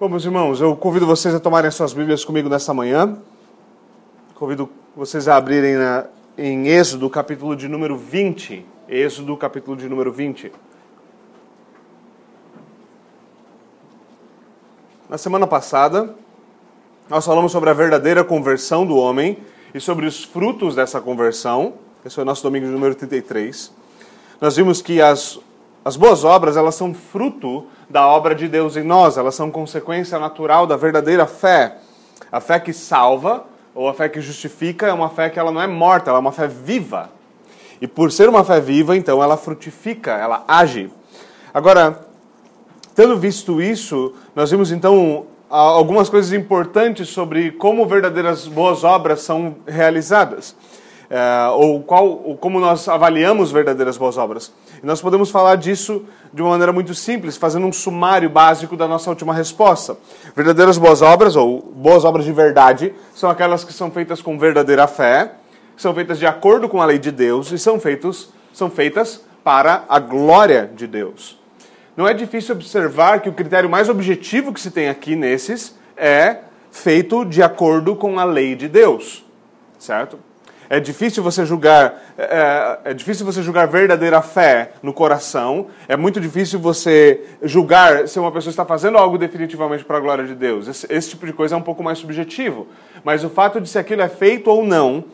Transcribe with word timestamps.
Bom, 0.00 0.08
meus 0.08 0.24
irmãos, 0.24 0.60
eu 0.60 0.76
convido 0.76 1.04
vocês 1.04 1.34
a 1.34 1.40
tomarem 1.40 1.66
as 1.66 1.74
suas 1.74 1.92
Bíblias 1.92 2.24
comigo 2.24 2.48
nesta 2.48 2.72
manhã. 2.72 3.18
Convido 4.36 4.70
vocês 4.94 5.26
a 5.26 5.34
abrirem 5.34 5.74
na, 5.74 6.06
em 6.38 6.68
Êxodo, 6.68 7.10
capítulo 7.10 7.56
de 7.56 7.66
número 7.66 7.98
20. 7.98 8.64
Êxodo, 8.88 9.36
capítulo 9.36 9.76
de 9.76 9.88
número 9.88 10.12
20. 10.12 10.52
Na 15.08 15.18
semana 15.18 15.48
passada, 15.48 16.14
nós 17.10 17.26
falamos 17.26 17.50
sobre 17.50 17.68
a 17.68 17.72
verdadeira 17.72 18.22
conversão 18.22 18.86
do 18.86 18.96
homem 18.96 19.38
e 19.74 19.80
sobre 19.80 20.06
os 20.06 20.22
frutos 20.22 20.76
dessa 20.76 21.00
conversão. 21.00 21.74
Esse 22.04 22.14
foi 22.14 22.22
o 22.22 22.24
nosso 22.24 22.44
domingo 22.44 22.66
de 22.66 22.72
número 22.72 22.94
33. 22.94 23.72
Nós 24.40 24.54
vimos 24.54 24.80
que 24.80 25.02
as, 25.02 25.40
as 25.88 25.96
boas 25.96 26.22
obras, 26.22 26.54
elas 26.54 26.74
são 26.74 26.92
fruto 26.92 27.64
da 27.88 28.06
obra 28.06 28.34
de 28.34 28.46
Deus 28.46 28.76
em 28.76 28.82
nós, 28.82 29.16
elas 29.16 29.34
são 29.34 29.50
consequência 29.50 30.18
natural 30.18 30.66
da 30.66 30.76
verdadeira 30.76 31.24
fé. 31.24 31.78
A 32.30 32.42
fé 32.42 32.60
que 32.60 32.74
salva, 32.74 33.44
ou 33.74 33.88
a 33.88 33.94
fé 33.94 34.06
que 34.06 34.20
justifica, 34.20 34.86
é 34.86 34.92
uma 34.92 35.08
fé 35.08 35.30
que 35.30 35.38
ela 35.38 35.50
não 35.50 35.62
é 35.62 35.66
morta, 35.66 36.10
ela 36.10 36.18
é 36.18 36.20
uma 36.20 36.30
fé 36.30 36.46
viva. 36.46 37.08
E 37.80 37.86
por 37.86 38.12
ser 38.12 38.28
uma 38.28 38.44
fé 38.44 38.60
viva, 38.60 38.94
então 38.98 39.22
ela 39.22 39.38
frutifica, 39.38 40.10
ela 40.10 40.44
age. 40.46 40.92
Agora, 41.54 42.06
tendo 42.94 43.16
visto 43.16 43.58
isso, 43.62 44.12
nós 44.36 44.50
vimos 44.50 44.70
então 44.70 45.24
algumas 45.48 46.10
coisas 46.10 46.34
importantes 46.34 47.08
sobre 47.08 47.52
como 47.52 47.86
verdadeiras 47.86 48.46
boas 48.46 48.84
obras 48.84 49.22
são 49.22 49.56
realizadas 49.66 50.54
é, 51.10 51.48
ou, 51.54 51.82
qual, 51.82 52.06
ou 52.06 52.36
como 52.36 52.60
nós 52.60 52.86
avaliamos 52.88 53.50
verdadeiras 53.50 53.96
boas 53.96 54.18
obras. 54.18 54.52
E 54.82 54.86
nós 54.86 55.00
podemos 55.00 55.30
falar 55.30 55.56
disso 55.56 56.04
de 56.32 56.42
uma 56.42 56.50
maneira 56.50 56.72
muito 56.72 56.94
simples, 56.94 57.36
fazendo 57.36 57.66
um 57.66 57.72
sumário 57.72 58.28
básico 58.28 58.76
da 58.76 58.86
nossa 58.86 59.08
última 59.08 59.32
resposta. 59.32 59.96
Verdadeiras 60.36 60.76
boas 60.76 61.00
obras, 61.00 61.34
ou 61.34 61.60
boas 61.60 62.04
obras 62.04 62.24
de 62.24 62.32
verdade, 62.32 62.94
são 63.14 63.30
aquelas 63.30 63.64
que 63.64 63.72
são 63.72 63.90
feitas 63.90 64.20
com 64.20 64.38
verdadeira 64.38 64.86
fé, 64.86 65.32
são 65.76 65.94
feitas 65.94 66.18
de 66.18 66.26
acordo 66.26 66.68
com 66.68 66.82
a 66.82 66.84
lei 66.84 66.98
de 66.98 67.10
Deus 67.10 67.50
e 67.52 67.58
são, 67.58 67.80
feitos, 67.80 68.30
são 68.52 68.68
feitas 68.68 69.22
para 69.42 69.84
a 69.88 69.98
glória 69.98 70.70
de 70.74 70.86
Deus. 70.86 71.38
Não 71.96 72.06
é 72.06 72.12
difícil 72.12 72.54
observar 72.54 73.20
que 73.20 73.28
o 73.28 73.32
critério 73.32 73.68
mais 73.68 73.88
objetivo 73.88 74.52
que 74.52 74.60
se 74.60 74.70
tem 74.70 74.88
aqui 74.88 75.16
nesses 75.16 75.76
é 75.96 76.38
feito 76.70 77.24
de 77.24 77.42
acordo 77.42 77.96
com 77.96 78.18
a 78.18 78.24
lei 78.24 78.54
de 78.54 78.68
Deus, 78.68 79.24
certo? 79.78 80.18
É 80.70 80.78
difícil 80.78 81.22
você 81.22 81.46
julgar, 81.46 82.02
é, 82.18 82.78
é, 82.84 82.94
difícil 82.94 83.24
você 83.24 83.42
julgar 83.42 83.66
verdadeira 83.66 84.20
fé 84.20 84.72
no 84.82 84.92
coração. 84.92 85.68
É 85.88 85.96
muito 85.96 86.20
difícil 86.20 86.58
você 86.58 87.24
julgar 87.42 88.06
se 88.06 88.18
uma 88.18 88.30
pessoa 88.30 88.50
está 88.50 88.64
fazendo 88.64 88.98
algo 88.98 89.16
definitivamente 89.16 89.84
para 89.84 89.96
a 89.96 90.00
glória 90.00 90.26
de 90.26 90.34
Deus. 90.34 90.68
Esse, 90.68 90.86
esse 90.90 91.10
tipo 91.10 91.24
de 91.24 91.32
coisa 91.32 91.54
é 91.54 91.58
um 91.58 91.62
pouco 91.62 91.82
mais 91.82 91.98
subjetivo. 91.98 92.66
Mas 93.02 93.24
o 93.24 93.30
fato 93.30 93.60
de 93.60 93.68
se 93.68 93.78
aquilo 93.78 94.02
é 94.02 94.08
feito 94.08 94.50
ou 94.50 94.62
não, 94.62 95.04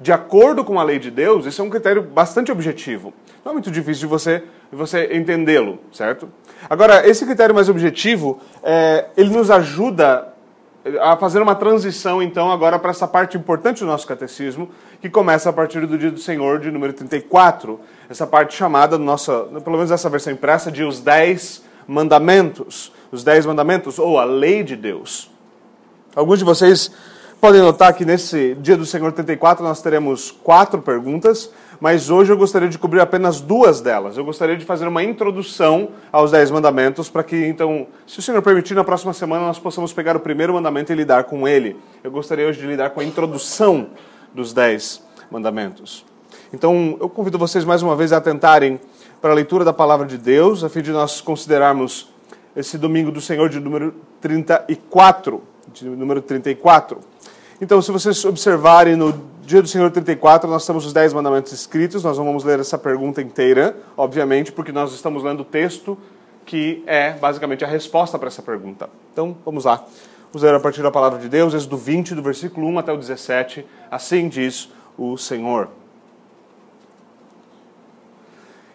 de 0.00 0.12
acordo 0.12 0.64
com 0.64 0.78
a 0.78 0.82
lei 0.82 0.98
de 0.98 1.10
Deus, 1.10 1.46
isso 1.46 1.62
é 1.62 1.64
um 1.64 1.70
critério 1.70 2.02
bastante 2.02 2.50
objetivo. 2.52 3.14
Não 3.44 3.50
é 3.50 3.52
muito 3.54 3.70
difícil 3.70 4.00
de 4.00 4.06
você, 4.06 4.42
você 4.70 5.16
entendê-lo, 5.16 5.78
certo? 5.92 6.28
Agora, 6.68 7.08
esse 7.08 7.24
critério 7.24 7.54
mais 7.54 7.68
objetivo, 7.68 8.40
é, 8.62 9.06
ele 9.16 9.30
nos 9.30 9.50
ajuda 9.50 10.31
a 11.00 11.16
fazer 11.16 11.40
uma 11.40 11.54
transição, 11.54 12.22
então, 12.22 12.50
agora 12.50 12.78
para 12.78 12.90
essa 12.90 13.06
parte 13.06 13.36
importante 13.36 13.80
do 13.80 13.86
nosso 13.86 14.06
catecismo, 14.06 14.68
que 15.00 15.08
começa 15.08 15.48
a 15.48 15.52
partir 15.52 15.86
do 15.86 15.96
Dia 15.96 16.10
do 16.10 16.18
Senhor, 16.18 16.58
de 16.58 16.70
número 16.70 16.92
34. 16.92 17.78
Essa 18.10 18.26
parte 18.26 18.54
chamada, 18.54 18.98
nossa, 18.98 19.44
pelo 19.64 19.76
menos 19.76 19.90
essa 19.90 20.08
versão 20.08 20.32
impressa, 20.32 20.72
de 20.72 20.82
os 20.82 21.00
Dez 21.00 21.62
Mandamentos. 21.86 22.92
Os 23.12 23.22
Dez 23.22 23.46
Mandamentos, 23.46 23.98
ou 23.98 24.18
a 24.18 24.24
Lei 24.24 24.64
de 24.64 24.74
Deus. 24.74 25.30
Alguns 26.16 26.40
de 26.40 26.44
vocês 26.44 26.90
podem 27.40 27.60
notar 27.60 27.92
que 27.94 28.04
nesse 28.04 28.54
Dia 28.60 28.76
do 28.76 28.84
Senhor 28.84 29.12
34 29.12 29.64
nós 29.64 29.80
teremos 29.82 30.30
quatro 30.30 30.82
perguntas 30.82 31.50
mas 31.82 32.10
hoje 32.10 32.32
eu 32.32 32.36
gostaria 32.36 32.68
de 32.68 32.78
cobrir 32.78 33.00
apenas 33.00 33.40
duas 33.40 33.80
delas. 33.80 34.16
Eu 34.16 34.24
gostaria 34.24 34.56
de 34.56 34.64
fazer 34.64 34.86
uma 34.86 35.02
introdução 35.02 35.88
aos 36.12 36.30
Dez 36.30 36.48
Mandamentos, 36.48 37.10
para 37.10 37.24
que, 37.24 37.34
então, 37.44 37.88
se 38.06 38.20
o 38.20 38.22
Senhor 38.22 38.40
permitir, 38.40 38.74
na 38.74 38.84
próxima 38.84 39.12
semana 39.12 39.46
nós 39.46 39.58
possamos 39.58 39.92
pegar 39.92 40.16
o 40.16 40.20
primeiro 40.20 40.54
mandamento 40.54 40.92
e 40.92 40.94
lidar 40.94 41.24
com 41.24 41.48
ele. 41.48 41.76
Eu 42.04 42.12
gostaria 42.12 42.46
hoje 42.46 42.60
de 42.60 42.68
lidar 42.68 42.90
com 42.90 43.00
a 43.00 43.04
introdução 43.04 43.88
dos 44.32 44.52
Dez 44.52 45.02
Mandamentos. 45.28 46.06
Então, 46.52 46.96
eu 47.00 47.08
convido 47.08 47.36
vocês 47.36 47.64
mais 47.64 47.82
uma 47.82 47.96
vez 47.96 48.12
a 48.12 48.18
atentarem 48.18 48.80
para 49.20 49.32
a 49.32 49.34
leitura 49.34 49.64
da 49.64 49.72
palavra 49.72 50.06
de 50.06 50.16
Deus, 50.16 50.62
a 50.62 50.68
fim 50.68 50.82
de 50.82 50.92
nós 50.92 51.20
considerarmos 51.20 52.12
esse 52.54 52.78
domingo 52.78 53.10
do 53.10 53.20
Senhor 53.20 53.48
de 53.48 53.58
número 53.58 53.92
34. 54.20 55.42
De 55.72 55.84
número 55.84 56.22
34. 56.22 57.00
Então, 57.60 57.82
se 57.82 57.90
vocês 57.90 58.24
observarem 58.24 58.94
no 58.94 59.31
Dia 59.44 59.60
do 59.60 59.66
Senhor 59.66 59.90
34, 59.90 60.48
nós 60.48 60.64
temos 60.64 60.86
os 60.86 60.92
Dez 60.92 61.12
Mandamentos 61.12 61.50
escritos, 61.50 62.04
nós 62.04 62.16
não 62.16 62.24
vamos 62.24 62.44
ler 62.44 62.60
essa 62.60 62.78
pergunta 62.78 63.20
inteira, 63.20 63.76
obviamente, 63.96 64.52
porque 64.52 64.70
nós 64.70 64.92
estamos 64.94 65.24
lendo 65.24 65.40
o 65.40 65.44
texto 65.44 65.98
que 66.46 66.84
é 66.86 67.10
basicamente 67.14 67.64
a 67.64 67.68
resposta 67.68 68.16
para 68.20 68.28
essa 68.28 68.40
pergunta. 68.40 68.88
Então, 69.12 69.36
vamos 69.44 69.64
lá. 69.64 69.84
Vamos 70.32 70.44
ler 70.44 70.54
a 70.54 70.60
partir 70.60 70.80
da 70.80 70.92
palavra 70.92 71.18
de 71.18 71.28
Deus, 71.28 71.66
do 71.66 71.76
20, 71.76 72.14
do 72.14 72.22
versículo 72.22 72.68
1 72.68 72.78
até 72.78 72.92
o 72.92 72.96
17. 72.96 73.66
Assim 73.90 74.28
diz 74.28 74.70
o 74.96 75.16
Senhor. 75.16 75.70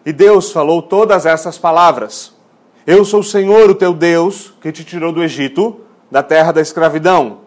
E 0.04 0.12
Deus 0.12 0.52
falou 0.52 0.82
todas 0.82 1.24
essas 1.24 1.56
palavras. 1.56 2.34
Eu 2.86 3.06
sou 3.06 3.20
o 3.20 3.24
Senhor, 3.24 3.70
o 3.70 3.74
teu 3.74 3.94
Deus, 3.94 4.52
que 4.60 4.70
te 4.70 4.84
tirou 4.84 5.12
do 5.12 5.24
Egito, 5.24 5.80
da 6.10 6.22
terra 6.22 6.52
da 6.52 6.60
escravidão. 6.60 7.38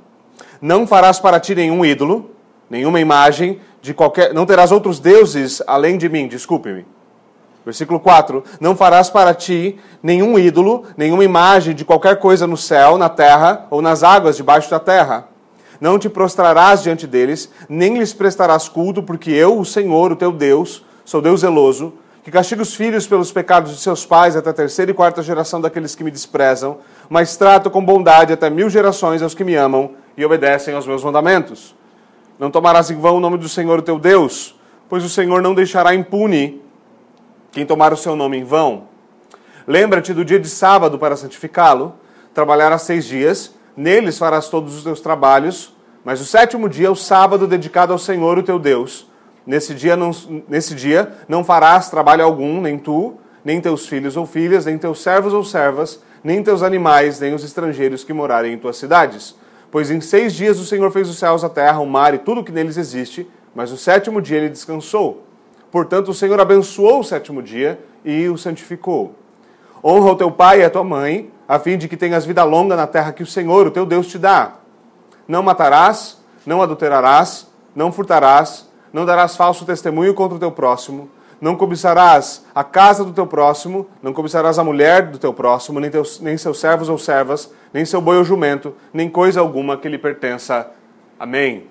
Não 0.60 0.88
farás 0.88 1.20
para 1.20 1.40
ti 1.40 1.54
nenhum 1.54 1.86
ídolo, 1.86 2.32
nenhuma 2.72 3.02
imagem 3.02 3.60
de 3.82 3.94
qualquer. 3.94 4.34
Não 4.34 4.46
terás 4.46 4.72
outros 4.72 4.98
deuses 4.98 5.62
além 5.68 5.98
de 5.98 6.08
mim, 6.08 6.28
desculpe-me. 6.28 6.86
Versículo 7.66 8.00
4: 8.00 8.44
Não 8.62 8.76
farás 8.76 9.10
para 9.10 9.34
ti 9.34 9.78
nenhum 10.02 10.40
ídolo, 10.40 10.86
nenhuma 10.96 11.26
imagem 11.26 11.76
de 11.76 11.84
qualquer 11.84 12.18
coisa 12.18 12.48
no 12.48 12.56
céu, 12.56 12.98
na 12.98 13.10
terra 13.10 13.68
ou 13.70 13.82
nas 13.82 14.04
águas 14.04 14.38
debaixo 14.38 14.72
da 14.72 14.80
terra. 14.80 15.28
Não 15.82 16.00
te 16.00 16.08
prostrarás 16.08 16.82
diante 16.82 17.06
deles, 17.06 17.52
nem 17.68 17.98
lhes 17.98 18.14
prestarás 18.14 18.70
culto, 18.70 19.04
porque 19.04 19.32
eu, 19.32 19.60
o 19.60 19.66
Senhor, 19.66 20.12
o 20.12 20.16
teu 20.16 20.32
Deus, 20.32 20.86
sou 21.04 21.22
Deus 21.22 21.42
zeloso, 21.42 21.94
que 22.24 22.32
castiga 22.32 22.62
os 22.62 22.76
filhos 22.76 23.08
pelos 23.08 23.32
pecados 23.32 23.72
de 23.72 23.82
seus 23.82 24.06
pais 24.06 24.36
até 24.36 24.52
a 24.52 24.54
terceira 24.54 24.92
e 24.92 24.94
quarta 24.94 25.24
geração 25.24 25.60
daqueles 25.60 25.96
que 25.96 26.04
me 26.04 26.12
desprezam, 26.12 26.78
mas 27.10 27.36
trato 27.36 27.70
com 27.70 27.84
bondade 27.84 28.32
até 28.32 28.50
mil 28.50 28.70
gerações 28.70 29.24
aos 29.24 29.34
que 29.34 29.44
me 29.44 29.56
amam 29.56 29.92
e 30.16 30.24
obedecem 30.24 30.76
aos 30.76 30.86
meus 30.86 31.04
mandamentos. 31.04 31.76
Não 32.42 32.50
tomarás 32.50 32.90
em 32.90 32.98
vão 32.98 33.18
o 33.18 33.20
nome 33.20 33.38
do 33.38 33.48
Senhor 33.48 33.84
teu 33.84 34.00
Deus, 34.00 34.60
pois 34.90 35.04
o 35.04 35.10
Senhor 35.10 35.44
não 35.44 35.54
deixará 35.54 35.94
impune 35.94 36.60
quem 37.52 37.68
tomar 37.68 37.94
o 37.94 37.98
seu 37.98 38.16
nome 38.16 38.36
em 38.36 38.44
vão. 38.44 38.86
Lembra-te 39.68 40.12
do 40.12 40.26
dia 40.26 40.40
de 40.40 40.50
sábado 40.50 40.98
para 40.98 41.16
santificá-lo. 41.16 41.94
Trabalharás 42.34 42.82
seis 42.82 43.06
dias, 43.06 43.54
neles 43.78 44.18
farás 44.18 44.48
todos 44.48 44.76
os 44.76 44.84
teus 44.84 45.00
trabalhos, 45.00 45.72
mas 46.04 46.20
o 46.20 46.26
sétimo 46.26 46.68
dia 46.68 46.88
é 46.88 46.90
o 46.90 46.96
sábado 46.96 47.46
dedicado 47.46 47.94
ao 47.94 48.00
Senhor 48.00 48.40
o 48.40 48.44
teu 48.44 48.58
Deus. 48.58 49.06
Nesse 49.46 49.76
dia 49.76 49.96
não, 49.96 50.10
nesse 50.50 50.74
dia 50.74 51.14
não 51.30 51.44
farás 51.44 51.92
trabalho 51.92 52.26
algum, 52.26 52.60
nem 52.60 52.76
tu, 52.76 53.20
nem 53.46 53.62
teus 53.62 53.88
filhos 53.88 54.18
ou 54.18 54.26
filhas, 54.26 54.66
nem 54.66 54.80
teus 54.80 55.04
servos 55.04 55.32
ou 55.32 55.44
servas, 55.44 56.02
nem 56.24 56.42
teus 56.42 56.64
animais, 56.64 57.20
nem 57.20 57.36
os 57.36 57.44
estrangeiros 57.44 58.04
que 58.04 58.14
morarem 58.14 58.54
em 58.54 58.58
tuas 58.58 58.78
cidades 58.78 59.40
Pois 59.72 59.90
em 59.90 60.02
seis 60.02 60.34
dias 60.34 60.60
o 60.60 60.66
Senhor 60.66 60.92
fez 60.92 61.10
os 61.10 61.18
céus, 61.18 61.44
a 61.44 61.50
terra, 61.50 61.80
o 61.80 61.88
mar 61.88 62.14
e 62.14 62.18
tudo 62.18 62.42
o 62.42 62.44
que 62.44 62.52
neles 62.52 62.76
existe, 62.76 63.26
mas 63.56 63.72
o 63.72 63.78
sétimo 63.78 64.22
dia 64.22 64.38
ele 64.38 64.50
descansou. 64.50 65.24
Portanto, 65.72 66.10
o 66.10 66.14
Senhor 66.14 66.40
abençoou 66.40 67.00
o 67.00 67.04
sétimo 67.04 67.42
dia 67.42 67.80
e 68.04 68.28
o 68.28 68.38
santificou. 68.38 69.16
Honra 69.82 70.12
o 70.12 70.16
teu 70.16 70.30
pai 70.30 70.60
e 70.60 70.64
a 70.66 70.70
tua 70.70 70.84
mãe, 70.84 71.32
a 71.48 71.58
fim 71.58 71.78
de 71.78 71.88
que 71.88 71.96
tenhas 71.96 72.26
vida 72.26 72.44
longa 72.44 72.76
na 72.76 72.86
terra 72.86 73.14
que 73.14 73.24
o 73.24 73.28
Senhor, 73.28 73.66
o 73.66 73.72
teu 73.72 73.86
Deus, 73.86 74.08
te 74.08 74.18
dá. 74.18 74.56
Não 75.26 75.42
matarás, 75.42 76.22
não 76.46 76.62
adulterarás, 76.62 77.48
não 77.74 77.92
furtarás, 77.92 78.70
não 78.92 79.06
darás 79.06 79.38
falso 79.38 79.66
testemunho 79.66 80.14
contra 80.14 80.36
o 80.36 80.40
teu 80.40 80.52
próximo 80.52 81.10
não 81.42 81.56
cobiçarás 81.56 82.46
a 82.54 82.64
casa 82.64 83.04
do 83.04 83.12
teu 83.12 83.26
próximo, 83.26 83.88
não 84.02 84.14
cobiçarás 84.14 84.60
a 84.60 84.64
mulher 84.64 85.08
do 85.08 85.18
teu 85.18 85.34
próximo, 85.34 85.80
nem, 85.80 85.90
teus, 85.90 86.20
nem 86.20 86.38
seus 86.38 86.60
servos 86.60 86.88
ou 86.88 87.00
servas, 87.00 87.52
nem 87.74 87.84
seu 87.84 88.00
boi 88.00 88.18
ou 88.18 88.24
jumento, 88.24 88.76
nem 88.94 89.10
coisa 89.10 89.40
alguma 89.40 89.76
que 89.76 89.90
lhe 89.90 89.98
pertença. 89.98 90.70
Amém. 91.20 91.66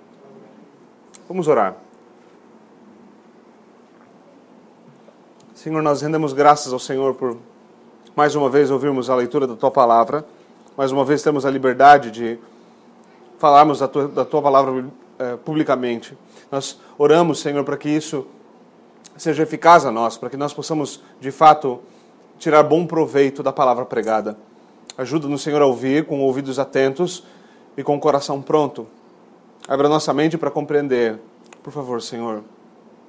Vamos 1.28 1.46
orar. 1.46 1.76
Senhor, 5.54 5.80
nós 5.82 6.02
rendemos 6.02 6.32
graças 6.32 6.72
ao 6.72 6.78
Senhor 6.80 7.14
por 7.14 7.36
mais 8.16 8.34
uma 8.34 8.50
vez 8.50 8.72
ouvirmos 8.72 9.08
a 9.08 9.14
leitura 9.14 9.46
da 9.46 9.54
tua 9.54 9.70
palavra, 9.70 10.24
mais 10.76 10.90
uma 10.90 11.04
vez 11.04 11.22
temos 11.22 11.46
a 11.46 11.50
liberdade 11.50 12.10
de 12.10 12.38
falarmos 13.38 13.78
da 13.78 13.86
tua, 13.86 14.08
da 14.08 14.24
tua 14.24 14.42
palavra 14.42 14.84
eh, 15.18 15.36
publicamente. 15.44 16.18
Nós 16.50 16.80
oramos, 16.98 17.40
Senhor, 17.40 17.62
para 17.62 17.76
que 17.76 17.88
isso 17.88 18.26
seja 19.20 19.42
eficaz 19.42 19.84
a 19.84 19.90
nós, 19.90 20.16
para 20.16 20.30
que 20.30 20.36
nós 20.36 20.54
possamos, 20.54 21.02
de 21.20 21.30
fato, 21.30 21.80
tirar 22.38 22.62
bom 22.62 22.86
proveito 22.86 23.42
da 23.42 23.52
palavra 23.52 23.84
pregada. 23.84 24.36
Ajuda-nos, 24.96 25.42
Senhor, 25.42 25.60
a 25.60 25.66
ouvir 25.66 26.06
com 26.06 26.20
ouvidos 26.20 26.58
atentos 26.58 27.22
e 27.76 27.82
com 27.82 27.96
o 27.96 28.00
coração 28.00 28.40
pronto. 28.40 28.86
Abra 29.68 29.90
nossa 29.90 30.14
mente 30.14 30.38
para 30.38 30.50
compreender. 30.50 31.20
Por 31.62 31.70
favor, 31.70 32.00
Senhor, 32.00 32.42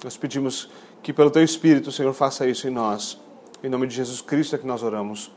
nós 0.04 0.18
pedimos 0.18 0.68
que 1.02 1.14
pelo 1.14 1.30
Teu 1.30 1.42
Espírito, 1.42 1.90
Senhor, 1.90 2.12
faça 2.12 2.46
isso 2.46 2.68
em 2.68 2.70
nós. 2.70 3.18
Em 3.64 3.70
nome 3.70 3.86
de 3.86 3.94
Jesus 3.94 4.20
Cristo 4.20 4.54
é 4.54 4.58
que 4.58 4.66
nós 4.66 4.82
oramos. 4.82 5.32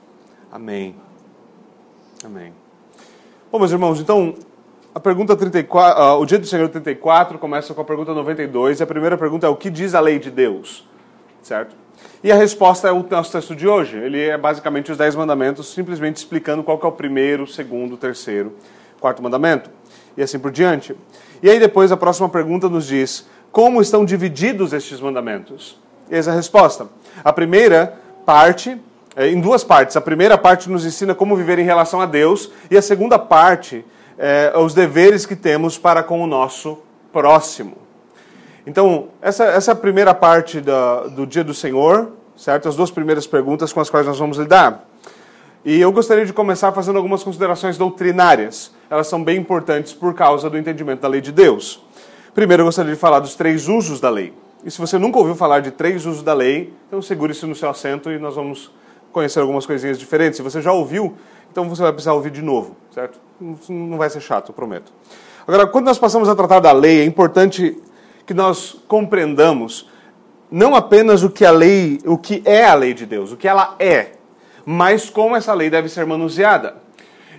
Amém. 0.51 0.93
Amém. 2.21 2.53
Bom, 3.49 3.59
meus 3.59 3.71
irmãos, 3.71 4.01
então, 4.01 4.35
a 4.95 4.99
pergunta 5.01 5.35
34, 5.35 6.01
uh, 6.01 6.21
o 6.21 6.25
dia 6.25 6.39
do 6.39 6.47
Senhor 6.47 6.69
34 6.69 7.37
começa 7.37 7.73
com 7.73 7.81
a 7.81 7.83
pergunta 7.83 8.13
92, 8.13 8.79
e 8.79 8.83
a 8.83 8.87
primeira 8.87 9.17
pergunta 9.17 9.45
é 9.45 9.49
o 9.49 9.55
que 9.57 9.69
diz 9.69 9.93
a 9.93 9.99
lei 9.99 10.17
de 10.17 10.31
Deus? 10.31 10.87
Certo? 11.41 11.75
E 12.23 12.31
a 12.31 12.35
resposta 12.35 12.87
é 12.87 12.93
o 12.93 13.05
nosso 13.11 13.29
texto 13.29 13.53
de 13.53 13.67
hoje. 13.67 13.97
Ele 13.97 14.21
é 14.21 14.37
basicamente 14.37 14.93
os 14.93 14.97
dez 14.97 15.13
mandamentos, 15.13 15.73
simplesmente 15.73 16.15
explicando 16.15 16.63
qual 16.63 16.79
é 16.81 16.87
o 16.87 16.93
primeiro, 16.93 17.45
segundo, 17.45 17.97
terceiro, 17.97 18.53
quarto 19.01 19.21
mandamento. 19.21 19.69
E 20.15 20.23
assim 20.23 20.39
por 20.39 20.49
diante. 20.49 20.95
E 21.43 21.49
aí 21.49 21.59
depois 21.59 21.91
a 21.91 21.97
próxima 21.97 22.29
pergunta 22.29 22.69
nos 22.69 22.87
diz 22.87 23.27
como 23.51 23.81
estão 23.81 24.05
divididos 24.05 24.71
estes 24.71 25.01
mandamentos. 25.01 25.77
E 26.09 26.15
essa 26.15 26.29
é 26.29 26.33
a 26.33 26.35
resposta. 26.37 26.87
A 27.21 27.33
primeira 27.33 27.99
parte, 28.25 28.81
é, 29.13 29.27
em 29.27 29.41
duas 29.41 29.61
partes. 29.61 29.97
A 29.97 30.01
primeira 30.01 30.37
parte 30.37 30.69
nos 30.69 30.85
ensina 30.85 31.13
como 31.13 31.35
viver 31.35 31.59
em 31.59 31.65
relação 31.65 31.99
a 31.99 32.05
Deus, 32.05 32.49
e 32.71 32.77
a 32.77 32.81
segunda 32.81 33.19
parte 33.19 33.83
é 34.17 34.53
os 34.57 34.73
deveres 34.73 35.25
que 35.25 35.35
temos 35.35 35.77
para 35.77 36.03
com 36.03 36.21
o 36.21 36.27
nosso 36.27 36.79
próximo. 37.11 37.77
Então, 38.65 39.09
essa, 39.21 39.45
essa 39.45 39.71
é 39.71 39.73
a 39.73 39.75
primeira 39.75 40.13
parte 40.13 40.59
da, 40.59 41.07
do 41.07 41.25
dia 41.25 41.43
do 41.43 41.53
Senhor, 41.53 42.11
certo? 42.35 42.67
As 42.67 42.75
duas 42.75 42.89
primeiras 42.89 43.27
perguntas 43.27 43.71
com 43.71 43.79
as 43.79 43.89
quais 43.89 44.07
nós 44.07 44.17
vamos 44.17 44.37
lidar. 44.37 44.85
E 45.63 45.79
eu 45.79 45.91
gostaria 45.91 46.25
de 46.25 46.33
começar 46.33 46.71
fazendo 46.71 46.97
algumas 46.97 47.23
considerações 47.23 47.77
doutrinárias. 47.77 48.71
Elas 48.89 49.07
são 49.07 49.23
bem 49.23 49.37
importantes 49.37 49.93
por 49.93 50.13
causa 50.13 50.49
do 50.49 50.57
entendimento 50.57 51.01
da 51.01 51.07
lei 51.07 51.21
de 51.21 51.31
Deus. 51.31 51.83
Primeiro, 52.33 52.61
eu 52.61 52.65
gostaria 52.65 52.93
de 52.93 52.99
falar 52.99 53.19
dos 53.19 53.35
três 53.35 53.67
usos 53.67 53.99
da 53.99 54.09
lei. 54.09 54.33
E 54.63 54.71
se 54.71 54.79
você 54.79 54.97
nunca 54.97 55.17
ouviu 55.19 55.35
falar 55.35 55.59
de 55.59 55.71
três 55.71 56.05
usos 56.05 56.23
da 56.23 56.33
lei, 56.33 56.73
então 56.87 57.01
segure-se 57.01 57.45
no 57.45 57.55
seu 57.55 57.69
assento 57.69 58.11
e 58.11 58.17
nós 58.17 58.35
vamos 58.35 58.71
conhecer 59.11 59.39
algumas 59.39 59.65
coisinhas 59.65 59.97
diferentes. 59.97 60.37
Se 60.37 60.43
você 60.43 60.61
já 60.61 60.71
ouviu, 60.71 61.15
então 61.51 61.69
você 61.69 61.81
vai 61.81 61.91
precisar 61.91 62.13
ouvir 62.13 62.31
de 62.31 62.41
novo, 62.41 62.75
certo? 62.91 63.24
Não 63.39 63.97
vai 63.97 64.09
ser 64.09 64.21
chato, 64.21 64.53
prometo. 64.53 64.91
Agora, 65.47 65.67
quando 65.67 65.85
nós 65.85 65.99
passamos 65.99 66.27
a 66.27 66.35
tratar 66.35 66.59
da 66.59 66.71
lei, 66.71 67.01
é 67.01 67.05
importante 67.05 67.77
que 68.25 68.33
nós 68.33 68.77
compreendamos 68.87 69.89
não 70.49 70.75
apenas 70.75 71.23
o 71.23 71.29
que 71.29 71.45
a 71.45 71.51
lei, 71.51 71.99
o 72.05 72.17
que 72.17 72.41
é 72.45 72.65
a 72.65 72.73
lei 72.73 72.93
de 72.93 73.05
Deus, 73.05 73.31
o 73.31 73.37
que 73.37 73.47
ela 73.47 73.75
é, 73.77 74.11
mas 74.65 75.09
como 75.09 75.35
essa 75.35 75.53
lei 75.53 75.69
deve 75.69 75.89
ser 75.89 76.05
manuseada. 76.05 76.77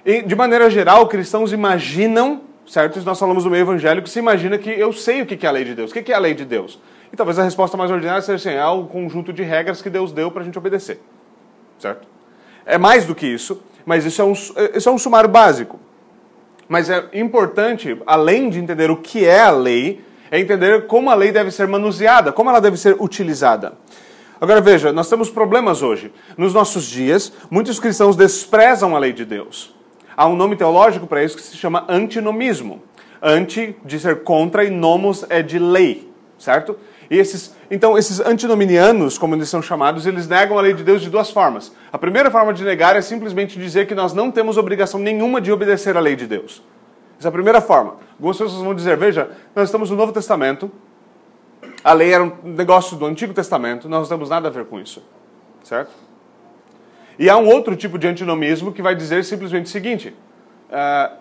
E, 0.05 0.23
de 0.23 0.37
maneira 0.37 0.71
geral, 0.71 1.09
cristãos 1.09 1.53
imaginam, 1.53 2.43
certo? 2.67 3.01
Nós 3.03 3.19
falamos 3.19 3.45
no 3.45 3.51
meio 3.51 3.63
evangélico, 3.63 4.09
se 4.09 4.19
imagina 4.19 4.59
que 4.59 4.71
eu 4.71 4.93
sei 4.93 5.23
o 5.23 5.27
que 5.27 5.45
é 5.45 5.49
a 5.49 5.53
lei 5.53 5.65
de 5.65 5.75
Deus. 5.75 5.91
O 5.91 5.95
que 5.95 6.13
é 6.13 6.15
a 6.15 6.19
lei 6.19 6.35
de 6.35 6.45
Deus? 6.45 6.79
E 7.13 7.17
talvez 7.17 7.39
a 7.39 7.43
resposta 7.43 7.77
mais 7.77 7.91
ordinária 7.91 8.23
seja 8.23 8.51
assim, 8.51 8.59
é 8.59 8.67
um 8.69 8.87
conjunto 8.87 9.33
de 9.33 9.43
regras 9.43 9.83
que 9.83 9.91
Deus 9.91 10.13
deu 10.13 10.31
para 10.31 10.43
a 10.43 10.45
gente 10.45 10.59
obedecer, 10.59 11.01
certo? 11.79 12.07
É 12.65 12.79
mais 12.79 13.05
do 13.05 13.15
que 13.15 13.27
isso, 13.27 13.63
mas 13.85 14.05
isso 14.05 14.21
é, 14.21 14.25
um, 14.25 14.33
isso 14.33 14.89
é 14.89 14.93
um 14.93 14.99
sumário 14.99 15.29
básico. 15.29 15.79
Mas 16.69 16.91
é 16.91 17.09
importante, 17.15 18.01
além 18.07 18.51
de 18.51 18.59
entender 18.59 18.91
o 18.91 18.97
que 18.97 19.25
é 19.25 19.41
a 19.41 19.51
lei, 19.51 20.05
é 20.31 20.41
entender 20.41 20.87
como 20.87 21.11
a 21.11 21.15
lei 21.15 21.31
deve 21.31 21.51
ser 21.51 21.69
manuseada, 21.69 22.33
como 22.33 22.51
ela 22.51 22.61
deve 22.61 22.77
ser 22.77 22.97
utilizada. 23.01 23.75
Agora 24.41 24.61
veja, 24.61 24.93
nós 24.93 25.09
temos 25.09 25.31
problemas 25.31 25.83
hoje. 25.83 26.13
Nos 26.37 26.53
nossos 26.53 26.85
dias, 26.85 27.33
muitos 27.51 27.81
cristãos 27.81 28.17
desprezam 28.17 28.95
a 28.95 28.99
lei 28.99 29.13
de 29.13 29.25
Deus. 29.25 29.75
Há 30.17 30.27
um 30.27 30.37
nome 30.37 30.57
teológico 30.57 31.07
para 31.07 31.23
isso 31.23 31.37
que 31.37 31.43
se 31.43 31.57
chama 31.57 31.85
antinomismo. 31.89 32.83
Anti 33.23 33.77
de 33.85 33.99
ser 33.99 34.25
contra 34.25 34.65
e 34.65 34.71
nomos 34.71 35.25
é 35.31 35.43
de 35.43 35.59
lei, 35.59 36.11
certo? 36.39 36.77
Esses, 37.11 37.55
então, 37.70 37.97
esses 37.97 38.20
antinominianos, 38.20 39.17
como 39.17 39.35
eles 39.35 39.49
são 39.49 39.62
chamados, 39.62 40.06
eles 40.06 40.26
negam 40.26 40.58
a 40.58 40.61
lei 40.61 40.75
de 40.75 40.82
Deus 40.82 41.00
de 41.00 41.08
duas 41.08 41.31
formas. 41.31 41.73
A 41.93 41.99
primeira 41.99 42.31
forma 42.31 42.53
de 42.53 42.64
negar 42.64 42.97
é 42.97 43.00
simplesmente 43.00 43.58
dizer 43.58 43.87
que 43.87 43.94
nós 43.94 44.12
não 44.12 44.31
temos 44.31 44.56
obrigação 44.56 44.99
nenhuma 44.99 45.41
de 45.41 45.53
obedecer 45.53 45.97
à 45.97 46.00
lei 46.00 46.17
de 46.17 46.26
Deus. 46.26 46.62
Essa 47.19 47.29
é 47.29 47.31
a 47.31 47.32
primeira 47.32 47.61
forma. 47.61 47.97
Algumas 48.14 48.37
pessoas 48.37 48.62
vão 48.62 48.75
dizer: 48.75 48.97
veja, 48.97 49.31
nós 49.55 49.69
estamos 49.69 49.91
no 49.91 49.97
Novo 49.97 50.12
Testamento, 50.12 50.70
a 51.82 51.93
lei 51.93 52.12
era 52.12 52.25
um 52.25 52.32
negócio 52.43 52.97
do 52.97 53.06
Antigo 53.06 53.32
Testamento, 53.32 53.88
nós 53.88 54.02
não 54.02 54.09
temos 54.17 54.29
nada 54.29 54.49
a 54.49 54.50
ver 54.50 54.64
com 54.67 54.81
isso. 54.81 55.02
Certo? 55.62 55.93
E 57.19 57.31
há 57.31 57.37
um 57.37 57.47
outro 57.49 57.75
tipo 57.75 57.99
de 57.99 58.06
antinomismo 58.06 58.73
que 58.73 58.82
vai 58.82 58.94
dizer 58.94 59.25
simplesmente 59.25 59.67
o 59.67 59.69
seguinte: 59.69 60.14
uh, 60.70 61.17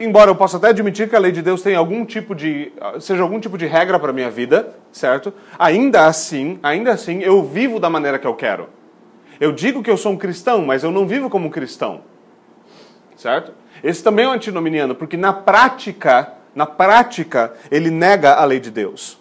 embora 0.00 0.30
eu 0.30 0.34
possa 0.34 0.56
até 0.56 0.68
admitir 0.68 1.08
que 1.08 1.14
a 1.14 1.18
lei 1.18 1.30
de 1.30 1.42
Deus 1.42 1.62
tem 1.62 1.76
algum 1.76 2.04
tipo 2.06 2.34
de 2.34 2.72
seja 2.98 3.22
algum 3.22 3.38
tipo 3.38 3.58
de 3.58 3.66
regra 3.66 3.98
para 4.00 4.12
minha 4.12 4.30
vida, 4.30 4.74
certo? 4.90 5.32
Ainda 5.58 6.06
assim, 6.06 6.58
ainda 6.62 6.90
assim 6.90 7.20
eu 7.22 7.44
vivo 7.44 7.78
da 7.78 7.90
maneira 7.90 8.18
que 8.18 8.26
eu 8.26 8.34
quero. 8.34 8.68
Eu 9.38 9.52
digo 9.52 9.82
que 9.82 9.90
eu 9.90 9.96
sou 9.96 10.12
um 10.12 10.16
cristão, 10.16 10.64
mas 10.64 10.82
eu 10.82 10.90
não 10.90 11.06
vivo 11.06 11.28
como 11.28 11.46
um 11.46 11.50
cristão. 11.50 12.02
Certo? 13.16 13.52
Esse 13.84 14.02
também 14.02 14.24
é 14.24 14.28
um 14.28 14.32
antinominiano, 14.32 14.94
porque 14.94 15.16
na 15.16 15.32
prática, 15.32 16.32
na 16.54 16.66
prática, 16.66 17.52
ele 17.70 17.90
nega 17.90 18.34
a 18.34 18.44
lei 18.44 18.60
de 18.60 18.70
Deus. 18.70 19.18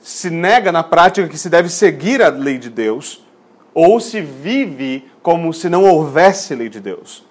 Se 0.00 0.28
nega 0.28 0.70
na 0.70 0.82
prática 0.82 1.28
que 1.28 1.38
se 1.38 1.48
deve 1.48 1.70
seguir 1.70 2.22
a 2.22 2.28
lei 2.28 2.58
de 2.58 2.68
Deus, 2.68 3.24
ou 3.72 3.98
se 3.98 4.20
vive 4.20 5.10
como 5.22 5.52
se 5.52 5.68
não 5.68 5.84
houvesse 5.84 6.54
lei 6.54 6.68
de 6.68 6.80
Deus. 6.80 7.23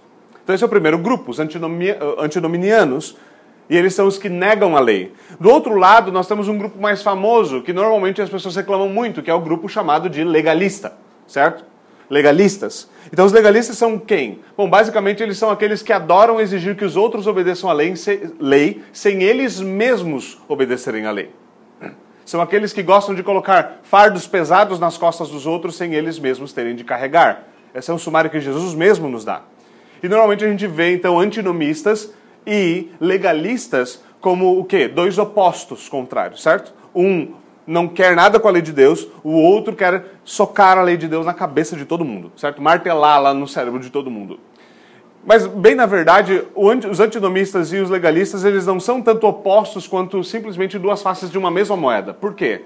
Então 0.44 0.54
esse 0.54 0.64
é 0.64 0.68
o 0.68 0.70
primeiro 0.70 0.98
grupo, 0.98 1.32
os 1.32 1.40
antinominianos, 1.40 3.18
e 3.70 3.78
eles 3.78 3.94
são 3.94 4.08
os 4.08 4.18
que 4.18 4.28
negam 4.28 4.76
a 4.76 4.80
lei. 4.80 5.14
Do 5.40 5.50
outro 5.50 5.76
lado, 5.76 6.12
nós 6.12 6.28
temos 6.28 6.48
um 6.48 6.58
grupo 6.58 6.80
mais 6.80 7.02
famoso, 7.02 7.62
que 7.62 7.72
normalmente 7.72 8.22
as 8.22 8.30
pessoas 8.30 8.56
reclamam 8.56 8.90
muito, 8.90 9.22
que 9.22 9.32
é 9.32 9.34
o 9.34 9.40
grupo 9.40 9.70
chamado 9.70 10.10
de 10.10 10.24
legalista, 10.24 10.94
certo? 11.26 11.64
legalistas. 12.10 12.90
Então, 13.12 13.26
os 13.26 13.32
legalistas 13.32 13.78
são 13.78 13.98
quem? 13.98 14.40
Bom, 14.56 14.70
basicamente, 14.70 15.24
eles 15.24 15.38
são 15.38 15.50
aqueles 15.50 15.82
que 15.82 15.92
adoram 15.92 16.40
exigir 16.40 16.76
que 16.76 16.86
os 16.86 16.96
outros 16.96 17.26
obedeçam 17.26 17.72
lei, 17.72 17.94
lei 18.40 18.84
sem 18.92 19.24
eles 19.24 19.60
mesmos 19.60 20.40
obedecerem 20.48 21.06
à 21.06 21.12
lei. 21.12 21.32
São 22.26 22.40
aqueles 22.40 22.72
que 22.72 22.84
gostam 22.84 23.14
de 23.16 23.24
colocar 23.24 23.80
fardos 23.84 24.28
pesados 24.28 24.80
nas 24.80 24.98
costas 24.98 25.30
dos 25.30 25.46
outros 25.46 25.76
sem 25.76 25.94
eles 25.94 26.20
mesmos 26.20 26.54
terem 26.54 26.76
de 26.76 26.84
carregar. 26.84 27.48
Esse 27.76 27.92
é 27.92 27.94
um 27.94 27.98
sumário 27.98 28.30
que 28.30 28.40
Jesus 28.40 28.74
mesmo 28.74 29.10
nos 29.10 29.26
dá. 29.26 29.42
E 30.04 30.10
normalmente 30.10 30.44
a 30.44 30.50
gente 30.50 30.68
vê, 30.68 30.94
então, 30.94 31.18
antinomistas 31.18 32.14
e 32.46 32.92
legalistas 33.00 34.04
como 34.20 34.60
o 34.60 34.66
quê? 34.66 34.90
Dois 34.90 35.18
opostos 35.18 35.88
contrários, 35.88 36.44
certo? 36.44 36.74
Um 36.94 37.34
não 37.66 37.88
quer 37.88 38.14
nada 38.14 38.38
com 38.38 38.48
a 38.50 38.52
lei 38.52 38.62
de 38.62 38.74
Deus, 38.74 39.08
o 39.24 39.32
outro 39.32 39.74
quer 39.74 40.06
socar 40.26 40.78
a 40.78 40.82
lei 40.82 40.98
de 40.98 41.08
Deus 41.08 41.26
na 41.26 41.34
cabeça 41.34 41.78
de 41.78 41.86
todo 41.86 42.04
mundo, 42.04 42.34
certo? 42.36 42.62
Martelar 42.62 43.22
lá 43.22 43.34
no 43.34 43.48
cérebro 43.48 43.80
de 43.80 43.90
todo 43.90 44.12
mundo. 44.12 44.38
Mas, 45.26 45.48
bem 45.48 45.74
na 45.74 45.86
verdade, 45.86 46.44
os 46.54 47.00
antinomistas 47.00 47.72
e 47.72 47.78
os 47.78 47.90
legalistas, 47.90 48.44
eles 48.44 48.66
não 48.66 48.82
são 48.82 49.02
tanto 49.02 49.26
opostos 49.26 49.88
quanto 49.88 50.22
simplesmente 50.22 50.78
duas 50.78 51.02
faces 51.02 51.32
de 51.32 51.38
uma 51.38 51.50
mesma 51.50 51.78
moeda. 51.78 52.14
Por 52.14 52.34
quê? 52.34 52.64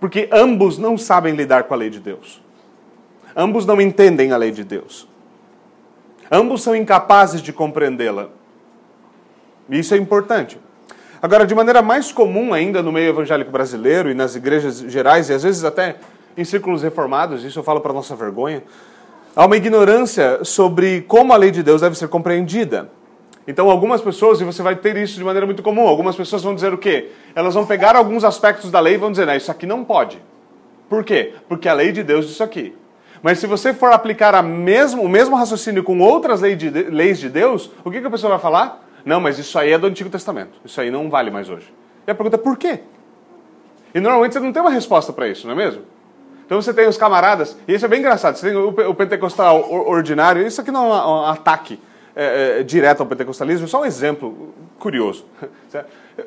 Porque 0.00 0.28
ambos 0.32 0.76
não 0.76 0.98
sabem 0.98 1.34
lidar 1.34 1.64
com 1.64 1.74
a 1.74 1.76
lei 1.76 1.90
de 1.90 2.00
Deus. 2.00 2.42
Ambos 3.36 3.64
não 3.64 3.80
entendem 3.80 4.32
a 4.32 4.36
lei 4.36 4.50
de 4.50 4.64
Deus. 4.64 5.08
Ambos 6.34 6.64
são 6.64 6.74
incapazes 6.74 7.40
de 7.40 7.52
compreendê-la. 7.52 8.26
Isso 9.70 9.94
é 9.94 9.96
importante. 9.96 10.58
Agora, 11.22 11.46
de 11.46 11.54
maneira 11.54 11.80
mais 11.80 12.10
comum 12.10 12.52
ainda 12.52 12.82
no 12.82 12.90
meio 12.90 13.10
evangélico 13.10 13.52
brasileiro 13.52 14.10
e 14.10 14.14
nas 14.14 14.34
igrejas 14.34 14.80
gerais, 14.80 15.28
e 15.28 15.32
às 15.32 15.44
vezes 15.44 15.62
até 15.62 15.94
em 16.36 16.44
círculos 16.44 16.82
reformados, 16.82 17.44
isso 17.44 17.60
eu 17.60 17.62
falo 17.62 17.80
para 17.80 17.92
nossa 17.92 18.16
vergonha, 18.16 18.64
há 19.36 19.46
uma 19.46 19.56
ignorância 19.56 20.40
sobre 20.42 21.02
como 21.02 21.32
a 21.32 21.36
lei 21.36 21.52
de 21.52 21.62
Deus 21.62 21.82
deve 21.82 21.96
ser 21.96 22.08
compreendida. 22.08 22.90
Então, 23.46 23.70
algumas 23.70 24.00
pessoas, 24.00 24.40
e 24.40 24.44
você 24.44 24.60
vai 24.60 24.74
ter 24.74 24.96
isso 24.96 25.16
de 25.16 25.22
maneira 25.22 25.46
muito 25.46 25.62
comum, 25.62 25.86
algumas 25.86 26.16
pessoas 26.16 26.42
vão 26.42 26.56
dizer 26.56 26.74
o 26.74 26.78
quê? 26.78 27.12
Elas 27.32 27.54
vão 27.54 27.64
pegar 27.64 27.94
alguns 27.94 28.24
aspectos 28.24 28.72
da 28.72 28.80
lei 28.80 28.94
e 28.94 28.98
vão 28.98 29.12
dizer, 29.12 29.24
não, 29.24 29.36
isso 29.36 29.52
aqui 29.52 29.66
não 29.66 29.84
pode. 29.84 30.20
Por 30.88 31.04
quê? 31.04 31.34
Porque 31.48 31.68
a 31.68 31.74
lei 31.74 31.92
de 31.92 32.02
Deus 32.02 32.24
diz 32.24 32.34
isso 32.34 32.42
aqui. 32.42 32.74
Mas 33.24 33.38
se 33.38 33.46
você 33.46 33.72
for 33.72 33.90
aplicar 33.90 34.34
a 34.34 34.42
mesmo, 34.42 35.02
o 35.02 35.08
mesmo 35.08 35.34
raciocínio 35.34 35.82
com 35.82 35.98
outras 35.98 36.42
leis 36.42 36.58
de, 36.58 36.68
leis 36.68 37.18
de 37.18 37.30
Deus, 37.30 37.70
o 37.82 37.90
que, 37.90 37.98
que 37.98 38.06
a 38.06 38.10
pessoa 38.10 38.32
vai 38.32 38.38
falar? 38.38 38.86
Não, 39.02 39.18
mas 39.18 39.38
isso 39.38 39.58
aí 39.58 39.72
é 39.72 39.78
do 39.78 39.86
Antigo 39.86 40.10
Testamento. 40.10 40.60
Isso 40.62 40.78
aí 40.78 40.90
não 40.90 41.08
vale 41.08 41.30
mais 41.30 41.48
hoje. 41.48 41.72
E 42.06 42.10
a 42.10 42.14
pergunta 42.14 42.36
é 42.36 42.38
por 42.38 42.58
quê? 42.58 42.80
E 43.94 43.98
normalmente 43.98 44.34
você 44.34 44.40
não 44.40 44.52
tem 44.52 44.60
uma 44.60 44.70
resposta 44.70 45.10
para 45.10 45.26
isso, 45.26 45.46
não 45.46 45.54
é 45.54 45.56
mesmo? 45.56 45.84
Então 46.44 46.60
você 46.60 46.74
tem 46.74 46.86
os 46.86 46.98
camaradas, 46.98 47.56
e 47.66 47.72
isso 47.72 47.86
é 47.86 47.88
bem 47.88 48.00
engraçado, 48.00 48.36
você 48.36 48.50
tem 48.50 48.58
o 48.58 48.94
pentecostal 48.94 49.72
ordinário, 49.72 50.46
isso 50.46 50.60
aqui 50.60 50.70
não 50.70 50.92
é 50.92 51.06
um 51.06 51.24
ataque 51.24 51.80
é, 52.14 52.58
é, 52.58 52.62
direto 52.62 53.00
ao 53.00 53.06
pentecostalismo, 53.06 53.64
é 53.64 53.68
só 53.68 53.80
um 53.80 53.86
exemplo 53.86 54.52
curioso. 54.78 55.24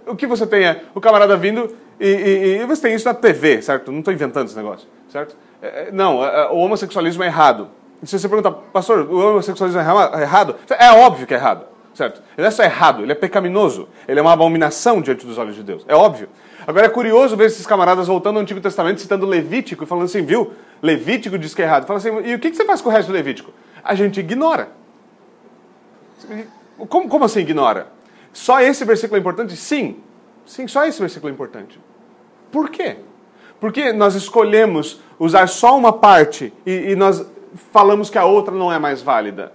O 0.06 0.16
que 0.16 0.28
você 0.28 0.46
tem 0.46 0.66
é 0.66 0.84
o 0.94 1.02
camarada 1.02 1.36
vindo 1.38 1.74
e, 2.00 2.08
e, 2.08 2.62
e 2.62 2.66
você 2.66 2.84
tem 2.84 2.96
isso 2.96 3.08
na 3.08 3.14
TV, 3.14 3.62
certo? 3.62 3.92
Não 3.92 4.00
estou 4.00 4.14
inventando 4.14 4.48
esse 4.48 4.56
negócio, 4.56 4.88
certo? 5.10 5.36
É, 5.62 5.68
é 5.88 5.92
não, 5.92 6.24
é, 6.24 6.50
o 6.50 6.58
homossexualismo 6.58 7.24
é 7.24 7.28
errado. 7.28 7.70
E 8.02 8.08
se 8.08 8.18
você 8.18 8.30
pergunta, 8.30 8.52
pastor, 8.52 9.00
o 9.10 9.32
homossexualismo 9.32 9.82
é 9.82 10.22
errado? 10.22 10.56
É 10.78 10.92
óbvio 10.92 11.26
que 11.26 11.34
é 11.34 11.38
errado, 11.38 11.66
certo? 11.94 12.22
Ele 12.38 12.44
não 12.44 12.48
é 12.48 12.52
só 12.52 12.64
errado, 12.64 13.02
ele 13.02 13.12
é 13.12 13.16
pecaminoso. 13.16 13.90
Ele 14.08 14.20
é 14.20 14.22
uma 14.22 14.34
abominação 14.34 15.02
diante 15.02 15.26
dos 15.26 15.38
olhos 15.38 15.56
de 15.56 15.64
Deus. 15.64 15.84
É 15.88 15.96
óbvio. 15.96 16.30
Agora 16.68 16.86
é 16.86 16.90
curioso 16.90 17.36
ver 17.36 17.46
esses 17.46 17.66
camaradas 17.66 18.08
voltando 18.08 18.36
ao 18.36 18.42
Antigo 18.42 18.60
Testamento, 18.60 19.02
citando 19.02 19.26
Levítico 19.26 19.86
e 19.86 19.88
falando 19.88 20.06
assim, 20.06 20.22
viu? 20.22 20.54
Levítico 20.82 21.40
diz 21.40 21.56
que 21.56 21.62
é 21.62 21.66
errado. 21.66 21.88
Fala 21.88 21.98
assim, 21.98 22.10
e 22.26 22.36
o 22.36 22.40
que 22.40 22.54
você 22.54 22.66
faz 22.66 22.82
com 22.82 22.90
o 22.90 22.92
resto 22.92 23.08
do 23.08 23.14
Levítico? 23.14 23.52
A 23.84 23.96
gente 23.96 24.20
ignora. 24.20 24.70
Como, 26.90 27.08
como 27.08 27.26
assim 27.26 27.40
ignora? 27.40 27.88
Só 28.38 28.62
esse 28.62 28.86
versículo 28.86 29.18
é 29.18 29.20
importante? 29.20 29.58
Sim. 29.58 29.96
Sim, 30.46 30.68
só 30.68 30.86
esse 30.86 31.00
versículo 31.00 31.32
é 31.32 31.34
importante. 31.34 31.80
Por 32.52 32.70
quê? 32.70 32.98
Porque 33.60 33.92
nós 33.92 34.14
escolhemos 34.14 35.02
usar 35.18 35.48
só 35.48 35.76
uma 35.76 35.92
parte 35.92 36.54
e, 36.64 36.92
e 36.92 36.96
nós 36.96 37.26
falamos 37.74 38.12
que 38.12 38.18
a 38.18 38.26
outra 38.26 38.54
não 38.54 38.72
é 38.72 38.78
mais 38.78 39.02
válida. 39.02 39.52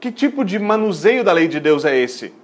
Que 0.00 0.10
tipo 0.10 0.44
de 0.44 0.58
manuseio 0.58 1.22
da 1.22 1.32
lei 1.32 1.46
de 1.46 1.60
Deus 1.60 1.84
é 1.84 1.96
esse? 1.96 2.34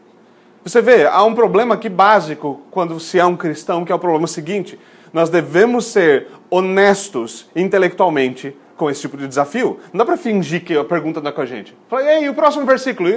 Você 0.62 0.80
vê, 0.80 1.06
há 1.08 1.24
um 1.24 1.34
problema 1.34 1.74
aqui 1.74 1.88
básico 1.88 2.62
quando 2.70 3.00
se 3.00 3.18
é 3.18 3.24
um 3.24 3.36
cristão, 3.36 3.84
que 3.84 3.90
é 3.90 3.94
o 3.96 3.98
problema 3.98 4.28
seguinte: 4.28 4.78
nós 5.12 5.28
devemos 5.28 5.86
ser 5.86 6.28
honestos 6.48 7.50
intelectualmente 7.54 8.56
com 8.76 8.90
esse 8.90 9.00
tipo 9.00 9.16
de 9.16 9.28
desafio. 9.28 9.78
Não 9.92 9.98
dá 9.98 10.04
para 10.04 10.16
fingir 10.16 10.64
que 10.64 10.76
a 10.76 10.84
pergunta 10.84 11.20
não 11.20 11.30
é 11.30 11.32
com 11.32 11.40
a 11.40 11.46
gente. 11.46 11.76
Fala, 11.88 12.02
e 12.02 12.08
aí, 12.08 12.28
o 12.28 12.34
próximo 12.34 12.64
versículo? 12.66 13.08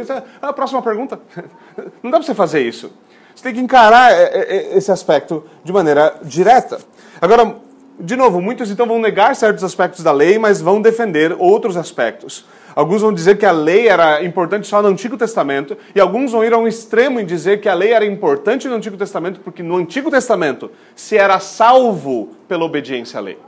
A 0.42 0.54
próxima 0.54 0.82
pergunta? 0.82 1.20
Não 2.04 2.12
dá 2.12 2.18
para 2.18 2.26
você 2.26 2.34
fazer 2.34 2.62
isso. 2.62 2.92
Você 3.36 3.44
tem 3.44 3.54
que 3.54 3.60
encarar 3.60 4.12
é, 4.12 4.24
é, 4.24 4.56
é, 4.56 4.78
esse 4.78 4.92
aspecto 4.92 5.44
de 5.64 5.72
maneira 5.72 6.16
direta. 6.24 6.80
Agora, 7.22 7.56
de 8.00 8.16
novo, 8.16 8.42
muitos 8.42 8.72
então 8.72 8.88
vão 8.88 9.00
negar 9.00 9.36
certos 9.36 9.64
aspectos 9.64 10.04
da 10.04 10.12
lei, 10.12 10.40
mas 10.40 10.60
vão 10.62 10.82
defender 10.82 11.36
outros 11.38 11.78
aspectos. 11.78 12.46
Alguns 12.76 13.02
vão 13.02 13.12
dizer 13.12 13.38
que 13.38 13.46
a 13.46 13.52
lei 13.52 13.88
era 13.88 14.24
importante 14.24 14.68
só 14.68 14.82
no 14.82 14.88
Antigo 14.88 15.18
Testamento, 15.18 15.76
e 15.96 16.00
alguns 16.00 16.32
vão 16.32 16.44
ir 16.44 16.54
a 16.54 16.58
um 16.58 16.68
extremo 16.68 17.20
em 17.20 17.26
dizer 17.26 17.60
que 17.60 17.68
a 17.68 17.74
lei 17.74 17.92
era 17.92 18.06
importante 18.06 18.68
no 18.68 18.76
Antigo 18.76 18.98
Testamento, 18.98 19.40
porque 19.40 19.64
no 19.64 19.78
Antigo 19.78 20.12
Testamento 20.12 20.72
se 20.96 21.18
era 21.18 21.40
salvo 21.40 22.36
pela 22.48 22.66
obediência 22.66 23.20
à 23.20 23.22
lei. 23.22 23.40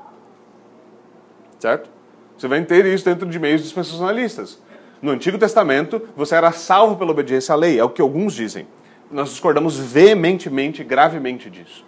Certo? 1.59 1.98
Você 2.39 2.47
vai 2.47 2.63
ter 2.63 2.85
isso 2.87 3.05
dentro 3.05 3.27
de 3.27 3.37
meios 3.37 3.61
dispensacionalistas. 3.61 4.59
No 4.99 5.11
Antigo 5.11 5.37
Testamento, 5.37 6.01
você 6.15 6.33
era 6.33 6.51
salvo 6.51 6.95
pela 6.95 7.11
obediência 7.11 7.53
à 7.53 7.55
lei, 7.55 7.77
é 7.77 7.83
o 7.83 7.89
que 7.89 8.01
alguns 8.01 8.33
dizem. 8.33 8.67
Nós 9.11 9.29
discordamos 9.29 9.77
veementemente, 9.77 10.83
gravemente 10.83 11.49
disso 11.49 11.85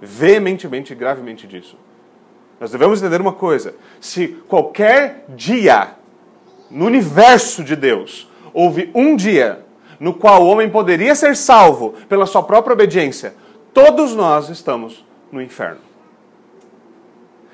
veementemente 0.00 0.94
gravemente 0.94 1.46
disso. 1.46 1.76
Nós 2.58 2.70
devemos 2.70 3.00
entender 3.00 3.20
uma 3.20 3.32
coisa: 3.32 3.74
se 4.00 4.28
qualquer 4.48 5.24
dia 5.28 5.94
no 6.70 6.86
universo 6.86 7.62
de 7.62 7.76
Deus 7.76 8.30
houve 8.52 8.90
um 8.94 9.14
dia 9.14 9.64
no 9.98 10.14
qual 10.14 10.42
o 10.42 10.46
homem 10.46 10.70
poderia 10.70 11.14
ser 11.14 11.36
salvo 11.36 11.94
pela 12.08 12.24
sua 12.24 12.42
própria 12.42 12.72
obediência, 12.72 13.34
todos 13.74 14.14
nós 14.14 14.48
estamos 14.48 15.04
no 15.30 15.42
inferno. 15.42 15.89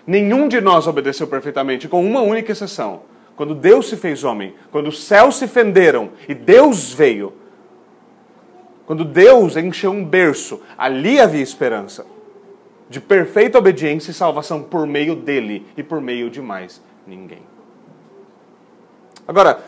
Nenhum 0.06 0.46
de 0.48 0.60
nós 0.60 0.86
obedeceu 0.86 1.26
perfeitamente, 1.26 1.88
com 1.88 2.04
uma 2.04 2.20
única 2.20 2.52
exceção. 2.52 3.02
Quando 3.34 3.54
Deus 3.54 3.88
se 3.88 3.96
fez 3.96 4.25
homem, 4.25 4.54
quando 4.70 4.86
os 4.86 5.02
céus 5.02 5.36
se 5.36 5.48
fenderam 5.48 6.10
e 6.28 6.34
Deus 6.34 6.92
veio, 6.92 7.32
quando 8.86 9.04
Deus 9.04 9.56
encheu 9.56 9.90
um 9.90 10.04
berço, 10.04 10.62
ali 10.78 11.18
havia 11.18 11.42
esperança 11.42 12.06
de 12.88 13.00
perfeita 13.00 13.58
obediência 13.58 14.12
e 14.12 14.14
salvação 14.14 14.62
por 14.62 14.86
meio 14.86 15.16
dele 15.16 15.66
e 15.76 15.82
por 15.82 16.00
meio 16.00 16.30
de 16.30 16.40
mais 16.40 16.80
ninguém. 17.06 17.42
Agora, 19.26 19.60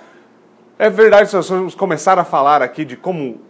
é 0.79 0.89
verdade 0.89 1.29
se 1.29 1.35
nós 1.35 1.49
vamos 1.49 1.75
começar 1.75 2.17
a 2.17 2.25
falar 2.25 2.63
aqui 2.63 2.85
de 2.85 2.97
como 2.97 3.41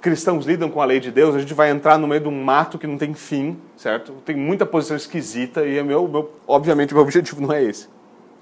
cristãos 0.00 0.46
lidam 0.46 0.70
com 0.70 0.80
a 0.80 0.84
lei 0.84 0.98
de 0.98 1.10
Deus, 1.10 1.34
a 1.34 1.38
gente 1.38 1.54
vai 1.54 1.70
entrar 1.70 1.98
no 1.98 2.06
meio 2.06 2.22
de 2.22 2.28
um 2.28 2.42
mato 2.42 2.78
que 2.78 2.86
não 2.86 2.96
tem 2.96 3.12
fim, 3.14 3.56
certo? 3.76 4.12
Tem 4.24 4.34
muita 4.34 4.64
posição 4.64 4.96
esquisita 4.96 5.66
e 5.66 5.78
é 5.78 5.82
meu, 5.82 6.08
meu 6.08 6.30
obviamente, 6.46 6.94
meu 6.94 7.02
objetivo 7.02 7.40
não 7.40 7.52
é 7.52 7.62
esse. 7.62 7.88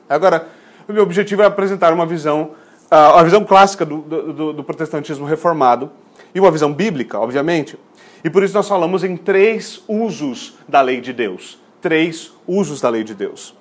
Agora, 0.08 0.48
o 0.88 0.92
meu 0.92 1.02
objetivo 1.02 1.42
é 1.42 1.46
apresentar 1.46 1.92
uma 1.92 2.06
visão, 2.06 2.52
uh, 2.90 3.16
a 3.16 3.22
visão 3.22 3.44
clássica 3.44 3.84
do, 3.84 3.98
do, 3.98 4.52
do 4.52 4.64
protestantismo 4.64 5.26
reformado 5.26 5.90
e 6.34 6.40
uma 6.40 6.50
visão 6.50 6.72
bíblica, 6.72 7.18
obviamente, 7.18 7.78
e 8.24 8.30
por 8.30 8.42
isso 8.42 8.54
nós 8.54 8.68
falamos 8.68 9.04
em 9.04 9.16
três 9.16 9.82
usos 9.86 10.54
da 10.68 10.80
lei 10.80 11.00
de 11.00 11.12
Deus. 11.12 11.58
Três 11.80 12.32
usos 12.46 12.80
da 12.80 12.88
lei 12.88 13.04
de 13.04 13.14
Deus. 13.14 13.54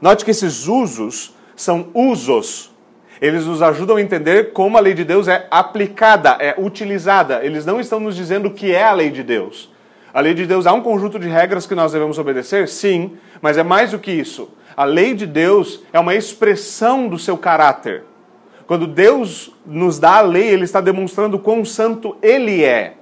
Note 0.00 0.24
que 0.24 0.30
esses 0.30 0.68
usos 0.68 1.34
são 1.56 1.88
usos. 1.92 2.70
Eles 3.20 3.46
nos 3.46 3.62
ajudam 3.62 3.96
a 3.96 4.00
entender 4.00 4.52
como 4.52 4.76
a 4.76 4.80
lei 4.80 4.92
de 4.94 5.04
Deus 5.04 5.28
é 5.28 5.46
aplicada, 5.50 6.36
é 6.38 6.54
utilizada. 6.58 7.44
Eles 7.44 7.64
não 7.64 7.80
estão 7.80 7.98
nos 7.98 8.14
dizendo 8.14 8.48
o 8.48 8.50
que 8.52 8.74
é 8.74 8.84
a 8.84 8.92
lei 8.92 9.10
de 9.10 9.22
Deus. 9.22 9.70
A 10.12 10.20
lei 10.20 10.34
de 10.34 10.46
Deus 10.46 10.66
há 10.66 10.72
um 10.72 10.80
conjunto 10.80 11.18
de 11.18 11.28
regras 11.28 11.66
que 11.66 11.74
nós 11.74 11.92
devemos 11.92 12.18
obedecer? 12.18 12.68
Sim, 12.68 13.16
mas 13.40 13.58
é 13.58 13.62
mais 13.62 13.90
do 13.90 13.98
que 13.98 14.10
isso. 14.10 14.50
A 14.76 14.84
lei 14.84 15.14
de 15.14 15.26
Deus 15.26 15.82
é 15.92 16.00
uma 16.00 16.14
expressão 16.14 17.08
do 17.08 17.18
seu 17.18 17.36
caráter. 17.36 18.04
Quando 18.66 18.86
Deus 18.86 19.52
nos 19.64 19.98
dá 19.98 20.16
a 20.18 20.22
lei, 20.22 20.48
Ele 20.48 20.64
está 20.64 20.80
demonstrando 20.80 21.38
quão 21.38 21.64
santo 21.64 22.16
Ele 22.20 22.64
é. 22.64 22.94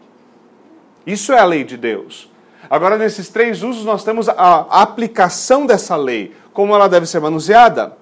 Isso 1.07 1.33
é 1.33 1.39
a 1.39 1.45
lei 1.45 1.65
de 1.65 1.77
Deus. 1.77 2.31
Agora, 2.69 2.97
nesses 2.97 3.29
três 3.29 3.63
usos, 3.63 3.85
nós 3.85 4.05
temos 4.05 4.29
a 4.29 4.83
aplicação 4.83 5.67
dessa 5.67 5.97
lei, 5.97 6.33
como 6.53 6.75
ela 6.75 6.89
deve 6.89 7.07
ser 7.07 7.21
manuseada. 7.21 7.97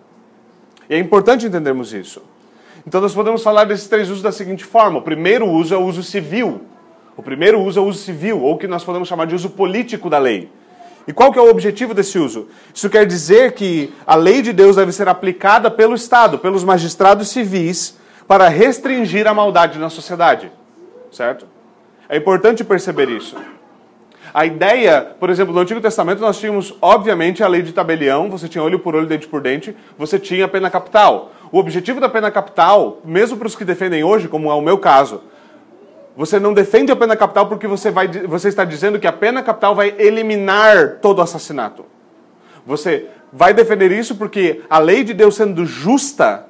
E 0.93 0.95
é 0.95 0.99
importante 0.99 1.47
entendermos 1.47 1.95
isso. 1.95 2.23
Então, 2.87 3.01
nós 3.01 3.15
podemos 3.15 3.43
falar 3.43 3.65
desses 3.65 3.89
três 3.89 4.11
usos 4.11 4.23
da 4.23 4.31
seguinte 4.31 4.63
forma: 4.63 4.99
o 4.99 5.03
primeiro 5.03 5.49
uso 5.49 5.73
é 5.73 5.79
o 5.79 5.81
uso 5.81 6.03
civil. 6.03 6.61
O 7.17 7.23
primeiro 7.23 7.59
uso 7.63 7.79
é 7.81 7.83
o 7.83 7.87
uso 7.87 8.01
civil, 8.01 8.43
ou 8.43 8.57
o 8.57 8.59
que 8.59 8.67
nós 8.67 8.85
podemos 8.85 9.09
chamar 9.09 9.27
de 9.27 9.35
uso 9.35 9.49
político 9.49 10.11
da 10.11 10.19
lei. 10.19 10.51
E 11.09 11.13
qual 11.13 11.33
que 11.33 11.39
é 11.39 11.43
o 11.43 11.49
objetivo 11.49 11.95
desse 11.95 12.19
uso? 12.19 12.47
Isso 12.75 12.91
quer 12.91 13.07
dizer 13.07 13.53
que 13.53 13.91
a 14.07 14.15
lei 14.15 14.43
de 14.43 14.53
Deus 14.53 14.77
deve 14.77 14.93
ser 14.93 15.09
aplicada 15.09 15.71
pelo 15.71 15.95
Estado, 15.95 16.39
pelos 16.39 16.63
magistrados 16.63 17.29
civis, 17.29 17.97
para 18.29 18.49
restringir 18.49 19.27
a 19.27 19.33
maldade 19.33 19.79
na 19.79 19.89
sociedade. 19.89 20.53
Certo? 21.11 21.47
É 22.07 22.19
importante 22.19 22.63
perceber 22.63 23.09
isso. 23.09 23.35
A 24.35 24.47
ideia, 24.47 25.15
por 25.21 25.29
exemplo, 25.29 25.53
no 25.53 25.61
Antigo 25.61 25.81
Testamento 25.81 26.21
nós 26.21 26.39
tínhamos, 26.39 26.75
obviamente, 26.81 27.43
a 27.43 27.49
lei 27.49 27.61
de 27.61 27.73
tabelião, 27.73 28.31
você 28.31 28.49
tinha 28.49 28.65
olho 28.65 28.79
por 28.79 28.95
olho, 28.95 29.07
dente 29.07 29.29
por 29.29 29.43
dente, 29.43 29.77
você 29.99 30.19
tinha 30.19 30.47
a 30.47 30.49
pena 30.49 30.71
capital. 30.71 31.33
O 31.51 31.59
objetivo 31.59 32.01
da 32.01 32.09
pena 32.09 32.31
capital, 32.31 33.01
mesmo 33.05 33.37
para 33.37 33.47
os 33.47 33.55
que 33.55 33.65
defendem 33.65 34.03
hoje, 34.03 34.29
como 34.29 34.51
é 34.51 34.55
o 34.55 34.63
meu 34.63 34.79
caso, 34.79 35.21
você 36.17 36.41
não 36.41 36.55
defende 36.55 36.91
a 36.91 36.97
pena 36.97 37.15
capital 37.15 37.47
porque 37.47 37.67
você, 37.67 37.91
vai, 37.91 38.09
você 38.09 38.49
está 38.49 38.65
dizendo 38.65 38.99
que 38.99 39.07
a 39.07 39.13
pena 39.13 39.43
capital 39.43 39.75
vai 39.75 39.95
eliminar 39.99 40.99
todo 41.03 41.21
assassinato. 41.21 41.85
Você 42.67 43.09
vai 43.31 43.53
defender 43.53 43.93
isso 43.93 44.17
porque 44.17 44.63
a 44.69 44.79
lei 44.79 45.05
de 45.05 45.13
Deus 45.13 45.35
sendo 45.35 45.67
justa, 45.67 46.47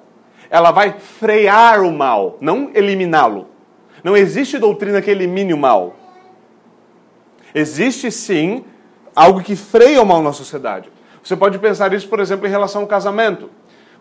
ela 0.50 0.70
vai 0.70 0.94
frear 0.98 1.80
o 1.82 1.90
mal, 1.90 2.38
não 2.40 2.70
eliminá-lo. 2.74 3.48
Não 4.04 4.16
existe 4.16 4.58
doutrina 4.58 5.00
que 5.00 5.10
elimine 5.10 5.54
o 5.54 5.58
mal. 5.58 5.96
Existe 7.54 8.10
sim 8.10 8.64
algo 9.14 9.42
que 9.42 9.54
freia 9.56 10.02
o 10.02 10.06
mal 10.06 10.22
na 10.22 10.32
sociedade. 10.32 10.90
Você 11.22 11.36
pode 11.36 11.58
pensar 11.58 11.92
isso, 11.92 12.08
por 12.08 12.20
exemplo, 12.20 12.46
em 12.46 12.50
relação 12.50 12.82
ao 12.82 12.86
casamento. 12.86 13.50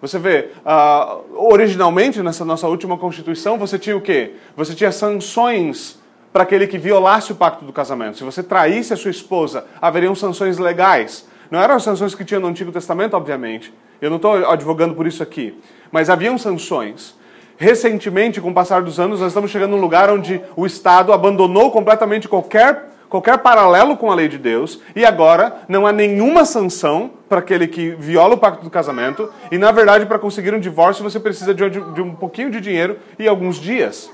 Você 0.02 0.18
vê, 0.18 0.50
uh, 0.66 1.46
originalmente, 1.52 2.24
nessa 2.24 2.44
nossa 2.44 2.68
última 2.68 2.98
Constituição, 2.98 3.58
você 3.60 3.78
tinha 3.78 3.96
o 3.96 4.02
quê? 4.02 4.34
Você 4.58 4.74
tinha 4.74 4.92
sanções 4.92 6.00
para 6.34 6.44
aquele 6.44 6.66
que 6.66 6.78
violasse 6.78 7.32
o 7.32 7.36
pacto 7.36 7.64
do 7.64 7.72
casamento. 7.72 8.18
Se 8.18 8.24
você 8.24 8.42
traísse 8.42 8.94
a 8.94 8.98
sua 8.98 9.12
esposa, 9.12 9.66
haveriam 9.80 10.16
sanções 10.16 10.58
legais. 10.58 11.28
Não 11.52 11.60
eram 11.60 11.76
as 11.76 11.84
sanções 11.84 12.16
que 12.16 12.26
tinha 12.26 12.40
no 12.40 12.48
Antigo 12.48 12.72
Testamento, 12.72 13.16
obviamente. 13.16 13.72
Eu 14.02 14.10
não 14.10 14.16
estou 14.16 14.34
advogando 14.50 14.96
por 14.96 15.06
isso 15.06 15.22
aqui. 15.22 15.56
Mas 15.92 16.10
haviam 16.10 16.38
sanções. 16.38 17.16
Recentemente, 17.58 18.42
com 18.42 18.50
o 18.50 18.54
passar 18.54 18.82
dos 18.82 19.00
anos, 19.00 19.20
nós 19.20 19.28
estamos 19.28 19.52
chegando 19.52 19.72
num 19.72 19.82
lugar 19.82 20.10
onde 20.10 20.42
o 20.56 20.66
Estado 20.66 21.14
abandonou 21.14 21.70
completamente 21.70 22.28
qualquer, 22.28 22.90
qualquer 23.12 23.40
paralelo 23.40 23.98
com 23.98 24.10
a 24.10 24.16
lei 24.16 24.30
de 24.30 24.38
Deus 24.38 24.80
e 24.96 25.04
agora 25.04 25.58
não 25.68 25.86
há 25.86 25.92
nenhuma 25.92 26.46
sanção 26.46 27.12
para 27.28 27.40
aquele 27.40 27.68
que 27.68 27.92
viola 27.92 28.36
o 28.36 28.38
pacto 28.38 28.64
do 28.64 28.70
casamento 28.70 29.30
e, 29.52 29.58
na 29.58 29.70
verdade, 29.70 30.06
para 30.06 30.18
conseguir 30.18 30.54
um 30.54 30.60
divórcio 30.60 31.04
você 31.04 31.20
precisa 31.20 31.54
de, 31.54 31.70
de 31.70 32.02
um 32.02 32.16
pouquinho 32.16 32.50
de 32.50 32.62
dinheiro 32.62 32.98
e 33.20 33.28
alguns 33.28 33.58
dias. 33.58 34.10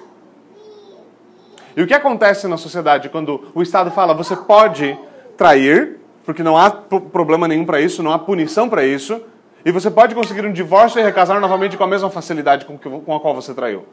E 1.75 1.82
o 1.84 1.86
que 1.86 1.94
acontece 1.94 2.48
na 2.48 2.58
sociedade 2.58 3.08
quando 3.10 3.51
o 3.54 3.62
Estado 3.62 3.92
fala 3.92 4.16
você 4.16 4.36
pode 4.36 4.98
trair, 5.38 5.98
porque 6.25 6.42
não 6.42 6.58
há 6.58 6.72
problema 6.72 7.48
nenhum 7.48 7.66
para 7.66 7.80
isso, 7.80 8.01
não 8.01 8.12
há 8.12 8.18
punição 8.18 8.68
para 8.68 8.84
isso, 8.84 9.22
e 9.63 9.72
você 9.72 9.92
pode 9.92 10.16
conseguir 10.16 10.44
um 10.44 10.51
divórcio 10.51 11.00
e 11.00 11.04
recasar 11.04 11.39
novamente 11.39 11.77
com 11.77 11.84
a 11.84 11.88
mesma 11.88 12.10
facilidade 12.10 12.66
com, 12.66 13.16
a 13.16 13.20
qual 13.20 13.36
você 13.36 13.54
traiu. 13.54 13.86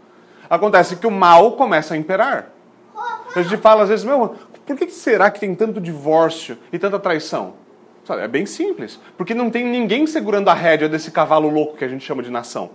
Acontece 0.49 0.97
que 0.97 1.07
o 1.07 1.11
mal 1.11 1.53
começa 1.53 1.93
a 1.93 1.97
imperar. 1.97 2.47
A 3.37 3.43
gente 3.43 3.59
fala 3.59 3.83
às 3.83 3.89
vezes, 3.91 4.05
meu, 4.05 4.35
por 4.67 4.77
que 4.77 4.91
será 4.91 5.31
que 5.31 5.41
tem 5.41 5.55
tanto 5.55 5.81
divórcio 5.81 6.57
e 6.73 6.79
tanta 6.79 6.99
traição? 6.99 7.55
É 8.09 8.29
bem 8.29 8.47
simples. 8.47 9.01
Porque 9.17 9.35
não 9.35 9.51
tem 9.51 9.65
ninguém 9.65 10.07
segurando 10.07 10.49
a 10.49 10.55
rédea 10.55 10.89
desse 10.89 11.11
cavalo 11.11 11.49
louco 11.49 11.77
que 11.77 11.85
a 11.85 11.89
gente 11.89 12.05
chama 12.05 12.23
de 12.23 12.31
nação. 12.31 12.71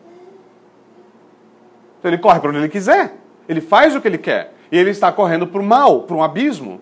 Então 2.00 2.10
ele 2.10 2.17
corre 2.17 2.39
para 2.39 2.50
onde 2.50 2.60
ele 2.60 2.69
quiser. 2.69 3.15
Ele 3.48 3.62
faz 3.62 3.96
o 3.96 4.01
que 4.01 4.08
ele 4.08 4.17
quer. 4.17 4.53
E 4.72 4.77
ele 4.77 4.91
está 4.91 5.12
correndo 5.12 5.48
para 5.48 5.62
o 5.62 5.63
mal, 5.63 6.03
para 6.03 6.15
um 6.15 6.24
abismo. 6.24 6.79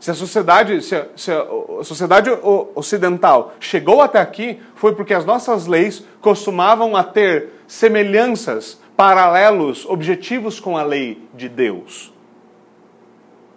Se 0.00 0.10
a 0.10 0.14
sociedade, 0.14 0.82
se 0.82 0.94
a, 0.94 1.06
se 1.16 1.32
a, 1.32 1.46
sociedade 1.82 2.30
ocidental 2.74 3.54
chegou 3.58 4.02
até 4.02 4.20
aqui, 4.20 4.60
foi 4.74 4.94
porque 4.94 5.14
as 5.14 5.24
nossas 5.24 5.66
leis 5.66 6.04
costumavam 6.20 6.94
a 6.94 7.02
ter 7.02 7.48
semelhanças, 7.66 8.78
paralelos, 8.96 9.86
objetivos 9.86 10.60
com 10.60 10.76
a 10.76 10.82
lei 10.82 11.26
de 11.34 11.48
Deus. 11.48 12.13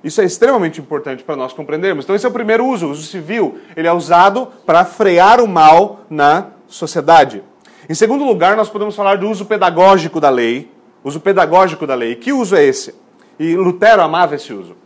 Isso 0.08 0.22
é 0.22 0.24
extremamente 0.24 0.80
importante 0.80 1.22
para 1.22 1.36
nós 1.36 1.52
compreendermos. 1.52 2.06
Então, 2.06 2.16
esse 2.16 2.26
é 2.26 2.30
o 2.30 2.32
primeiro 2.32 2.66
uso, 2.66 2.88
o 2.88 2.92
uso 2.92 3.04
civil. 3.04 3.60
Ele 3.76 3.90
é 3.90 3.92
usado 3.92 4.48
para 4.66 4.86
frear 4.86 5.42
o 5.42 5.48
mal 5.48 6.00
na 6.10 6.48
sociedade. 6.66 7.44
Em 7.90 7.94
segundo 7.94 8.24
lugar, 8.24 8.56
nós 8.56 8.70
podemos 8.70 8.96
falar 8.96 9.18
do 9.18 9.30
uso 9.30 9.44
pedagógico 9.46 10.22
da 10.22 10.30
lei. 10.30 10.72
Uso 11.04 11.20
pedagógico 11.20 11.86
da 11.86 11.94
lei. 11.94 12.16
Que 12.16 12.32
uso 12.32 12.56
é 12.56 12.64
esse? 12.64 12.96
E 13.38 13.54
Lutero 13.58 14.02
amava 14.02 14.36
esse 14.36 14.54
uso. 14.54 14.78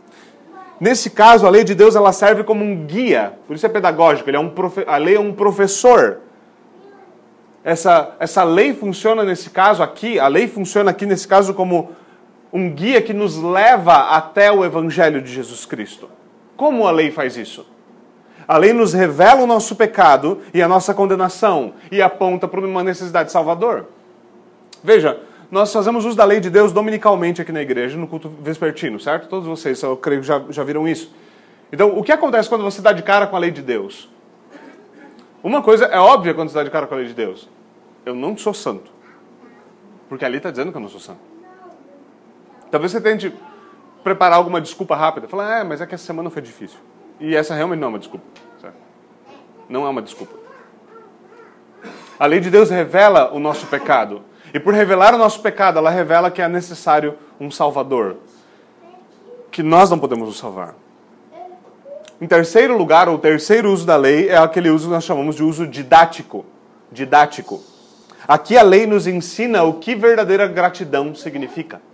Nesse 0.80 1.08
caso, 1.08 1.46
a 1.46 1.50
lei 1.50 1.62
de 1.62 1.76
Deus 1.76 1.94
ela 1.94 2.12
serve 2.12 2.42
como 2.42 2.64
um 2.64 2.84
guia, 2.84 3.34
por 3.46 3.54
isso 3.54 3.64
é 3.64 3.68
pedagógico, 3.68 4.28
ele 4.28 4.36
é 4.36 4.40
um 4.40 4.48
profe... 4.48 4.82
a 4.84 4.96
lei 4.96 5.14
é 5.14 5.20
um 5.20 5.32
professor. 5.32 6.18
Essa, 7.62 8.16
essa 8.18 8.42
lei 8.42 8.74
funciona 8.74 9.22
nesse 9.22 9.50
caso 9.50 9.84
aqui, 9.84 10.18
a 10.18 10.26
lei 10.26 10.48
funciona 10.48 10.90
aqui 10.90 11.06
nesse 11.06 11.28
caso 11.28 11.54
como 11.54 11.92
um 12.52 12.70
guia 12.70 13.00
que 13.00 13.12
nos 13.12 13.36
leva 13.36 14.16
até 14.16 14.52
o 14.52 14.64
Evangelho 14.64 15.22
de 15.22 15.32
Jesus 15.32 15.64
Cristo. 15.64 16.08
Como 16.56 16.86
a 16.86 16.90
lei 16.90 17.10
faz 17.10 17.36
isso? 17.36 17.66
A 18.46 18.56
lei 18.58 18.72
nos 18.72 18.92
revela 18.92 19.42
o 19.42 19.46
nosso 19.46 19.74
pecado 19.74 20.40
e 20.52 20.60
a 20.60 20.68
nossa 20.68 20.92
condenação 20.92 21.74
e 21.90 22.02
aponta 22.02 22.46
para 22.46 22.60
uma 22.60 22.84
necessidade 22.84 23.26
de 23.26 23.32
Salvador. 23.32 23.86
Veja, 24.84 25.18
nós 25.50 25.72
fazemos 25.72 26.04
uso 26.04 26.16
da 26.16 26.24
lei 26.24 26.40
de 26.40 26.50
Deus 26.50 26.72
dominicalmente 26.72 27.40
aqui 27.40 27.52
na 27.52 27.62
igreja, 27.62 27.96
no 27.96 28.06
culto 28.06 28.28
vespertino, 28.28 28.98
certo? 29.00 29.28
Todos 29.28 29.46
vocês, 29.46 29.80
eu 29.82 29.96
creio, 29.96 30.22
já, 30.22 30.42
já 30.50 30.64
viram 30.64 30.86
isso. 30.86 31.10
Então, 31.72 31.96
o 31.96 32.02
que 32.02 32.12
acontece 32.12 32.48
quando 32.48 32.64
você 32.64 32.82
dá 32.82 32.92
de 32.92 33.02
cara 33.02 33.26
com 33.26 33.36
a 33.36 33.38
lei 33.38 33.50
de 33.50 33.62
Deus? 33.62 34.10
Uma 35.42 35.62
coisa 35.62 35.86
é 35.86 35.98
óbvia 35.98 36.34
quando 36.34 36.50
você 36.50 36.54
dá 36.54 36.64
de 36.64 36.70
cara 36.70 36.86
com 36.86 36.94
a 36.94 36.98
lei 36.98 37.06
de 37.06 37.14
Deus. 37.14 37.48
Eu 38.04 38.14
não 38.14 38.36
sou 38.36 38.52
santo. 38.52 38.90
Porque 40.08 40.24
ali 40.24 40.36
está 40.36 40.50
dizendo 40.50 40.70
que 40.70 40.76
eu 40.76 40.82
não 40.82 40.88
sou 40.88 41.00
santo. 41.00 41.31
Talvez 42.72 42.90
você 42.90 43.02
tente 43.02 43.30
preparar 44.02 44.38
alguma 44.38 44.58
desculpa 44.58 44.96
rápida. 44.96 45.28
Falar, 45.28 45.58
é, 45.58 45.62
mas 45.62 45.82
é 45.82 45.86
que 45.86 45.94
essa 45.94 46.06
semana 46.06 46.30
foi 46.30 46.40
difícil. 46.40 46.78
E 47.20 47.36
essa 47.36 47.54
realmente 47.54 47.80
não 47.80 47.88
é 47.88 47.90
uma 47.90 47.98
desculpa. 47.98 48.24
Certo? 48.58 48.76
Não 49.68 49.86
é 49.86 49.90
uma 49.90 50.00
desculpa. 50.00 50.34
A 52.18 52.24
lei 52.24 52.40
de 52.40 52.50
Deus 52.50 52.70
revela 52.70 53.30
o 53.30 53.38
nosso 53.38 53.66
pecado. 53.66 54.22
E 54.54 54.58
por 54.58 54.72
revelar 54.72 55.14
o 55.14 55.18
nosso 55.18 55.42
pecado, 55.42 55.78
ela 55.78 55.90
revela 55.90 56.30
que 56.30 56.40
é 56.40 56.48
necessário 56.48 57.18
um 57.38 57.50
Salvador. 57.50 58.16
Que 59.50 59.62
nós 59.62 59.90
não 59.90 59.98
podemos 59.98 60.26
nos 60.26 60.38
salvar. 60.38 60.74
Em 62.22 62.26
terceiro 62.26 62.74
lugar, 62.74 63.06
o 63.06 63.18
terceiro 63.18 63.70
uso 63.70 63.84
da 63.84 63.96
lei 63.96 64.30
é 64.30 64.38
aquele 64.38 64.70
uso 64.70 64.86
que 64.86 64.94
nós 64.94 65.04
chamamos 65.04 65.36
de 65.36 65.44
uso 65.44 65.66
didático. 65.66 66.46
Didático. 66.90 67.62
Aqui 68.26 68.56
a 68.56 68.62
lei 68.62 68.86
nos 68.86 69.06
ensina 69.06 69.62
o 69.62 69.74
que 69.74 69.94
verdadeira 69.94 70.46
gratidão 70.46 71.14
significa. 71.14 71.91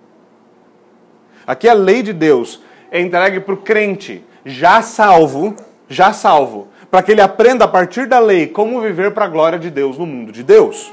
Aqui 1.49 1.67
a 1.67 1.73
lei 1.73 2.03
de 2.03 2.13
Deus 2.13 2.61
é 2.91 3.01
entregue 3.01 3.41
para 3.41 3.55
o 3.55 3.57
crente, 3.57 4.23
já 4.45 4.83
salvo, 4.83 5.57
já 5.89 6.13
salvo, 6.13 6.69
para 6.91 7.03
que 7.03 7.11
ele 7.11 7.23
aprenda 7.23 7.65
a 7.65 7.69
partir 7.69 8.07
da 8.07 8.19
lei 8.19 8.47
como 8.47 8.83
viver 8.83 9.15
para 9.15 9.25
a 9.25 9.29
glória 9.29 9.59
de 9.59 9.71
Deus 9.71 9.97
no 9.97 10.05
mundo 10.05 10.31
de 10.31 10.43
Deus. 10.43 10.93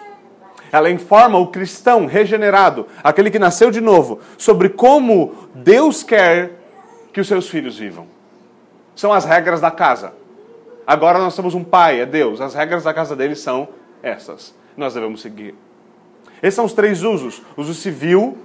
Ela 0.71 0.89
informa 0.89 1.37
o 1.37 1.47
cristão 1.47 2.05
regenerado, 2.05 2.87
aquele 3.03 3.29
que 3.29 3.37
nasceu 3.37 3.69
de 3.69 3.81
novo, 3.81 4.21
sobre 4.37 4.69
como 4.69 5.35
Deus 5.53 6.03
quer 6.03 6.53
que 7.11 7.19
os 7.19 7.27
seus 7.27 7.49
filhos 7.49 7.77
vivam. 7.77 8.07
São 8.95 9.11
as 9.11 9.25
regras 9.25 9.59
da 9.59 9.71
casa. 9.71 10.13
Agora 10.87 11.19
nós 11.19 11.35
temos 11.35 11.53
um 11.53 11.65
pai, 11.65 11.99
é 11.99 12.05
Deus. 12.05 12.39
As 12.39 12.53
regras 12.53 12.85
da 12.85 12.93
casa 12.93 13.13
dele 13.13 13.35
são 13.35 13.67
essas. 14.01 14.55
Nós 14.77 14.93
devemos 14.93 15.21
seguir. 15.21 15.53
Esses 16.41 16.55
são 16.55 16.63
os 16.63 16.71
três 16.71 17.03
usos: 17.03 17.41
uso 17.57 17.73
civil, 17.73 18.37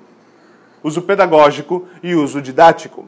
uso 0.83 1.03
pedagógico 1.03 1.87
e 2.03 2.14
uso 2.14 2.40
didático. 2.40 3.05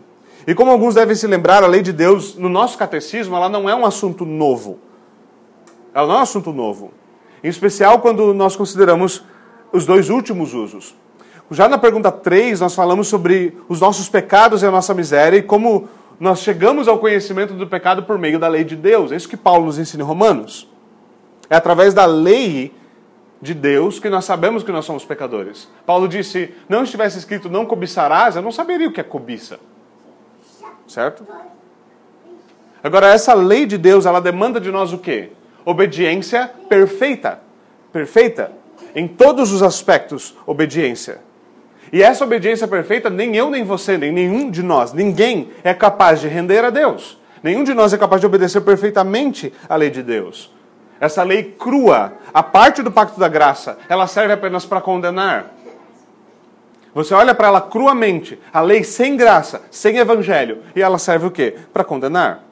E 0.47 0.55
como 0.55 0.71
alguns 0.71 0.95
devem 0.95 1.15
se 1.15 1.27
lembrar, 1.27 1.63
a 1.63 1.67
lei 1.67 1.83
de 1.83 1.93
Deus, 1.93 2.37
no 2.37 2.49
nosso 2.49 2.77
catecismo, 2.77 3.37
ela 3.37 3.49
não 3.49 3.69
é 3.69 3.75
um 3.75 3.87
assunto 3.87 4.25
novo. 4.25 4.79
Ela 5.95 6.07
não 6.07 6.15
é 6.17 6.19
um 6.19 6.23
assunto 6.23 6.53
novo. 6.53 6.93
Em 7.43 7.49
especial 7.49 8.01
quando 8.01 8.35
nós 8.35 8.57
consideramos 8.57 9.25
os 9.73 9.87
dois 9.87 10.11
últimos 10.11 10.55
usos. 10.55 10.95
Já 11.51 11.69
na 11.69 11.77
pergunta 11.77 12.11
3, 12.11 12.61
nós 12.61 12.75
falamos 12.75 13.09
sobre 13.09 13.57
os 13.69 13.81
nossos 13.81 14.09
pecados 14.09 14.63
e 14.63 14.67
a 14.67 14.71
nossa 14.71 14.95
miséria 14.95 15.37
e 15.37 15.43
como 15.43 15.89
nós 16.19 16.41
chegamos 16.41 16.89
ao 16.89 16.99
conhecimento 16.99 17.55
do 17.55 17.67
pecado 17.67 18.05
por 18.05 18.19
meio 18.19 18.39
da 18.39 18.49
lei 18.49 18.65
de 18.65 18.77
Deus. 18.77 19.13
É 19.13 19.17
isso 19.17 19.29
que 19.29 19.37
Paulo 19.37 19.67
nos 19.67 19.79
ensina 19.79 20.03
em 20.03 20.07
Romanos. 20.07 20.69
É 21.51 21.57
através 21.57 21.93
da 21.93 22.07
lei 22.07 22.73
de 23.43 23.53
Deus 23.53 23.99
que 23.99 24.09
nós 24.09 24.25
sabemos 24.25 24.63
que 24.63 24.73
nós 24.73 24.87
somos 24.87 25.05
pecadores. 25.05 25.69
Paulo 25.85 26.09
disse: 26.09 26.55
não 26.69 26.85
estivesse 26.85 27.19
escrito 27.19 27.51
não 27.51 27.67
cobiçarás, 27.67 28.37
eu 28.37 28.43
não 28.43 28.53
saberia 28.53 28.89
o 28.89 28.93
que 28.93 29.01
é 29.01 29.05
cobiça. 29.05 29.59
Certo? 30.87 31.27
Agora, 32.83 33.09
essa 33.09 33.35
lei 33.35 33.67
de 33.67 33.77
Deus, 33.77 34.07
ela 34.07 34.21
demanda 34.21 34.61
de 34.61 34.71
nós 34.71 34.93
o 34.93 34.99
quê? 34.99 35.31
obediência 35.65 36.51
perfeita. 36.69 37.41
Perfeita. 37.93 38.53
Em 38.95 39.07
todos 39.07 39.53
os 39.53 39.63
aspectos, 39.63 40.37
obediência. 40.47 41.21
E 41.93 42.03
essa 42.03 42.25
obediência 42.25 42.67
perfeita, 42.67 43.11
nem 43.11 43.37
eu, 43.37 43.51
nem 43.51 43.65
você, 43.65 43.99
nem 43.99 44.13
nenhum 44.13 44.51
de 44.51 44.63
nós, 44.63 44.93
ninguém 44.93 45.51
é 45.63 45.75
capaz 45.75 46.21
de 46.21 46.29
render 46.29 46.65
a 46.65 46.71
Deus. 46.71 47.19
Nenhum 47.43 47.65
de 47.65 47.75
nós 47.75 47.93
é 47.93 47.99
capaz 47.99 48.21
de 48.21 48.27
obedecer 48.27 48.61
perfeitamente 48.63 49.53
a 49.69 49.77
lei 49.77 49.91
de 49.91 50.03
Deus. 50.03 50.51
Essa 51.03 51.25
lei 51.25 51.43
crua, 51.59 52.13
a 52.33 52.45
parte 52.45 52.81
do 52.81 52.93
pacto 52.93 53.19
da 53.19 53.27
graça, 53.27 53.77
ela 53.89 54.07
serve 54.07 54.35
apenas 54.35 54.65
para 54.65 54.81
condenar. 54.81 55.47
Você 56.95 57.13
olha 57.13 57.35
para 57.35 57.49
ela 57.49 57.61
cruamente, 57.61 58.39
a 58.53 58.61
lei 58.61 58.85
sem 58.85 59.17
graça, 59.17 59.63
sem 59.69 59.99
evangelho, 59.99 60.63
e 60.77 60.81
ela 60.81 60.99
serve 60.99 61.27
o 61.27 61.31
quê? 61.33 61.57
Para 61.73 61.83
condenar. 61.83 62.45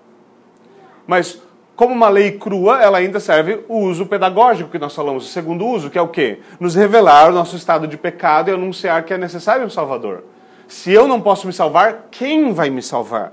Mas 1.07 1.41
como 1.77 1.95
uma 1.95 2.09
lei 2.09 2.33
crua, 2.33 2.83
ela 2.83 2.99
ainda 2.99 3.21
serve 3.21 3.65
o 3.69 3.79
uso 3.79 4.05
pedagógico 4.05 4.69
que 4.69 4.81
nós 4.81 4.97
falamos, 4.97 5.27
o 5.27 5.29
segundo 5.29 5.65
uso, 5.65 5.89
que 5.89 5.97
é 5.97 6.03
o 6.03 6.09
quê? 6.09 6.41
Nos 6.59 6.75
revelar 6.75 7.31
o 7.31 7.33
nosso 7.33 7.55
estado 7.55 7.87
de 7.87 7.97
pecado 7.97 8.51
e 8.51 8.55
anunciar 8.55 9.05
que 9.05 9.15
é 9.15 9.19
necessário 9.19 9.65
um 9.65 9.71
Salvador. 9.71 10.25
Se 10.67 10.91
eu 10.91 11.07
não 11.07 11.21
posso 11.21 11.47
me 11.47 11.53
salvar, 11.53 12.09
quem 12.11 12.53
vai 12.53 12.69
me 12.69 12.83
salvar? 12.83 13.33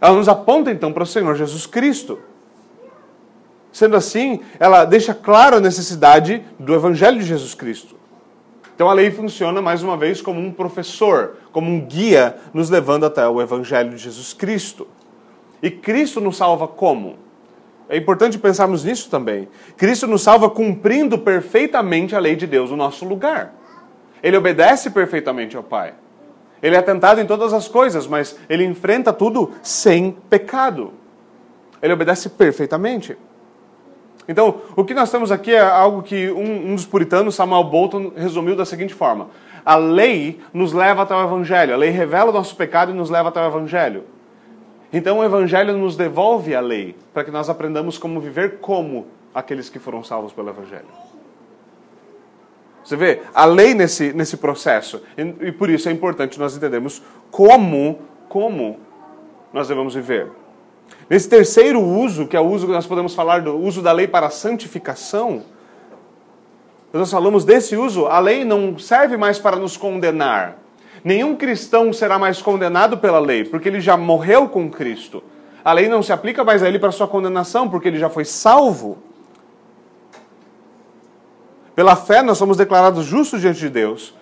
Ela 0.00 0.16
nos 0.16 0.28
aponta 0.28 0.72
então 0.72 0.92
para 0.92 1.04
o 1.04 1.06
Senhor 1.06 1.36
Jesus 1.36 1.66
Cristo. 1.66 2.18
Sendo 3.72 3.96
assim, 3.96 4.40
ela 4.60 4.84
deixa 4.84 5.14
claro 5.14 5.56
a 5.56 5.60
necessidade 5.60 6.44
do 6.58 6.74
Evangelho 6.74 7.18
de 7.18 7.24
Jesus 7.24 7.54
Cristo. 7.54 7.96
Então 8.74 8.90
a 8.90 8.92
lei 8.92 9.10
funciona 9.10 9.62
mais 9.62 9.82
uma 9.82 9.96
vez 9.96 10.20
como 10.20 10.40
um 10.40 10.52
professor, 10.52 11.36
como 11.52 11.70
um 11.70 11.80
guia, 11.80 12.36
nos 12.52 12.68
levando 12.68 13.06
até 13.06 13.26
o 13.26 13.40
Evangelho 13.40 13.90
de 13.90 13.98
Jesus 13.98 14.32
Cristo. 14.32 14.86
E 15.62 15.70
Cristo 15.70 16.20
nos 16.20 16.36
salva 16.36 16.68
como? 16.68 17.16
É 17.88 17.96
importante 17.96 18.38
pensarmos 18.38 18.84
nisso 18.84 19.08
também. 19.10 19.48
Cristo 19.76 20.06
nos 20.06 20.22
salva 20.22 20.50
cumprindo 20.50 21.18
perfeitamente 21.18 22.16
a 22.16 22.18
lei 22.18 22.34
de 22.34 22.46
Deus 22.46 22.70
no 22.70 22.76
nosso 22.76 23.04
lugar. 23.04 23.54
Ele 24.22 24.36
obedece 24.36 24.90
perfeitamente 24.90 25.56
ao 25.56 25.62
Pai. 25.62 25.94
Ele 26.62 26.76
é 26.76 26.82
tentado 26.82 27.20
em 27.20 27.26
todas 27.26 27.52
as 27.52 27.68
coisas, 27.68 28.06
mas 28.06 28.38
ele 28.48 28.64
enfrenta 28.64 29.12
tudo 29.12 29.52
sem 29.62 30.16
pecado. 30.30 30.92
Ele 31.82 31.92
obedece 31.92 32.28
perfeitamente. 32.28 33.16
Então, 34.28 34.60
o 34.76 34.84
que 34.84 34.94
nós 34.94 35.10
temos 35.10 35.32
aqui 35.32 35.52
é 35.52 35.60
algo 35.60 36.02
que 36.02 36.30
um, 36.30 36.70
um, 36.70 36.74
dos 36.74 36.86
puritanos, 36.86 37.34
Samuel 37.34 37.64
Bolton, 37.64 38.12
resumiu 38.16 38.54
da 38.54 38.64
seguinte 38.64 38.94
forma: 38.94 39.28
a 39.64 39.76
lei 39.76 40.40
nos 40.52 40.72
leva 40.72 41.02
até 41.02 41.14
o 41.14 41.22
Evangelho, 41.22 41.74
a 41.74 41.76
lei 41.76 41.90
revela 41.90 42.30
o 42.30 42.32
nosso 42.32 42.54
pecado 42.56 42.92
e 42.92 42.94
nos 42.94 43.10
leva 43.10 43.30
até 43.30 43.40
o 43.40 43.46
Evangelho. 43.46 44.04
Então 44.92 45.18
o 45.18 45.24
Evangelho 45.24 45.76
nos 45.76 45.96
devolve 45.96 46.54
a 46.54 46.60
lei, 46.60 46.94
para 47.12 47.24
que 47.24 47.30
nós 47.30 47.48
aprendamos 47.48 47.98
como 47.98 48.20
viver 48.20 48.58
como 48.58 49.06
aqueles 49.34 49.68
que 49.68 49.78
foram 49.78 50.04
salvos 50.04 50.32
pelo 50.32 50.50
Evangelho. 50.50 50.86
Você 52.84 52.96
vê, 52.96 53.22
a 53.32 53.44
lei 53.44 53.74
nesse, 53.74 54.12
nesse 54.12 54.36
processo, 54.36 55.02
e, 55.16 55.48
e 55.48 55.52
por 55.52 55.70
isso 55.70 55.88
é 55.88 55.92
importante 55.92 56.38
nós 56.38 56.56
entendermos 56.56 57.02
como, 57.30 58.00
como 58.28 58.78
nós 59.52 59.68
devemos 59.68 59.94
viver. 59.94 60.28
Nesse 61.12 61.28
terceiro 61.28 61.78
uso, 61.78 62.26
que 62.26 62.34
é 62.34 62.40
o 62.40 62.46
uso 62.46 62.64
que 62.64 62.72
nós 62.72 62.86
podemos 62.86 63.14
falar 63.14 63.42
do 63.42 63.54
uso 63.54 63.82
da 63.82 63.92
lei 63.92 64.08
para 64.08 64.28
a 64.28 64.30
santificação, 64.30 65.42
nós 66.90 67.10
falamos 67.10 67.44
desse 67.44 67.76
uso, 67.76 68.06
a 68.06 68.18
lei 68.18 68.46
não 68.46 68.78
serve 68.78 69.18
mais 69.18 69.38
para 69.38 69.56
nos 69.56 69.76
condenar, 69.76 70.56
Nenhum 71.04 71.36
cristão 71.36 71.92
será 71.92 72.18
mais 72.18 72.40
condenado 72.40 72.96
pela 72.96 73.18
lei, 73.18 73.44
porque 73.44 73.68
ele 73.68 73.78
já 73.78 73.94
morreu 73.94 74.48
com 74.48 74.70
Cristo. 74.70 75.22
a 75.62 75.70
lei 75.74 75.86
não 75.86 76.02
se 76.02 76.14
aplica 76.14 76.42
mais 76.44 76.62
a 76.62 76.68
ele 76.68 76.78
para 76.78 76.90
sua 76.90 77.06
condenação, 77.06 77.68
porque 77.68 77.88
ele 77.88 77.98
já 77.98 78.08
foi 78.08 78.24
salvo. 78.24 78.96
Pela 81.74 81.94
fé, 81.94 82.22
nós 82.22 82.38
somos 82.38 82.56
declarados 82.56 83.04
justos 83.04 83.42
diante 83.42 83.60
de 83.60 83.68
Deus. 83.68 84.14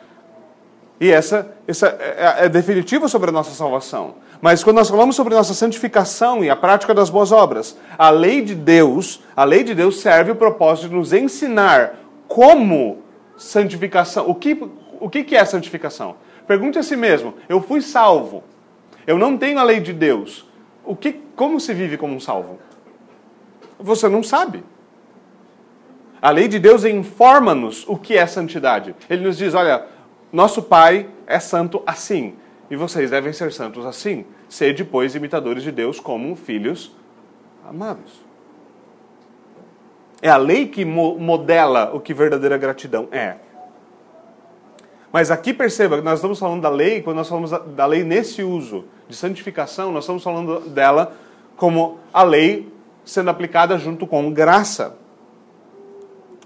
E 1.01 1.11
essa, 1.11 1.51
essa 1.67 1.89
é, 1.99 2.45
é 2.45 2.49
definitiva 2.49 3.09
sobre 3.09 3.31
a 3.31 3.33
nossa 3.33 3.53
salvação. 3.53 4.17
Mas 4.43 4.63
quando 4.63 4.77
nós 4.77 4.91
falamos 4.91 5.17
sobre 5.17 5.35
nossa 5.35 5.55
santificação 5.55 6.45
e 6.45 6.51
a 6.51 6.57
prática 6.57 6.93
das 6.93 7.09
boas 7.09 7.33
obras, 7.33 7.77
a 7.97 8.11
lei 8.11 8.43
de 8.43 8.55
Deus, 8.55 9.23
a 9.35 9.43
lei 9.45 9.65
de 9.65 9.75
Deus 9.75 10.01
serve 10.01 10.33
o 10.33 10.37
propósito 10.37 10.91
de 10.91 10.95
nos 10.95 11.15
ensinar 11.15 11.95
como 12.29 12.99
santificação. 13.37 14.29
O 14.29 14.35
que, 14.35 14.63
o 15.01 15.09
que 15.09 15.35
é 15.35 15.45
santificação? 15.45 16.17
Pergunte 16.47 16.79
a 16.79 16.83
si 16.83 16.97
mesmo: 16.97 17.35
eu 17.49 17.63
fui 17.63 17.81
salvo, 17.81 18.45
eu 19.07 19.19
não 19.19 19.39
tenho 19.39 19.59
a 19.59 19.63
lei 19.63 19.81
de 19.81 19.95
Deus. 19.95 20.47
O 20.85 20.95
que, 20.95 21.13
como 21.35 21.59
se 21.59 21.73
vive 21.73 21.97
como 21.97 22.15
um 22.15 22.21
salvo? 22.21 22.59
Você 23.79 24.09
não 24.09 24.23
sabe. 24.23 24.63
A 26.21 26.31
lei 26.31 26.49
de 26.49 26.59
Deus 26.59 26.85
informa-nos 26.85 27.89
o 27.89 27.97
que 27.97 28.17
é 28.17 28.27
santidade. 28.27 28.95
Ele 29.09 29.25
nos 29.25 29.39
diz: 29.39 29.55
olha, 29.55 29.87
nosso 30.33 30.63
Pai 30.63 31.09
é 31.27 31.39
santo 31.41 31.83
assim, 31.87 32.35
e 32.71 32.77
vocês 32.77 33.11
devem 33.11 33.33
ser 33.33 33.53
santos 33.53 33.85
assim. 33.85 34.25
Sede, 34.49 34.85
pois, 34.85 35.15
imitadores 35.15 35.63
de 35.63 35.73
Deus 35.73 35.99
como 35.99 36.37
filhos 36.37 36.95
amados. 37.69 38.25
É 40.23 40.29
a 40.29 40.37
lei 40.37 40.69
que 40.69 40.85
modela 40.85 41.93
o 41.95 42.01
que 42.01 42.13
verdadeira 42.13 42.59
gratidão 42.59 43.09
é. 43.11 43.37
Mas 45.13 45.31
aqui 45.31 45.53
perceba 45.53 45.97
que 45.97 46.05
nós 46.05 46.19
estamos 46.19 46.39
falando 46.39 46.63
da 46.63 46.69
lei, 46.69 47.03
quando 47.03 47.17
nós 47.17 47.29
falamos 47.29 47.51
da 47.51 47.87
lei 47.87 48.05
nesse 48.05 48.43
uso 48.43 48.85
de 49.09 49.17
santificação, 49.17 49.91
nós 49.91 50.05
estamos 50.05 50.23
falando 50.23 50.61
dela 50.69 51.15
como 51.57 51.99
a 52.13 52.23
lei 52.23 52.73
sendo 53.05 53.31
aplicada 53.31 53.77
junto 53.79 54.07
com 54.07 54.31
graça. 54.31 54.97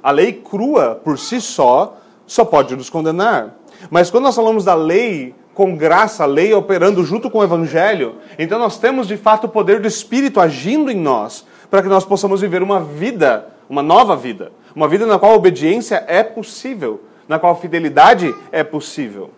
A 0.02 0.10
lei 0.10 0.32
crua 0.32 1.00
por 1.02 1.18
si 1.18 1.40
só 1.40 1.98
só 2.26 2.44
pode 2.44 2.74
nos 2.74 2.88
condenar. 2.88 3.54
Mas 3.90 4.10
quando 4.10 4.24
nós 4.24 4.36
falamos 4.36 4.64
da 4.64 4.74
lei 4.74 5.34
com 5.54 5.76
graça, 5.76 6.24
a 6.24 6.26
lei 6.26 6.52
operando 6.52 7.04
junto 7.04 7.30
com 7.30 7.38
o 7.38 7.44
evangelho, 7.44 8.16
então 8.38 8.58
nós 8.58 8.78
temos 8.78 9.06
de 9.06 9.16
fato 9.16 9.44
o 9.44 9.48
poder 9.48 9.80
do 9.80 9.86
Espírito 9.86 10.40
agindo 10.40 10.90
em 10.90 10.96
nós 10.96 11.46
para 11.70 11.82
que 11.82 11.88
nós 11.88 12.04
possamos 12.04 12.40
viver 12.40 12.62
uma 12.62 12.80
vida, 12.80 13.48
uma 13.68 13.82
nova 13.82 14.16
vida, 14.16 14.52
uma 14.74 14.88
vida 14.88 15.06
na 15.06 15.18
qual 15.18 15.32
a 15.32 15.36
obediência 15.36 16.04
é 16.06 16.22
possível, 16.22 17.02
na 17.28 17.38
qual 17.38 17.52
a 17.52 17.56
fidelidade 17.56 18.34
é 18.52 18.62
possível. 18.62 19.30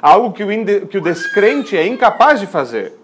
Algo 0.00 0.32
que 0.32 0.42
o, 0.42 0.86
que 0.86 0.98
o 0.98 1.00
descrente 1.00 1.76
é 1.76 1.86
incapaz 1.86 2.40
de 2.40 2.46
fazer. 2.46 2.98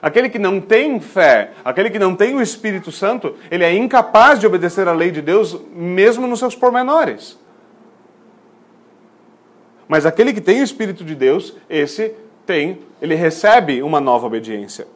Aquele 0.00 0.28
que 0.28 0.38
não 0.38 0.60
tem 0.60 1.00
fé, 1.00 1.50
aquele 1.64 1.90
que 1.90 1.98
não 1.98 2.14
tem 2.14 2.34
o 2.34 2.40
Espírito 2.40 2.92
Santo, 2.92 3.34
ele 3.50 3.64
é 3.64 3.74
incapaz 3.74 4.38
de 4.38 4.46
obedecer 4.46 4.86
à 4.86 4.92
lei 4.92 5.10
de 5.10 5.20
Deus, 5.20 5.58
mesmo 5.74 6.26
nos 6.26 6.38
seus 6.38 6.54
pormenores. 6.54 7.38
Mas 9.88 10.04
aquele 10.04 10.34
que 10.34 10.40
tem 10.40 10.60
o 10.60 10.64
Espírito 10.64 11.02
de 11.02 11.14
Deus, 11.14 11.56
esse 11.68 12.14
tem, 12.46 12.80
ele 13.00 13.14
recebe 13.14 13.82
uma 13.82 14.00
nova 14.00 14.26
obediência. 14.26 14.86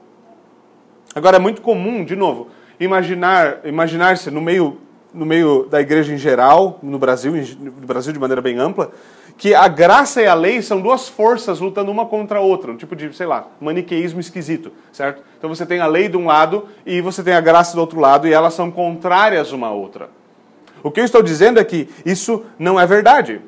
Agora 1.15 1.39
é 1.39 1.41
muito 1.41 1.63
comum, 1.63 2.05
de 2.05 2.15
novo, 2.15 2.49
imaginar, 2.79 3.61
imaginar-se 3.65 4.31
no 4.31 4.41
meio, 4.41 4.79
no 5.13 5.25
meio 5.25 5.67
da 5.69 5.81
igreja 5.81 6.13
em 6.13 6.19
geral, 6.19 6.79
no 6.83 6.99
Brasil, 6.99 7.33
no 7.59 7.87
Brasil 7.87 8.13
de 8.13 8.19
maneira 8.19 8.43
bem 8.43 8.59
ampla, 8.59 8.93
que 9.37 9.55
a 9.55 9.67
graça 9.67 10.21
e 10.21 10.27
a 10.27 10.35
lei 10.35 10.61
são 10.61 10.81
duas 10.81 11.09
forças 11.09 11.59
lutando 11.59 11.91
uma 11.91 12.07
contra 12.07 12.39
a 12.39 12.43
outra, 12.43 12.71
um 12.71 12.77
tipo 12.77 12.95
de, 12.95 13.15
sei 13.15 13.27
lá, 13.27 13.49
maniqueísmo 13.61 14.21
esquisito, 14.21 14.71
certo? 14.93 15.23
Então 15.39 15.49
você 15.49 15.65
tem 15.65 15.81
a 15.81 15.87
lei 15.87 16.09
de 16.09 16.17
um 16.19 16.27
lado 16.27 16.69
e 16.85 17.01
você 17.01 17.23
tem 17.23 17.33
a 17.33 17.41
graça 17.41 17.75
do 17.75 17.81
outro 17.81 17.99
lado 17.99 18.29
e 18.29 18.33
elas 18.33 18.53
são 18.53 18.71
contrárias 18.71 19.53
uma 19.53 19.69
à 19.69 19.73
outra. 19.73 20.11
O 20.83 20.91
que 20.91 21.01
eu 21.01 21.05
estou 21.05 21.23
dizendo 21.23 21.59
é 21.59 21.65
que 21.65 21.89
isso 22.05 22.45
não 22.59 22.79
é 22.79 22.87
verdade 22.87 23.41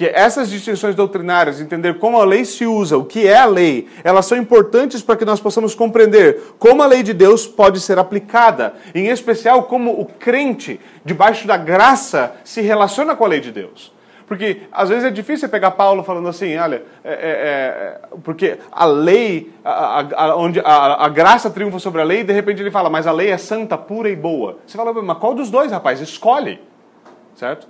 que 0.00 0.06
essas 0.06 0.48
distinções 0.48 0.94
doutrinárias, 0.94 1.60
entender 1.60 1.98
como 1.98 2.18
a 2.18 2.24
lei 2.24 2.42
se 2.46 2.64
usa, 2.64 2.96
o 2.96 3.04
que 3.04 3.28
é 3.28 3.36
a 3.36 3.44
lei, 3.44 3.86
elas 4.02 4.24
são 4.24 4.38
importantes 4.38 5.02
para 5.02 5.14
que 5.14 5.26
nós 5.26 5.40
possamos 5.40 5.74
compreender 5.74 6.54
como 6.58 6.82
a 6.82 6.86
lei 6.86 7.02
de 7.02 7.12
Deus 7.12 7.46
pode 7.46 7.80
ser 7.80 7.98
aplicada, 7.98 8.72
em 8.94 9.08
especial 9.08 9.64
como 9.64 10.00
o 10.00 10.06
crente, 10.06 10.80
debaixo 11.04 11.46
da 11.46 11.58
graça, 11.58 12.32
se 12.44 12.62
relaciona 12.62 13.14
com 13.14 13.26
a 13.26 13.28
lei 13.28 13.40
de 13.40 13.52
Deus. 13.52 13.92
Porque 14.26 14.62
às 14.72 14.88
vezes 14.88 15.04
é 15.04 15.10
difícil 15.10 15.50
pegar 15.50 15.72
Paulo 15.72 16.02
falando 16.02 16.30
assim, 16.30 16.56
olha, 16.56 16.82
é, 17.04 17.12
é, 17.12 17.20
é, 17.20 18.00
porque 18.24 18.56
a 18.72 18.86
lei, 18.86 19.52
a, 19.62 20.06
a, 20.16 20.36
onde 20.36 20.60
a, 20.60 21.04
a, 21.04 21.08
graça 21.10 21.50
triunfa 21.50 21.78
sobre 21.78 22.00
a 22.00 22.04
lei, 22.04 22.20
e 22.20 22.24
de 22.24 22.32
repente 22.32 22.62
ele 22.62 22.70
fala, 22.70 22.88
mas 22.88 23.06
a 23.06 23.12
lei 23.12 23.28
é 23.28 23.36
santa, 23.36 23.76
pura 23.76 24.08
e 24.08 24.16
boa. 24.16 24.60
Você 24.66 24.78
fala, 24.78 24.94
mas 24.94 25.18
qual 25.18 25.34
dos 25.34 25.50
dois, 25.50 25.70
rapaz? 25.70 26.00
Escolhe. 26.00 26.58
Certo? 27.34 27.68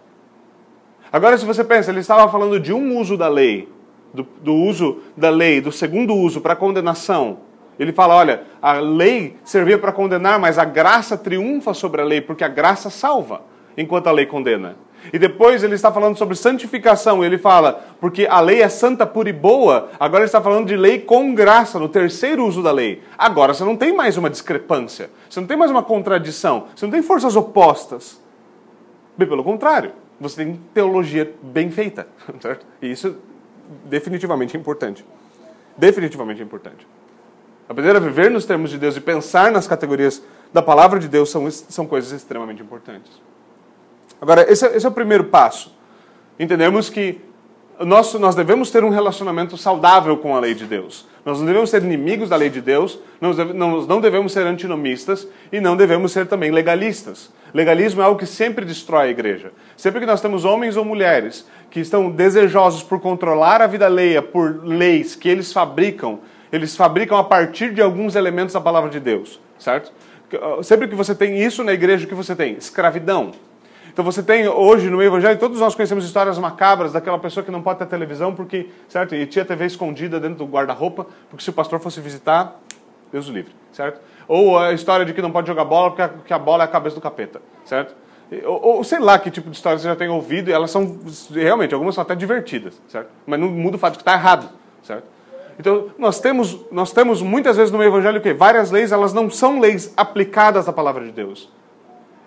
Agora, 1.12 1.36
se 1.36 1.44
você 1.44 1.64
pensa, 1.64 1.90
ele 1.90 2.00
estava 2.00 2.30
falando 2.30 2.60
de 2.60 2.72
um 2.72 2.96
uso 2.96 3.16
da 3.16 3.26
lei, 3.26 3.68
do, 4.14 4.24
do 4.42 4.54
uso 4.54 4.98
da 5.16 5.28
lei, 5.28 5.60
do 5.60 5.72
segundo 5.72 6.14
uso 6.14 6.40
para 6.40 6.54
condenação. 6.54 7.38
Ele 7.78 7.92
fala: 7.92 8.14
olha, 8.14 8.44
a 8.62 8.74
lei 8.74 9.36
servia 9.42 9.76
para 9.76 9.90
condenar, 9.90 10.38
mas 10.38 10.56
a 10.56 10.64
graça 10.64 11.18
triunfa 11.18 11.74
sobre 11.74 12.00
a 12.00 12.04
lei, 12.04 12.20
porque 12.20 12.44
a 12.44 12.48
graça 12.48 12.90
salva, 12.90 13.42
enquanto 13.76 14.06
a 14.06 14.12
lei 14.12 14.26
condena. 14.26 14.76
E 15.12 15.18
depois 15.18 15.64
ele 15.64 15.74
está 15.74 15.90
falando 15.90 16.16
sobre 16.16 16.36
santificação, 16.36 17.24
ele 17.24 17.38
fala, 17.38 17.82
porque 17.98 18.28
a 18.30 18.38
lei 18.38 18.60
é 18.62 18.68
santa, 18.68 19.06
pura 19.06 19.30
e 19.30 19.32
boa, 19.32 19.88
agora 19.98 20.22
ele 20.22 20.26
está 20.26 20.42
falando 20.42 20.66
de 20.66 20.76
lei 20.76 21.00
com 21.00 21.34
graça, 21.34 21.78
no 21.78 21.88
terceiro 21.88 22.46
uso 22.46 22.62
da 22.62 22.70
lei. 22.70 23.02
Agora 23.16 23.54
você 23.54 23.64
não 23.64 23.76
tem 23.76 23.96
mais 23.96 24.18
uma 24.18 24.28
discrepância, 24.28 25.10
você 25.28 25.40
não 25.40 25.46
tem 25.46 25.56
mais 25.56 25.70
uma 25.70 25.82
contradição, 25.82 26.66
você 26.76 26.84
não 26.84 26.92
tem 26.92 27.02
forças 27.02 27.34
opostas. 27.34 28.20
Bem 29.16 29.26
pelo 29.26 29.42
contrário 29.42 29.92
você 30.20 30.44
tem 30.44 30.60
teologia 30.74 31.34
bem 31.42 31.70
feita, 31.70 32.06
certo? 32.40 32.66
E 32.82 32.90
isso 32.90 33.16
definitivamente 33.86 34.56
é 34.56 34.60
importante. 34.60 35.04
Definitivamente 35.76 36.40
é 36.40 36.44
importante. 36.44 36.86
Aprender 37.68 37.96
a 37.96 38.00
viver 38.00 38.30
nos 38.30 38.44
termos 38.44 38.70
de 38.70 38.78
Deus 38.78 38.96
e 38.96 39.00
pensar 39.00 39.50
nas 39.50 39.66
categorias 39.66 40.22
da 40.52 40.60
palavra 40.60 40.98
de 40.98 41.08
Deus 41.08 41.30
são, 41.30 41.50
são 41.50 41.86
coisas 41.86 42.12
extremamente 42.12 42.60
importantes. 42.60 43.10
Agora, 44.20 44.50
esse, 44.50 44.66
é, 44.66 44.76
esse 44.76 44.84
é 44.84 44.88
o 44.88 44.92
primeiro 44.92 45.24
passo. 45.24 45.74
Entendemos 46.38 46.90
que 46.90 47.20
nós, 47.78 48.12
nós 48.14 48.34
devemos 48.34 48.70
ter 48.70 48.84
um 48.84 48.90
relacionamento 48.90 49.56
saudável 49.56 50.18
com 50.18 50.36
a 50.36 50.40
lei 50.40 50.54
de 50.54 50.66
Deus. 50.66 51.06
Nós 51.24 51.38
não 51.38 51.46
devemos 51.46 51.70
ser 51.70 51.82
inimigos 51.82 52.28
da 52.28 52.36
lei 52.36 52.48
de 52.48 52.60
Deus, 52.60 52.98
nós 53.20 53.36
não 53.86 54.00
devemos 54.00 54.32
ser 54.32 54.46
antinomistas 54.46 55.28
e 55.52 55.60
não 55.60 55.76
devemos 55.76 56.12
ser 56.12 56.26
também 56.26 56.50
legalistas. 56.50 57.30
Legalismo 57.52 58.00
é 58.00 58.04
algo 58.04 58.18
que 58.18 58.26
sempre 58.26 58.64
destrói 58.64 59.08
a 59.08 59.10
igreja. 59.10 59.52
Sempre 59.76 60.00
que 60.00 60.06
nós 60.06 60.20
temos 60.20 60.44
homens 60.44 60.76
ou 60.76 60.84
mulheres 60.84 61.46
que 61.70 61.80
estão 61.80 62.10
desejosos 62.10 62.82
por 62.82 63.00
controlar 63.00 63.60
a 63.60 63.66
vida 63.66 63.86
alheia 63.86 64.22
por 64.22 64.64
leis 64.64 65.14
que 65.14 65.28
eles 65.28 65.52
fabricam, 65.52 66.20
eles 66.50 66.76
fabricam 66.76 67.18
a 67.18 67.24
partir 67.24 67.72
de 67.74 67.82
alguns 67.82 68.16
elementos 68.16 68.54
da 68.54 68.60
palavra 68.60 68.88
de 68.88 68.98
Deus, 68.98 69.40
certo? 69.58 69.92
Sempre 70.62 70.88
que 70.88 70.94
você 70.94 71.14
tem 71.14 71.42
isso 71.42 71.62
na 71.64 71.72
igreja, 71.72 72.06
o 72.06 72.08
que 72.08 72.14
você 72.14 72.34
tem? 72.34 72.54
Escravidão. 72.54 73.32
Então 73.92 74.04
você 74.04 74.22
tem 74.22 74.48
hoje 74.48 74.88
no 74.88 74.98
meio 74.98 75.08
evangélico, 75.08 75.40
todos 75.40 75.60
nós 75.60 75.74
conhecemos 75.74 76.04
histórias 76.04 76.38
macabras 76.38 76.92
daquela 76.92 77.18
pessoa 77.18 77.44
que 77.44 77.50
não 77.50 77.62
pode 77.62 77.78
ter 77.78 77.86
televisão 77.86 78.34
porque, 78.34 78.68
certo? 78.88 79.14
E 79.14 79.26
tinha 79.26 79.44
TV 79.44 79.66
escondida 79.66 80.20
dentro 80.20 80.38
do 80.38 80.46
guarda-roupa, 80.46 81.06
porque 81.28 81.42
se 81.42 81.50
o 81.50 81.52
pastor 81.52 81.80
fosse 81.80 82.00
visitar, 82.00 82.60
Deus 83.12 83.28
o 83.28 83.32
livre, 83.32 83.52
certo? 83.72 84.00
Ou 84.28 84.58
a 84.58 84.72
história 84.72 85.04
de 85.04 85.12
que 85.12 85.20
não 85.20 85.30
pode 85.30 85.46
jogar 85.48 85.64
bola 85.64 85.90
porque 85.90 86.32
a, 86.32 86.38
bola 86.38 86.64
é 86.64 86.66
a 86.66 86.68
cabeça 86.68 86.94
do 86.94 87.00
capeta, 87.00 87.42
certo? 87.64 87.94
Ou, 88.44 88.76
ou, 88.76 88.84
sei 88.84 89.00
lá 89.00 89.18
que 89.18 89.28
tipo 89.28 89.50
de 89.50 89.56
história 89.56 89.76
você 89.76 89.88
já 89.88 89.96
tem 89.96 90.08
ouvido, 90.08 90.50
e 90.50 90.52
elas 90.52 90.70
são, 90.70 91.00
realmente, 91.32 91.74
algumas 91.74 91.96
são 91.96 92.02
até 92.02 92.14
divertidas, 92.14 92.80
certo? 92.86 93.08
Mas 93.26 93.40
não 93.40 93.48
muda 93.48 93.76
o 93.76 93.78
fato 93.78 93.94
de 93.94 93.98
que 93.98 94.02
está 94.02 94.12
errado, 94.12 94.48
certo? 94.84 95.04
Então, 95.58 95.90
nós 95.98 96.20
temos, 96.20 96.58
nós 96.70 96.92
temos 96.92 97.20
muitas 97.20 97.56
vezes 97.56 97.72
no 97.72 97.78
meio 97.78 97.88
evangélico 97.88 98.22
que 98.22 98.32
várias 98.32 98.70
leis, 98.70 98.92
elas 98.92 99.12
não 99.12 99.28
são 99.28 99.58
leis 99.58 99.92
aplicadas 99.96 100.68
à 100.68 100.72
palavra 100.72 101.04
de 101.04 101.10
Deus. 101.10 101.50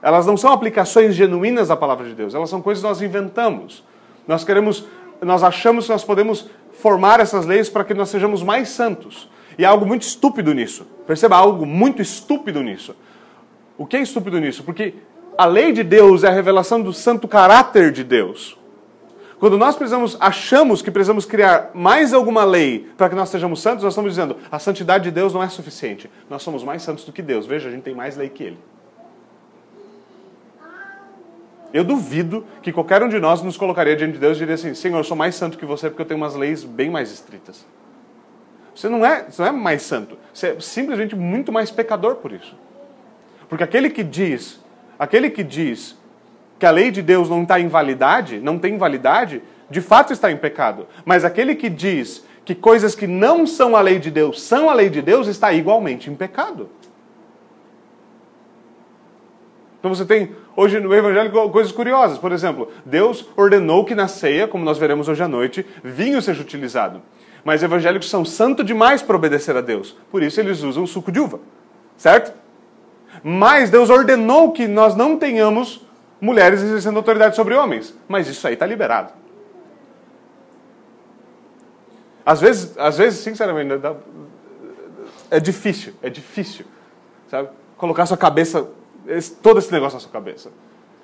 Elas 0.04 0.26
não 0.26 0.36
são 0.36 0.52
aplicações 0.52 1.16
genuínas 1.16 1.70
da 1.70 1.78
palavra 1.78 2.06
de 2.06 2.14
Deus, 2.14 2.36
elas 2.36 2.50
são 2.50 2.62
coisas 2.62 2.84
que 2.84 2.90
nós 2.90 3.02
inventamos. 3.02 3.86
Nós 4.28 4.44
queremos, 4.44 4.86
nós 5.22 5.44
achamos 5.44 5.86
que 5.86 5.92
nós 5.94 6.04
podemos 6.04 6.50
formar 6.74 7.22
essas 7.22 7.46
leis 7.46 7.70
para 7.70 7.86
que 7.86 7.94
nós 7.94 8.10
sejamos 8.10 8.44
mais 8.44 8.68
santos. 8.68 9.30
E 9.58 9.64
há 9.64 9.70
algo 9.70 9.86
muito 9.86 10.02
estúpido 10.02 10.54
nisso. 10.54 10.86
Perceba, 11.08 11.38
há 11.38 11.40
algo 11.40 11.66
muito 11.66 12.02
estúpido 12.02 12.62
nisso. 12.62 12.94
O 13.78 13.86
que 13.86 13.96
é 13.96 14.02
estúpido 14.02 14.40
nisso? 14.40 14.64
Porque 14.64 14.96
a 15.38 15.46
lei 15.46 15.72
de 15.72 15.84
Deus 15.84 16.26
é 16.26 16.28
a 16.28 16.32
revelação 16.32 16.82
do 16.82 16.92
santo 16.92 17.26
caráter 17.26 17.90
de 17.92 18.04
Deus. 18.04 18.58
Quando 19.40 19.58
nós 19.58 19.76
precisamos, 19.76 20.18
achamos 20.20 20.82
que 20.82 20.92
precisamos 20.92 21.26
criar 21.26 21.72
mais 21.74 22.14
alguma 22.14 22.44
lei 22.44 22.90
para 22.98 23.10
que 23.10 23.16
nós 23.16 23.30
sejamos 23.30 23.62
santos, 23.62 23.84
nós 23.84 23.94
estamos 23.94 24.12
dizendo 24.12 24.36
a 24.52 24.60
santidade 24.60 25.06
de 25.06 25.12
Deus 25.12 25.34
não 25.34 25.42
é 25.42 25.48
suficiente. 25.50 26.10
Nós 26.30 26.42
somos 26.44 26.64
mais 26.64 26.82
santos 26.82 27.06
do 27.06 27.12
que 27.14 27.22
Deus. 27.22 27.46
Veja, 27.46 27.70
a 27.70 27.72
gente 27.72 27.84
tem 27.84 27.96
mais 27.96 28.18
lei 28.18 28.30
que 28.30 28.44
Ele. 28.44 28.73
Eu 31.74 31.84
duvido 31.84 32.46
que 32.62 32.72
qualquer 32.72 33.02
um 33.02 33.10
de 33.10 33.20
nós 33.20 33.42
nos 33.42 33.58
colocaria 33.58 33.96
diante 33.96 34.14
de 34.14 34.20
Deus 34.20 34.38
e 34.38 34.40
diria 34.42 34.54
assim: 34.54 34.76
Senhor, 34.76 35.00
eu 35.00 35.04
sou 35.04 35.18
mais 35.18 35.34
santo 35.34 35.58
que 35.58 35.66
você 35.66 35.90
porque 35.90 36.04
eu 36.04 36.06
tenho 36.06 36.20
umas 36.20 36.36
leis 36.36 36.64
bem 36.64 36.90
mais 36.92 37.12
estritas. 37.12 37.66
Você 38.76 38.88
não 38.88 39.04
é, 39.04 39.24
você 39.24 39.42
não 39.42 39.50
é 39.50 39.52
mais 39.52 39.82
santo. 39.82 40.18
Você 40.32 40.48
é 40.50 40.60
simplesmente 40.60 41.16
muito 41.16 41.52
mais 41.52 41.72
pecador 41.72 42.16
por 42.16 42.32
isso. 42.32 42.56
Porque 43.50 43.64
aquele 43.64 43.90
que 43.90 44.04
diz, 44.04 44.64
aquele 45.00 45.32
que 45.32 45.44
diz 45.44 45.98
que 46.60 46.66
a 46.66 46.72
lei 46.72 46.92
de 46.92 47.02
Deus 47.02 47.30
não 47.30 47.42
está 47.42 47.60
em 47.60 47.68
validade, 47.68 48.40
não 48.40 48.60
tem 48.60 48.78
validade, 48.78 49.42
de 49.70 49.82
fato 49.82 50.14
está 50.14 50.32
em 50.32 50.38
pecado. 50.38 50.88
Mas 51.04 51.26
aquele 51.26 51.56
que 51.56 51.70
diz 51.70 52.24
que 52.46 52.54
coisas 52.54 52.94
que 52.94 53.08
não 53.08 53.48
são 53.48 53.76
a 53.76 53.82
lei 53.82 54.00
de 54.00 54.12
Deus 54.12 54.42
são 54.42 54.70
a 54.70 54.74
lei 54.74 54.90
de 54.90 55.02
Deus 55.02 55.28
está 55.28 55.52
igualmente 55.54 56.10
em 56.10 56.16
pecado. 56.16 56.70
Então 59.80 59.94
você 59.94 60.06
tem 60.06 60.34
hoje 60.56 60.80
no 60.80 60.94
Evangelho 60.94 61.32
coisas 61.50 61.72
curiosas. 61.72 62.18
Por 62.18 62.32
exemplo, 62.32 62.70
Deus 62.86 63.28
ordenou 63.36 63.86
que 63.86 63.96
na 63.96 64.08
ceia, 64.08 64.48
como 64.48 64.64
nós 64.64 64.78
veremos 64.78 65.08
hoje 65.08 65.24
à 65.24 65.28
noite, 65.28 65.66
vinho 65.84 66.22
seja 66.22 66.42
utilizado. 66.42 67.02
Mas 67.44 67.62
evangélicos 67.62 68.10
são 68.10 68.24
santo 68.24 68.64
demais 68.64 69.02
para 69.02 69.16
obedecer 69.16 69.56
a 69.56 69.62
Deus. 69.62 69.96
Por 70.10 70.24
isso 70.24 70.40
eles 70.40 70.62
usam 70.64 70.88
suco 70.88 71.12
de 71.12 71.20
uva. 71.20 71.40
Certo? 71.98 72.34
Mas 73.24 73.70
Deus 73.70 73.90
ordenou 73.90 74.52
que 74.52 74.68
nós 74.68 74.96
não 74.96 75.18
tenhamos 75.18 75.86
mulheres 76.20 76.62
exercendo 76.62 76.98
autoridade 76.98 77.36
sobre 77.36 77.54
homens. 77.54 77.94
Mas 78.08 78.28
isso 78.28 78.48
aí 78.48 78.54
está 78.54 78.66
liberado. 78.66 79.12
Às 82.26 82.40
vezes, 82.40 82.78
às 82.78 82.98
vezes, 82.98 83.20
sinceramente, 83.20 83.74
é 85.30 85.40
difícil, 85.40 85.94
é 86.02 86.10
difícil, 86.10 86.66
sabe? 87.30 87.50
Colocar 87.78 88.06
sua 88.06 88.16
cabeça 88.16 88.70
todo 89.42 89.60
esse 89.60 89.72
negócio 89.72 89.96
na 89.96 90.00
sua 90.00 90.12
cabeça. 90.12 90.52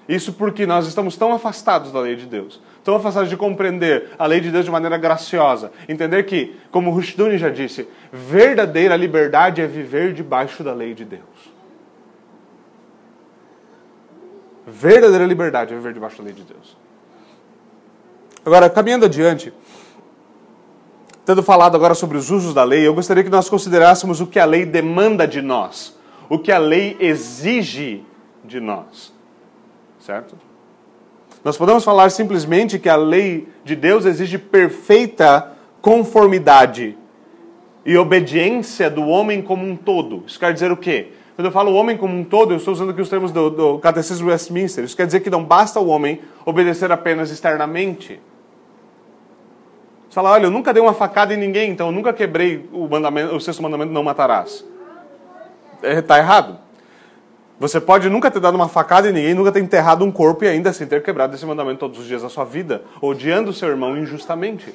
Isso 0.09 0.33
porque 0.33 0.65
nós 0.65 0.87
estamos 0.87 1.15
tão 1.15 1.31
afastados 1.31 1.91
da 1.91 1.99
lei 1.99 2.15
de 2.15 2.25
Deus, 2.25 2.59
tão 2.83 2.95
afastados 2.95 3.29
de 3.29 3.37
compreender 3.37 4.09
a 4.17 4.25
lei 4.25 4.41
de 4.41 4.49
Deus 4.49 4.65
de 4.65 4.71
maneira 4.71 4.97
graciosa. 4.97 5.71
Entender 5.87 6.23
que, 6.23 6.57
como 6.71 6.89
Rushduni 6.89 7.37
já 7.37 7.49
disse, 7.49 7.87
verdadeira 8.11 8.95
liberdade 8.95 9.61
é 9.61 9.67
viver 9.67 10.13
debaixo 10.13 10.63
da 10.63 10.73
lei 10.73 10.95
de 10.95 11.05
Deus. 11.05 11.53
Verdadeira 14.65 15.25
liberdade 15.25 15.73
é 15.73 15.77
viver 15.77 15.93
debaixo 15.93 16.17
da 16.17 16.23
lei 16.23 16.33
de 16.33 16.41
Deus. 16.41 16.75
Agora, 18.43 18.67
caminhando 18.67 19.05
adiante, 19.05 19.53
tendo 21.23 21.43
falado 21.43 21.75
agora 21.75 21.93
sobre 21.93 22.17
os 22.17 22.31
usos 22.31 22.55
da 22.55 22.63
lei, 22.63 22.87
eu 22.87 22.95
gostaria 22.95 23.23
que 23.23 23.29
nós 23.29 23.47
considerássemos 23.47 24.21
o 24.21 24.25
que 24.25 24.39
a 24.39 24.45
lei 24.45 24.65
demanda 24.65 25.27
de 25.27 25.39
nós 25.39 25.98
o 26.29 26.37
que 26.37 26.51
a 26.51 26.59
lei 26.59 26.95
exige 26.99 28.03
de 28.45 28.59
nós. 28.59 29.11
Certo? 29.99 30.37
Nós 31.43 31.57
podemos 31.57 31.83
falar 31.83 32.09
simplesmente 32.11 32.77
que 32.77 32.87
a 32.87 32.95
lei 32.95 33.47
de 33.63 33.75
Deus 33.75 34.05
exige 34.05 34.37
perfeita 34.37 35.53
conformidade 35.81 36.95
e 37.85 37.97
obediência 37.97 38.89
do 38.89 39.07
homem 39.07 39.41
como 39.41 39.65
um 39.65 39.75
todo. 39.75 40.23
Isso 40.27 40.39
quer 40.39 40.53
dizer 40.53 40.71
o 40.71 40.77
quê? 40.77 41.07
Quando 41.35 41.45
eu 41.45 41.51
falo 41.51 41.73
homem 41.73 41.95
como 41.95 42.13
um 42.13 42.23
todo, 42.23 42.51
eu 42.51 42.57
estou 42.57 42.73
usando 42.73 42.91
aqui 42.91 43.01
os 43.01 43.09
termos 43.09 43.31
do, 43.31 43.49
do 43.49 43.79
Catecismo 43.79 44.29
Westminster. 44.29 44.83
Isso 44.83 44.95
quer 44.95 45.05
dizer 45.05 45.21
que 45.21 45.29
não 45.29 45.43
basta 45.43 45.79
o 45.79 45.87
homem 45.87 46.19
obedecer 46.45 46.91
apenas 46.91 47.31
externamente. 47.31 48.19
Você 50.09 50.15
fala, 50.15 50.31
olha, 50.31 50.45
eu 50.47 50.51
nunca 50.51 50.73
dei 50.73 50.83
uma 50.83 50.93
facada 50.93 51.33
em 51.33 51.37
ninguém, 51.37 51.71
então 51.71 51.87
eu 51.87 51.93
nunca 51.93 52.11
quebrei 52.11 52.67
o, 52.73 52.87
mandamento, 52.89 53.33
o 53.33 53.39
sexto 53.39 53.63
mandamento, 53.63 53.93
não 53.93 54.03
matarás 54.03 54.65
está 55.81 56.17
é, 56.17 56.19
errado. 56.19 56.59
Você 57.59 57.81
pode 57.81 58.09
nunca 58.09 58.31
ter 58.31 58.39
dado 58.39 58.55
uma 58.55 58.69
facada 58.69 59.09
em 59.09 59.11
ninguém, 59.11 59.33
nunca 59.33 59.51
ter 59.51 59.59
enterrado 59.59 60.05
um 60.05 60.11
corpo 60.11 60.45
e 60.45 60.47
ainda 60.47 60.69
assim 60.69 60.85
ter 60.85 61.03
quebrado 61.03 61.35
esse 61.35 61.45
mandamento 61.45 61.79
todos 61.79 61.99
os 61.99 62.07
dias 62.07 62.21
da 62.21 62.29
sua 62.29 62.45
vida, 62.45 62.83
odiando 63.01 63.51
seu 63.51 63.67
irmão 63.67 63.97
injustamente. 63.97 64.73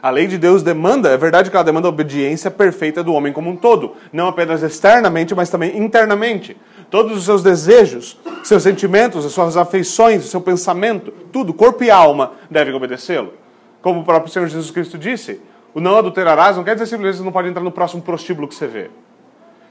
A 0.00 0.08
lei 0.08 0.28
de 0.28 0.38
Deus 0.38 0.62
demanda, 0.62 1.10
é 1.10 1.16
verdade 1.16 1.50
que 1.50 1.56
ela 1.56 1.64
demanda 1.64 1.88
a 1.88 1.90
obediência 1.90 2.48
perfeita 2.48 3.02
do 3.02 3.12
homem 3.12 3.32
como 3.32 3.50
um 3.50 3.56
todo, 3.56 3.96
não 4.12 4.28
apenas 4.28 4.62
externamente, 4.62 5.34
mas 5.34 5.50
também 5.50 5.76
internamente. 5.76 6.56
Todos 6.88 7.18
os 7.18 7.24
seus 7.24 7.42
desejos, 7.42 8.16
seus 8.44 8.62
sentimentos, 8.62 9.26
as 9.26 9.32
suas 9.32 9.56
afeições, 9.56 10.24
o 10.24 10.28
seu 10.28 10.40
pensamento, 10.40 11.12
tudo, 11.32 11.52
corpo 11.52 11.82
e 11.82 11.90
alma, 11.90 12.32
devem 12.48 12.72
obedecê-lo. 12.72 13.34
Como 13.82 14.00
o 14.00 14.04
próprio 14.04 14.32
Senhor 14.32 14.46
Jesus 14.46 14.70
Cristo 14.70 14.96
disse, 14.96 15.40
o 15.74 15.80
não 15.80 15.98
adulterarás 15.98 16.56
não 16.56 16.62
quer 16.62 16.74
dizer 16.74 16.86
simplesmente 16.86 17.14
que 17.14 17.18
você 17.18 17.24
não 17.24 17.32
pode 17.32 17.48
entrar 17.48 17.62
no 17.62 17.72
próximo 17.72 18.00
prostíbulo 18.00 18.46
que 18.46 18.54
você 18.54 18.68
vê 18.68 18.90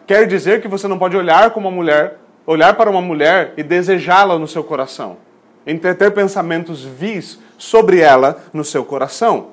quer 0.10 0.26
dizer 0.26 0.60
que 0.60 0.68
você 0.68 0.88
não 0.88 0.98
pode 0.98 1.16
olhar 1.16 1.52
como 1.52 1.68
uma 1.68 1.76
mulher, 1.76 2.18
olhar 2.44 2.74
para 2.74 2.90
uma 2.90 3.00
mulher 3.00 3.54
e 3.56 3.62
desejá-la 3.62 4.40
no 4.40 4.48
seu 4.48 4.64
coração. 4.64 5.18
Ter 6.00 6.12
pensamentos 6.16 6.84
vis 6.84 7.40
sobre 7.60 8.00
ela 8.00 8.42
no 8.52 8.64
seu 8.64 8.84
coração. 8.84 9.50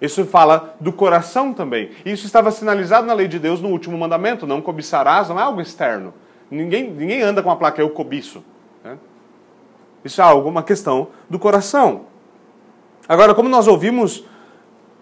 Isso 0.00 0.24
fala 0.24 0.76
do 0.78 0.92
coração 0.92 1.52
também. 1.52 1.90
Isso 2.06 2.26
estava 2.26 2.52
sinalizado 2.52 3.08
na 3.08 3.12
lei 3.12 3.26
de 3.26 3.40
Deus 3.40 3.60
no 3.60 3.70
último 3.70 3.98
mandamento: 3.98 4.46
não 4.46 4.62
cobiçarás, 4.62 5.28
não 5.28 5.40
é 5.40 5.42
algo 5.42 5.60
externo. 5.60 6.14
Ninguém, 6.48 6.88
ninguém 6.88 7.20
anda 7.22 7.42
com 7.42 7.50
a 7.50 7.56
placa 7.56 7.82
eu 7.82 7.90
cobiço. 7.90 8.44
Né? 8.84 8.96
Isso 10.04 10.20
é 10.20 10.24
algo, 10.24 10.48
uma 10.48 10.62
questão 10.62 11.08
do 11.28 11.40
coração. 11.40 12.02
Agora, 13.08 13.34
como 13.34 13.48
nós 13.48 13.66
ouvimos 13.66 14.24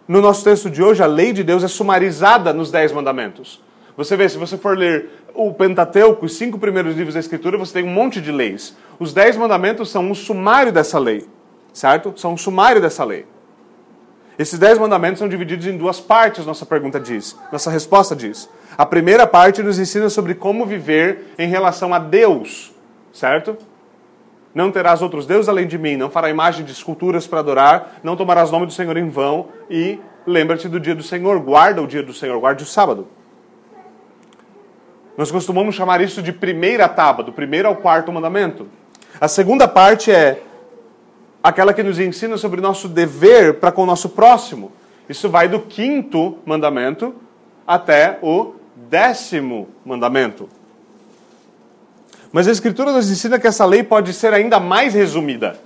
no 0.08 0.22
nosso 0.22 0.42
texto 0.42 0.70
de 0.70 0.82
hoje, 0.82 1.02
a 1.02 1.06
lei 1.06 1.34
de 1.34 1.44
Deus 1.44 1.62
é 1.62 1.68
sumarizada 1.68 2.54
nos 2.54 2.70
Dez 2.70 2.92
Mandamentos. 2.92 3.60
Você 3.96 4.16
vê, 4.16 4.28
se 4.28 4.38
você 4.38 4.56
for 4.56 4.76
ler 4.76 5.10
o 5.34 5.52
Pentateuco, 5.52 6.26
os 6.26 6.36
cinco 6.36 6.58
primeiros 6.58 6.96
livros 6.96 7.14
da 7.14 7.20
Escritura, 7.20 7.58
você 7.58 7.74
tem 7.74 7.84
um 7.84 7.92
monte 7.92 8.20
de 8.20 8.32
leis. 8.32 8.76
Os 8.98 9.12
dez 9.12 9.36
mandamentos 9.36 9.90
são 9.90 10.10
um 10.10 10.14
sumário 10.14 10.72
dessa 10.72 10.98
lei, 10.98 11.26
certo? 11.72 12.12
São 12.16 12.34
um 12.34 12.36
sumário 12.36 12.80
dessa 12.80 13.04
lei. 13.04 13.26
Esses 14.38 14.58
dez 14.58 14.78
mandamentos 14.78 15.18
são 15.18 15.28
divididos 15.28 15.66
em 15.66 15.76
duas 15.76 16.00
partes, 16.00 16.46
nossa 16.46 16.64
pergunta 16.64 16.98
diz, 16.98 17.36
nossa 17.52 17.70
resposta 17.70 18.16
diz. 18.16 18.48
A 18.78 18.86
primeira 18.86 19.26
parte 19.26 19.62
nos 19.62 19.78
ensina 19.78 20.08
sobre 20.08 20.34
como 20.34 20.64
viver 20.64 21.34
em 21.38 21.46
relação 21.46 21.92
a 21.92 21.98
Deus, 21.98 22.72
certo? 23.12 23.58
Não 24.54 24.72
terás 24.72 25.02
outros 25.02 25.26
deuses 25.26 25.48
além 25.48 25.66
de 25.66 25.76
mim, 25.76 25.96
não 25.96 26.08
fará 26.08 26.30
imagem 26.30 26.64
de 26.64 26.72
esculturas 26.72 27.26
para 27.26 27.40
adorar, 27.40 28.00
não 28.02 28.16
tomarás 28.16 28.50
nome 28.50 28.64
do 28.64 28.72
Senhor 28.72 28.96
em 28.96 29.10
vão 29.10 29.48
e 29.68 30.00
lembra-te 30.26 30.68
do 30.68 30.80
dia 30.80 30.94
do 30.94 31.02
Senhor, 31.02 31.38
guarda 31.38 31.82
o 31.82 31.86
dia 31.86 32.02
do 32.02 32.14
Senhor, 32.14 32.40
guarde 32.40 32.64
o 32.64 32.66
sábado. 32.66 33.08
Nós 35.16 35.30
costumamos 35.30 35.74
chamar 35.74 36.00
isso 36.00 36.22
de 36.22 36.32
primeira 36.32 36.88
tábua, 36.88 37.24
do 37.24 37.32
primeiro 37.32 37.68
ao 37.68 37.76
quarto 37.76 38.12
mandamento. 38.12 38.68
A 39.20 39.28
segunda 39.28 39.66
parte 39.68 40.10
é 40.10 40.42
aquela 41.42 41.72
que 41.72 41.82
nos 41.82 41.98
ensina 41.98 42.36
sobre 42.36 42.60
nosso 42.60 42.88
dever 42.88 43.54
para 43.54 43.72
com 43.72 43.82
o 43.82 43.86
nosso 43.86 44.10
próximo. 44.10 44.72
Isso 45.08 45.28
vai 45.28 45.48
do 45.48 45.60
quinto 45.60 46.38
mandamento 46.46 47.14
até 47.66 48.18
o 48.22 48.54
décimo 48.88 49.68
mandamento. 49.84 50.48
Mas 52.32 52.46
a 52.46 52.52
Escritura 52.52 52.92
nos 52.92 53.10
ensina 53.10 53.38
que 53.38 53.46
essa 53.46 53.64
lei 53.64 53.82
pode 53.82 54.12
ser 54.12 54.32
ainda 54.32 54.60
mais 54.60 54.94
resumida. 54.94 55.58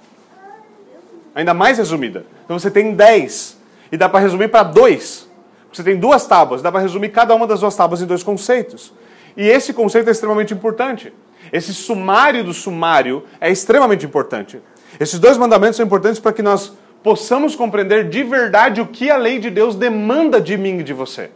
Ainda 1.35 1.53
mais 1.53 1.79
resumida. 1.79 2.25
Então 2.45 2.59
você 2.59 2.71
tem 2.71 2.95
dez. 2.95 3.59
E 3.93 3.97
dá 3.97 4.09
para 4.09 4.21
resumir 4.21 4.49
para 4.49 4.63
dois. 4.63 5.29
Você 5.73 5.83
tem 5.83 5.99
duas 5.99 6.27
tábuas. 6.27 6.63
Dá 6.63 6.73
para 6.73 6.81
resumir 6.81 7.11
cada 7.11 7.35
uma 7.35 7.47
das 7.47 7.61
duas 7.61 7.77
tábuas 7.77 8.01
em 8.01 8.07
dois 8.07 8.23
conceitos. 8.23 8.93
E 9.37 9.49
esse 9.49 9.73
conceito 9.73 10.09
é 10.09 10.13
extremamente 10.13 10.55
importante. 10.55 11.13
Esse 11.53 11.75
sumário 11.75 12.45
do 12.45 12.55
sumário 12.55 13.25
é 13.41 13.51
extremamente 13.51 14.07
importante. 14.07 14.61
Esses 14.99 15.19
dois 15.19 15.37
mandamentos 15.37 15.77
são 15.77 15.85
importantes 15.85 16.21
para 16.21 16.33
que 16.33 16.43
nós 16.43 16.73
possamos 17.03 17.55
compreender 17.55 18.09
de 18.09 18.23
verdade 18.23 18.81
o 18.81 18.87
que 18.87 19.11
a 19.11 19.17
lei 19.17 19.39
de 19.39 19.51
Deus 19.51 19.75
demanda 19.75 20.41
de 20.41 20.57
mim 20.57 20.79
e 20.79 20.83
de 20.83 20.93
você. 20.93 21.31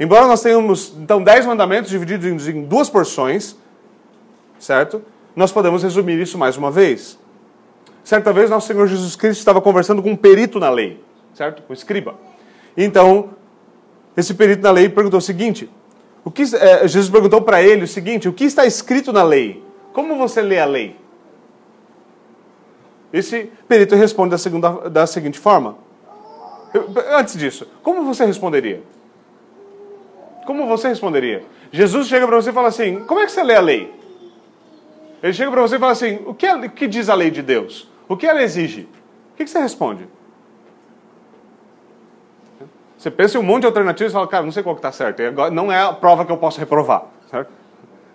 Embora 0.00 0.26
nós 0.26 0.42
tenhamos, 0.42 0.92
então, 0.98 1.22
dez 1.22 1.46
mandamentos 1.46 1.90
divididos 1.90 2.48
em 2.48 2.64
duas 2.64 2.90
porções, 2.90 3.56
certo? 4.58 5.02
Nós 5.36 5.52
podemos 5.52 5.82
resumir 5.82 6.20
isso 6.20 6.36
mais 6.36 6.56
uma 6.56 6.70
vez. 6.70 7.18
Certa 8.02 8.32
vez, 8.32 8.50
nosso 8.50 8.66
Senhor 8.66 8.86
Jesus 8.88 9.14
Cristo 9.14 9.38
estava 9.38 9.60
conversando 9.60 10.02
com 10.02 10.10
um 10.10 10.16
perito 10.16 10.58
na 10.58 10.68
lei, 10.68 11.02
certo? 11.32 11.62
Com 11.62 11.72
um 11.72 11.74
escriba. 11.74 12.16
Então, 12.76 13.30
esse 14.16 14.34
perito 14.34 14.62
na 14.62 14.70
lei 14.70 14.88
perguntou 14.88 15.18
o 15.18 15.22
seguinte: 15.22 15.68
o 16.24 16.30
que, 16.30 16.42
é, 16.56 16.86
Jesus 16.86 17.10
perguntou 17.10 17.42
para 17.42 17.62
ele 17.62 17.84
o 17.84 17.88
seguinte: 17.88 18.28
o 18.28 18.32
que 18.32 18.44
está 18.44 18.64
escrito 18.64 19.12
na 19.12 19.22
lei? 19.22 19.62
Como 19.92 20.16
você 20.16 20.40
lê 20.40 20.58
a 20.58 20.64
lei? 20.64 20.96
Esse 23.12 23.50
perito 23.68 23.94
responde 23.94 24.30
da, 24.30 24.38
segunda, 24.38 24.90
da 24.90 25.06
seguinte 25.06 25.38
forma: 25.38 25.76
antes 27.16 27.36
disso, 27.36 27.66
como 27.82 28.04
você 28.04 28.24
responderia? 28.24 28.82
Como 30.46 30.66
você 30.66 30.88
responderia? 30.88 31.44
Jesus 31.72 32.06
chega 32.08 32.26
para 32.26 32.36
você 32.36 32.50
e 32.50 32.52
fala 32.52 32.68
assim: 32.68 33.04
como 33.04 33.20
é 33.20 33.26
que 33.26 33.32
você 33.32 33.42
lê 33.42 33.54
a 33.54 33.60
lei? 33.60 33.92
Ele 35.22 35.32
chega 35.32 35.50
para 35.50 35.60
você 35.62 35.76
e 35.76 35.78
fala 35.78 35.92
assim: 35.92 36.20
o 36.26 36.34
que, 36.34 36.46
é, 36.46 36.68
que 36.68 36.86
diz 36.86 37.08
a 37.08 37.14
lei 37.14 37.30
de 37.30 37.42
Deus? 37.42 37.88
O 38.08 38.16
que 38.16 38.26
ela 38.26 38.42
exige? 38.42 38.88
O 39.32 39.36
que 39.36 39.46
você 39.46 39.58
responde? 39.58 40.06
Você 43.04 43.10
pensa 43.10 43.36
em 43.36 43.40
um 43.42 43.44
monte 43.44 43.60
de 43.60 43.66
alternativas 43.66 44.12
e 44.12 44.14
fala, 44.14 44.26
cara, 44.26 44.44
não 44.44 44.50
sei 44.50 44.62
qual 44.62 44.74
que 44.74 44.78
está 44.78 44.90
certo. 44.90 45.20
Não 45.52 45.70
é 45.70 45.78
a 45.78 45.92
prova 45.92 46.24
que 46.24 46.32
eu 46.32 46.38
posso 46.38 46.58
reprovar. 46.58 47.04
Certo? 47.30 47.50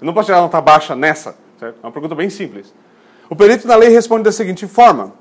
Eu 0.01 0.05
não 0.07 0.15
posso 0.15 0.25
tirar 0.25 0.41
nota 0.41 0.59
baixa 0.59 0.95
nessa. 0.95 1.35
Certo? 1.59 1.77
É 1.83 1.85
uma 1.85 1.91
pergunta 1.91 2.15
bem 2.15 2.27
simples. 2.27 2.73
O 3.29 3.35
perito 3.35 3.67
na 3.67 3.75
lei 3.75 3.89
responde 3.89 4.23
da 4.23 4.31
seguinte 4.31 4.65
forma: 4.65 5.13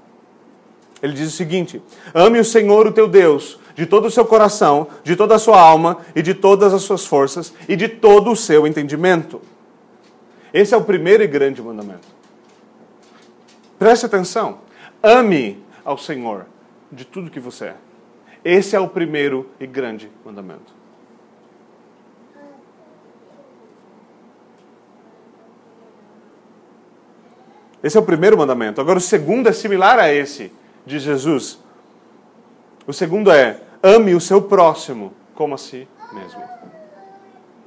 Ele 1.02 1.12
diz 1.12 1.28
o 1.28 1.36
seguinte: 1.36 1.82
Ame 2.14 2.38
o 2.38 2.44
Senhor, 2.46 2.86
o 2.86 2.92
teu 2.92 3.06
Deus, 3.06 3.60
de 3.74 3.84
todo 3.84 4.06
o 4.06 4.10
seu 4.10 4.24
coração, 4.24 4.86
de 5.04 5.14
toda 5.14 5.34
a 5.34 5.38
sua 5.38 5.60
alma 5.60 5.98
e 6.16 6.22
de 6.22 6.32
todas 6.32 6.72
as 6.72 6.80
suas 6.80 7.04
forças 7.04 7.52
e 7.68 7.76
de 7.76 7.88
todo 7.88 8.30
o 8.30 8.36
seu 8.36 8.66
entendimento. 8.66 9.38
Esse 10.50 10.72
é 10.72 10.78
o 10.78 10.82
primeiro 10.82 11.22
e 11.22 11.26
grande 11.26 11.60
mandamento. 11.60 12.08
Preste 13.78 14.06
atenção. 14.06 14.60
Ame 15.02 15.62
ao 15.84 15.98
Senhor 15.98 16.46
de 16.90 17.04
tudo 17.04 17.30
que 17.30 17.38
você 17.38 17.66
é. 17.66 17.87
Esse 18.44 18.76
é 18.76 18.80
o 18.80 18.88
primeiro 18.88 19.48
e 19.58 19.66
grande 19.66 20.10
mandamento. 20.24 20.78
Esse 27.82 27.96
é 27.96 28.00
o 28.00 28.04
primeiro 28.04 28.36
mandamento. 28.36 28.80
Agora, 28.80 28.98
o 28.98 29.00
segundo 29.00 29.48
é 29.48 29.52
similar 29.52 29.98
a 29.98 30.12
esse 30.12 30.52
de 30.84 30.98
Jesus. 30.98 31.58
O 32.86 32.92
segundo 32.92 33.30
é: 33.30 33.60
ame 33.82 34.14
o 34.14 34.20
seu 34.20 34.42
próximo 34.42 35.12
como 35.34 35.54
a 35.54 35.58
si 35.58 35.86
mesmo. 36.12 36.42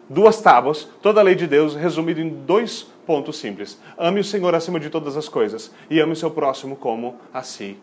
Duas 0.10 0.42
tábuas, 0.42 0.90
toda 1.02 1.22
a 1.22 1.24
lei 1.24 1.36
de 1.36 1.48
Deus 1.48 1.74
resumida 1.74 2.20
em 2.20 2.28
dois 2.28 2.84
pontos 3.06 3.38
simples. 3.38 3.80
Ame 3.98 4.20
o 4.20 4.24
Senhor 4.24 4.54
acima 4.54 4.78
de 4.80 4.90
todas 4.90 5.16
as 5.16 5.30
coisas 5.30 5.72
e 5.90 6.02
ame 6.02 6.12
o 6.12 6.18
seu 6.18 6.30
próximo 6.30 6.76
como 6.76 7.16
a 7.34 7.44
si 7.44 7.78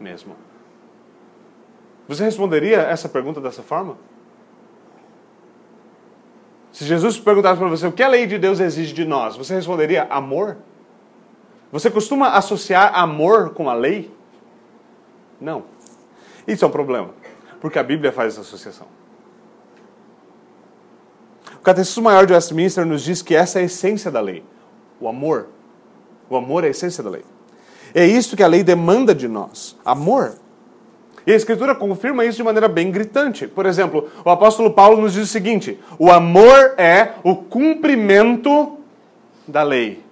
mesmo. 0.00 0.34
Você 2.08 2.24
responderia 2.24 2.78
essa 2.78 3.08
pergunta 3.08 3.38
dessa 3.38 3.62
forma? 3.62 3.98
Se 6.72 6.84
Jesus 6.84 7.18
perguntasse 7.18 7.58
para 7.58 7.68
você 7.68 7.86
o 7.86 7.92
que 7.92 8.02
a 8.02 8.08
lei 8.08 8.26
de 8.26 8.38
Deus 8.38 8.60
exige 8.60 8.94
de 8.94 9.04
nós, 9.04 9.36
você 9.36 9.54
responderia 9.54 10.04
amor? 10.04 10.56
Você 11.70 11.90
costuma 11.90 12.30
associar 12.30 12.98
amor 12.98 13.50
com 13.50 13.68
a 13.68 13.74
lei? 13.74 14.10
Não. 15.38 15.64
Isso 16.46 16.64
é 16.64 16.68
um 16.68 16.70
problema, 16.70 17.10
porque 17.60 17.78
a 17.78 17.82
Bíblia 17.82 18.10
faz 18.10 18.32
essa 18.32 18.40
associação. 18.40 18.86
O 21.56 21.60
Catecismo 21.60 22.04
Maior 22.04 22.24
de 22.24 22.32
Westminster 22.32 22.86
nos 22.86 23.02
diz 23.02 23.20
que 23.20 23.34
essa 23.34 23.58
é 23.58 23.62
a 23.62 23.64
essência 23.66 24.10
da 24.10 24.20
lei, 24.20 24.42
o 24.98 25.08
amor. 25.08 25.48
O 26.30 26.36
amor 26.36 26.64
é 26.64 26.68
a 26.68 26.70
essência 26.70 27.02
da 27.02 27.10
lei. 27.10 27.24
É 27.94 28.06
isso 28.06 28.36
que 28.36 28.42
a 28.42 28.46
lei 28.46 28.62
demanda 28.62 29.14
de 29.14 29.28
nós, 29.28 29.76
amor. 29.84 30.36
E 31.28 31.32
a 31.32 31.36
Escritura 31.36 31.74
confirma 31.74 32.24
isso 32.24 32.38
de 32.38 32.42
maneira 32.42 32.66
bem 32.66 32.90
gritante. 32.90 33.46
Por 33.46 33.66
exemplo, 33.66 34.08
o 34.24 34.30
apóstolo 34.30 34.70
Paulo 34.70 35.02
nos 35.02 35.12
diz 35.12 35.24
o 35.24 35.26
seguinte: 35.26 35.78
o 35.98 36.10
amor 36.10 36.72
é 36.78 37.10
o 37.22 37.36
cumprimento 37.36 38.78
da 39.46 39.62
lei. 39.62 40.02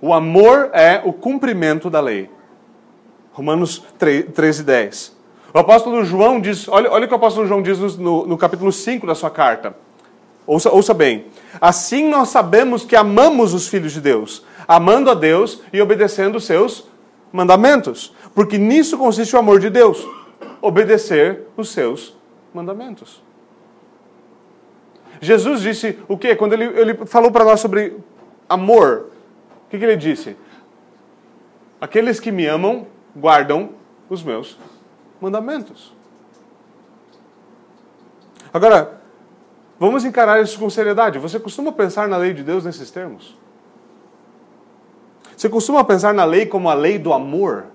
O 0.00 0.14
amor 0.14 0.70
é 0.72 1.02
o 1.04 1.12
cumprimento 1.12 1.90
da 1.90 2.00
lei. 2.00 2.30
Romanos 3.30 3.84
13, 3.98 4.62
10. 4.62 5.18
O 5.52 5.58
apóstolo 5.58 6.02
João 6.02 6.40
diz, 6.40 6.66
olha, 6.66 6.90
olha 6.92 7.04
o 7.04 7.08
que 7.08 7.12
o 7.12 7.18
apóstolo 7.18 7.46
João 7.46 7.60
diz 7.60 7.78
no, 7.98 8.26
no 8.26 8.38
capítulo 8.38 8.72
5 8.72 9.06
da 9.06 9.14
sua 9.14 9.30
carta. 9.30 9.76
Ouça, 10.46 10.70
ouça 10.70 10.94
bem. 10.94 11.26
Assim 11.60 12.08
nós 12.08 12.30
sabemos 12.30 12.86
que 12.86 12.96
amamos 12.96 13.52
os 13.52 13.68
filhos 13.68 13.92
de 13.92 14.00
Deus, 14.00 14.46
amando 14.66 15.10
a 15.10 15.14
Deus 15.14 15.60
e 15.74 15.82
obedecendo 15.82 16.36
os 16.36 16.46
seus 16.46 16.86
mandamentos. 17.30 18.14
Porque 18.34 18.56
nisso 18.56 18.96
consiste 18.96 19.36
o 19.36 19.38
amor 19.38 19.60
de 19.60 19.68
Deus, 19.68 20.06
obedecer 20.60 21.46
os 21.56 21.70
seus 21.70 22.16
mandamentos. 22.52 23.22
Jesus 25.20 25.60
disse 25.60 25.98
o 26.08 26.16
quê? 26.16 26.36
Quando 26.36 26.52
ele, 26.52 26.64
ele 26.64 27.06
falou 27.06 27.30
para 27.30 27.44
nós 27.44 27.60
sobre 27.60 27.96
amor, 28.48 29.10
o 29.66 29.70
que, 29.70 29.78
que 29.78 29.84
ele 29.84 29.96
disse? 29.96 30.36
Aqueles 31.80 32.18
que 32.18 32.30
me 32.30 32.46
amam 32.46 32.86
guardam 33.16 33.70
os 34.08 34.22
meus 34.22 34.58
mandamentos. 35.20 35.92
Agora, 38.52 39.00
vamos 39.78 40.04
encarar 40.04 40.40
isso 40.42 40.58
com 40.58 40.70
seriedade. 40.70 41.18
Você 41.18 41.38
costuma 41.38 41.72
pensar 41.72 42.08
na 42.08 42.16
lei 42.16 42.32
de 42.32 42.42
Deus 42.42 42.64
nesses 42.64 42.90
termos? 42.90 43.36
Você 45.36 45.48
costuma 45.48 45.84
pensar 45.84 46.14
na 46.14 46.24
lei 46.24 46.46
como 46.46 46.68
a 46.68 46.74
lei 46.74 46.98
do 46.98 47.12
amor? 47.12 47.66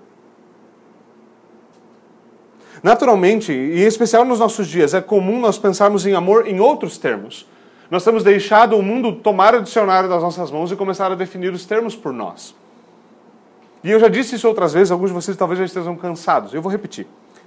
Naturalmente, 2.84 3.50
e 3.50 3.82
em 3.82 3.86
especial 3.86 4.26
nos 4.26 4.40
nossos 4.40 4.68
dias, 4.68 4.92
é 4.92 5.00
comum 5.00 5.40
nós 5.40 5.56
pensarmos 5.56 6.04
em 6.04 6.12
amor 6.12 6.46
em 6.46 6.60
outros 6.60 6.98
termos. 6.98 7.48
Nós 7.90 8.04
temos 8.04 8.22
deixado 8.22 8.76
o 8.76 8.82
mundo 8.82 9.10
tomar 9.10 9.54
o 9.54 9.62
dicionário 9.62 10.06
das 10.06 10.22
nossas 10.22 10.50
mãos 10.50 10.70
e 10.70 10.76
começar 10.76 11.10
a 11.10 11.14
definir 11.14 11.50
os 11.50 11.64
termos 11.64 11.96
por 11.96 12.12
nós. 12.12 12.54
E 13.82 13.90
eu 13.90 13.98
já 13.98 14.08
disse 14.08 14.34
isso 14.34 14.46
outras 14.46 14.74
vezes, 14.74 14.90
alguns 14.90 15.08
de 15.08 15.14
vocês 15.14 15.34
talvez 15.34 15.58
já 15.60 15.64
estejam 15.64 15.96
cansados. 15.96 16.52
Eu 16.52 16.60
vou 16.60 16.70
repetir. 16.70 17.06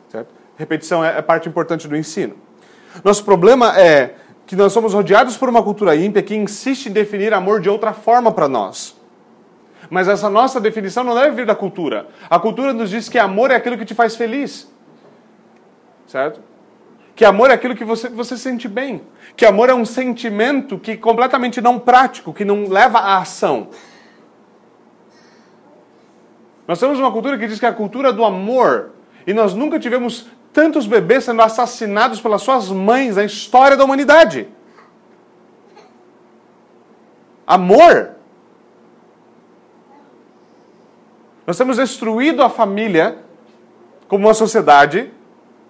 Certo? 0.09 0.33
Repetição 0.57 1.05
é, 1.05 1.19
é 1.19 1.21
parte 1.21 1.47
importante 1.47 1.87
do 1.87 1.95
ensino. 1.95 2.33
Nosso 3.03 3.23
problema 3.23 3.79
é 3.79 4.15
que 4.47 4.55
nós 4.55 4.73
somos 4.73 4.95
rodeados 4.95 5.37
por 5.37 5.49
uma 5.49 5.61
cultura 5.61 5.95
ímpia 5.95 6.23
que 6.23 6.35
insiste 6.35 6.87
em 6.87 6.91
definir 6.91 7.31
amor 7.31 7.61
de 7.61 7.69
outra 7.69 7.93
forma 7.93 8.31
para 8.31 8.47
nós. 8.47 8.97
Mas 9.87 10.07
essa 10.07 10.31
nossa 10.31 10.59
definição 10.59 11.03
não 11.03 11.13
deve 11.13 11.35
vir 11.35 11.45
da 11.45 11.53
cultura. 11.53 12.07
A 12.27 12.39
cultura 12.39 12.73
nos 12.73 12.89
diz 12.89 13.07
que 13.07 13.19
amor 13.19 13.51
é 13.51 13.55
aquilo 13.55 13.77
que 13.77 13.85
te 13.85 13.93
faz 13.93 14.15
feliz. 14.15 14.75
Certo? 16.07 16.41
Que 17.15 17.25
amor 17.25 17.49
é 17.49 17.53
aquilo 17.53 17.75
que 17.75 17.83
você, 17.83 18.09
você 18.09 18.37
sente 18.37 18.67
bem. 18.67 19.01
Que 19.35 19.45
amor 19.45 19.69
é 19.69 19.73
um 19.73 19.83
sentimento 19.83 20.79
que 20.79 20.95
completamente 20.95 21.59
não 21.59 21.77
prático, 21.77 22.33
que 22.33 22.45
não 22.45 22.67
leva 22.67 22.99
à 22.99 23.17
ação. 23.17 23.69
Nós 26.67 26.79
temos 26.79 26.99
uma 26.99 27.11
cultura 27.11 27.37
que 27.37 27.47
diz 27.47 27.59
que 27.59 27.65
é 27.65 27.69
a 27.69 27.73
cultura 27.73 28.13
do 28.13 28.23
amor. 28.23 28.91
E 29.25 29.33
nós 29.33 29.53
nunca 29.53 29.79
tivemos 29.79 30.27
tantos 30.53 30.85
bebês 30.85 31.23
sendo 31.23 31.41
assassinados 31.41 32.21
pelas 32.21 32.41
suas 32.41 32.69
mães 32.69 33.15
na 33.15 33.23
história 33.23 33.75
da 33.75 33.83
humanidade. 33.83 34.47
Amor. 37.45 38.11
Nós 41.47 41.57
temos 41.57 41.77
destruído 41.77 42.43
a 42.43 42.49
família 42.49 43.17
como 44.07 44.27
uma 44.27 44.33
sociedade 44.33 45.11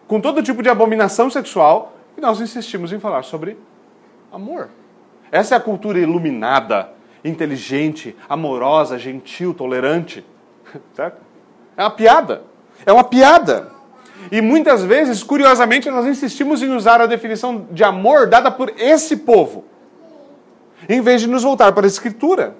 com 0.07 0.21
todo 0.21 0.41
tipo 0.41 0.63
de 0.63 0.69
abominação 0.69 1.29
sexual, 1.29 1.93
e 2.17 2.21
nós 2.21 2.39
insistimos 2.39 2.91
em 2.91 2.99
falar 2.99 3.23
sobre 3.23 3.57
amor. 4.31 4.69
Essa 5.31 5.55
é 5.55 5.57
a 5.57 5.61
cultura 5.61 5.99
iluminada, 5.99 6.89
inteligente, 7.23 8.15
amorosa, 8.29 8.97
gentil, 8.97 9.53
tolerante. 9.53 10.25
Certo? 10.95 11.17
É 11.75 11.83
uma 11.83 11.91
piada. 11.91 12.43
É 12.85 12.91
uma 12.91 13.03
piada. 13.03 13.71
E 14.31 14.41
muitas 14.41 14.83
vezes, 14.83 15.23
curiosamente, 15.23 15.89
nós 15.89 16.05
insistimos 16.05 16.61
em 16.61 16.73
usar 16.75 17.01
a 17.01 17.05
definição 17.05 17.67
de 17.71 17.83
amor 17.83 18.27
dada 18.27 18.49
por 18.49 18.73
esse 18.77 19.17
povo, 19.17 19.65
em 20.89 21.01
vez 21.01 21.21
de 21.21 21.27
nos 21.27 21.43
voltar 21.43 21.71
para 21.71 21.85
a 21.85 21.87
Escritura. 21.87 22.55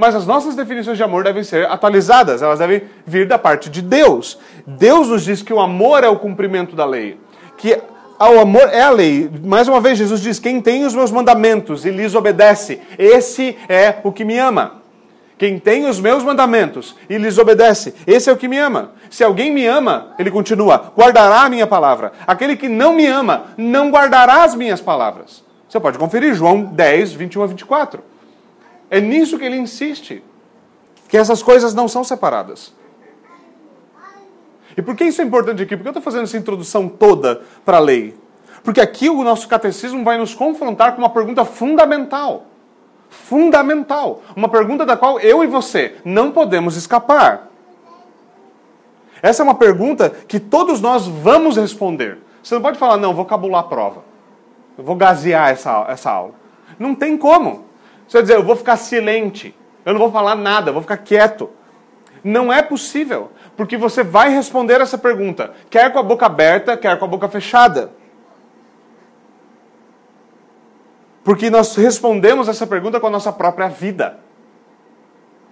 Mas 0.00 0.14
as 0.14 0.26
nossas 0.26 0.56
definições 0.56 0.96
de 0.96 1.02
amor 1.02 1.24
devem 1.24 1.44
ser 1.44 1.66
atualizadas, 1.66 2.40
elas 2.40 2.58
devem 2.58 2.84
vir 3.04 3.28
da 3.28 3.38
parte 3.38 3.68
de 3.68 3.82
Deus. 3.82 4.38
Deus 4.66 5.08
nos 5.08 5.22
diz 5.22 5.42
que 5.42 5.52
o 5.52 5.60
amor 5.60 6.02
é 6.02 6.08
o 6.08 6.16
cumprimento 6.16 6.74
da 6.74 6.86
lei, 6.86 7.20
que 7.58 7.78
o 8.18 8.40
amor 8.40 8.70
é 8.72 8.80
a 8.80 8.88
lei. 8.88 9.30
Mais 9.44 9.68
uma 9.68 9.78
vez, 9.78 9.98
Jesus 9.98 10.22
diz: 10.22 10.38
Quem 10.38 10.58
tem 10.58 10.86
os 10.86 10.94
meus 10.94 11.10
mandamentos 11.10 11.84
e 11.84 11.90
lhes 11.90 12.14
obedece, 12.14 12.80
esse 12.98 13.58
é 13.68 13.98
o 14.02 14.10
que 14.10 14.24
me 14.24 14.38
ama. 14.38 14.80
Quem 15.36 15.58
tem 15.58 15.86
os 15.86 16.00
meus 16.00 16.24
mandamentos 16.24 16.96
e 17.06 17.18
lhes 17.18 17.36
obedece, 17.36 17.94
esse 18.06 18.30
é 18.30 18.32
o 18.32 18.38
que 18.38 18.48
me 18.48 18.56
ama. 18.56 18.92
Se 19.10 19.22
alguém 19.22 19.52
me 19.52 19.66
ama, 19.66 20.14
ele 20.18 20.30
continua, 20.30 20.94
guardará 20.96 21.42
a 21.42 21.50
minha 21.50 21.66
palavra. 21.66 22.12
Aquele 22.26 22.56
que 22.56 22.70
não 22.70 22.94
me 22.94 23.06
ama, 23.06 23.48
não 23.54 23.90
guardará 23.90 24.44
as 24.44 24.54
minhas 24.54 24.80
palavras. 24.80 25.44
Você 25.68 25.78
pode 25.78 25.98
conferir 25.98 26.34
João 26.34 26.62
10, 26.62 27.12
21 27.12 27.42
a 27.42 27.46
24. 27.46 28.09
É 28.90 29.00
nisso 29.00 29.38
que 29.38 29.44
ele 29.44 29.56
insiste. 29.56 30.22
Que 31.08 31.16
essas 31.16 31.42
coisas 31.42 31.72
não 31.72 31.86
são 31.86 32.02
separadas. 32.02 32.74
E 34.76 34.82
por 34.82 34.94
que 34.94 35.04
isso 35.04 35.20
é 35.20 35.24
importante 35.24 35.62
aqui? 35.62 35.76
Por 35.76 35.82
que 35.82 35.88
eu 35.88 35.92
estou 35.92 36.02
fazendo 36.02 36.24
essa 36.24 36.36
introdução 36.36 36.88
toda 36.88 37.42
para 37.64 37.76
a 37.76 37.80
lei? 37.80 38.14
Porque 38.62 38.80
aqui 38.80 39.08
o 39.08 39.22
nosso 39.22 39.48
catecismo 39.48 40.04
vai 40.04 40.18
nos 40.18 40.34
confrontar 40.34 40.94
com 40.94 40.98
uma 41.02 41.10
pergunta 41.10 41.44
fundamental. 41.44 42.46
Fundamental. 43.08 44.22
Uma 44.36 44.48
pergunta 44.48 44.84
da 44.84 44.96
qual 44.96 45.18
eu 45.20 45.42
e 45.42 45.46
você 45.46 45.96
não 46.04 46.30
podemos 46.30 46.76
escapar. 46.76 47.48
Essa 49.22 49.42
é 49.42 49.44
uma 49.44 49.54
pergunta 49.54 50.10
que 50.10 50.40
todos 50.40 50.80
nós 50.80 51.06
vamos 51.06 51.56
responder. 51.56 52.18
Você 52.42 52.54
não 52.54 52.62
pode 52.62 52.78
falar, 52.78 52.96
não, 52.96 53.14
vou 53.14 53.24
cabular 53.24 53.60
a 53.60 53.68
prova. 53.68 54.02
Eu 54.78 54.84
vou 54.84 54.96
gasear 54.96 55.50
essa, 55.50 55.84
essa 55.88 56.10
aula. 56.10 56.34
Não 56.78 56.94
tem 56.94 57.18
como. 57.18 57.69
Você 58.10 58.16
vai 58.16 58.22
dizer, 58.22 58.34
eu 58.34 58.42
vou 58.42 58.56
ficar 58.56 58.76
silente, 58.76 59.56
eu 59.84 59.92
não 59.92 60.00
vou 60.00 60.10
falar 60.10 60.34
nada, 60.34 60.70
eu 60.70 60.72
vou 60.72 60.82
ficar 60.82 60.96
quieto. 60.96 61.48
Não 62.24 62.52
é 62.52 62.60
possível, 62.60 63.30
porque 63.56 63.76
você 63.76 64.02
vai 64.02 64.30
responder 64.30 64.80
essa 64.80 64.98
pergunta, 64.98 65.54
quer 65.70 65.92
com 65.92 66.00
a 66.00 66.02
boca 66.02 66.26
aberta, 66.26 66.76
quer 66.76 66.98
com 66.98 67.04
a 67.04 67.08
boca 67.08 67.28
fechada. 67.28 67.92
Porque 71.22 71.48
nós 71.50 71.76
respondemos 71.76 72.48
essa 72.48 72.66
pergunta 72.66 72.98
com 72.98 73.06
a 73.06 73.10
nossa 73.10 73.32
própria 73.32 73.68
vida. 73.68 74.18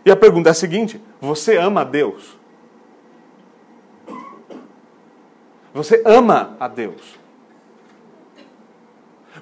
E 0.04 0.10
a 0.10 0.16
pergunta 0.16 0.48
é 0.48 0.50
a 0.50 0.54
seguinte: 0.54 1.00
você 1.20 1.56
ama 1.56 1.82
a 1.82 1.84
Deus? 1.84 2.36
Você 5.72 6.02
ama 6.04 6.56
a 6.58 6.66
Deus. 6.66 7.20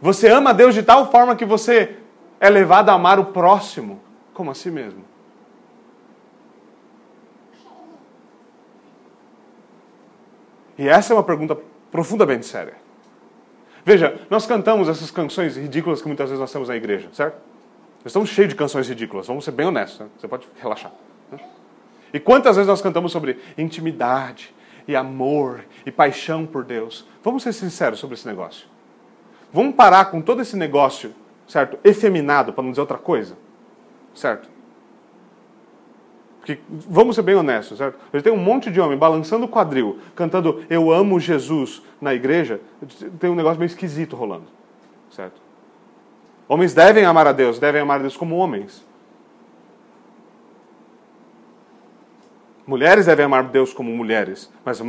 Você 0.03 0.29
ama 0.29 0.51
a 0.51 0.53
Deus 0.53 0.75
de 0.75 0.83
tal 0.83 1.11
forma 1.11 1.35
que 1.35 1.47
você 1.47 1.97
é 2.41 2.51
levado 2.51 2.91
a 2.91 2.93
amar 2.93 3.19
o 3.19 3.27
próximo 3.27 4.01
como 4.33 4.51
a 4.51 4.55
si 4.55 4.71
mesmo. 4.71 5.05
E 10.79 10.89
essa 10.89 11.13
é 11.13 11.17
uma 11.17 11.23
pergunta 11.23 11.57
profundamente 11.91 12.45
séria. 12.45 12.75
Veja, 13.85 14.21
nós 14.29 14.47
cantamos 14.47 14.89
essas 14.89 15.11
canções 15.11 15.57
ridículas 15.57 16.03
que 16.03 16.09
muitas 16.09 16.29
vezes 16.29 16.41
nós 16.41 16.53
temos 16.53 16.69
na 16.69 16.77
igreja, 16.77 17.09
certo? 17.13 17.37
Nós 17.99 18.07
estamos 18.07 18.29
cheios 18.29 18.51
de 18.51 18.57
canções 18.57 18.89
ridículas, 18.89 19.27
vamos 19.27 19.45
ser 19.45 19.53
bem 19.53 19.67
honestos, 19.67 20.01
né? 20.01 20.07
você 20.19 20.29
pode 20.29 20.47
relaxar. 20.61 20.93
Né? 21.31 21.39
E 22.13 22.21
quantas 22.21 22.57
vezes 22.57 22.69
nós 22.69 22.83
cantamos 22.83 23.13
sobre 23.13 23.39
intimidade, 23.57 24.55
e 24.89 24.95
amor, 24.95 25.65
e 25.85 25.91
paixão 25.91 26.47
por 26.47 26.65
Deus? 26.65 27.07
Vamos 27.23 27.43
ser 27.43 27.53
sinceros 27.53 27.99
sobre 27.99 28.15
esse 28.15 28.27
negócio. 28.27 28.67
Vamos 29.53 29.75
parar 29.75 30.07
com 30.07 30.21
todo 30.21 30.43
esse 30.43 30.57
negócio, 30.57 31.15
certo? 31.47 31.79
Efeminado, 31.85 32.53
para 32.53 32.63
não 32.63 32.71
dizer 32.71 32.81
outra 32.81 32.99
coisa, 32.99 33.37
certo? 34.15 34.49
Porque, 36.39 36.61
vamos 36.69 37.17
ser 37.17 37.23
bem 37.23 37.35
honestos, 37.35 37.79
certo? 37.79 37.99
Gente 38.13 38.23
tem 38.23 38.33
um 38.33 38.37
monte 38.37 38.71
de 38.71 38.81
homem 38.81 38.97
balançando 38.97 39.47
o 39.47 39.49
quadril, 39.49 39.99
cantando 40.15 40.65
Eu 40.71 40.93
amo 40.93 41.19
Jesus 41.19 41.83
na 42.01 42.15
igreja, 42.15 42.61
tem 43.19 43.29
um 43.29 43.35
negócio 43.35 43.59
meio 43.59 43.67
esquisito 43.67 44.15
rolando, 44.15 44.47
certo? 45.11 45.41
Homens 46.49 46.73
devem 46.73 47.05
amar 47.05 47.27
a 47.27 47.33
Deus, 47.33 47.59
devem 47.59 47.81
amar 47.81 47.99
a 47.99 48.03
Deus 48.03 48.17
como 48.17 48.37
homens. 48.37 48.85
Mulheres 52.65 53.07
devem 53.07 53.25
amar 53.25 53.45
Deus 53.45 53.73
como 53.73 53.91
mulheres, 53.91 54.53
mas 54.65 54.81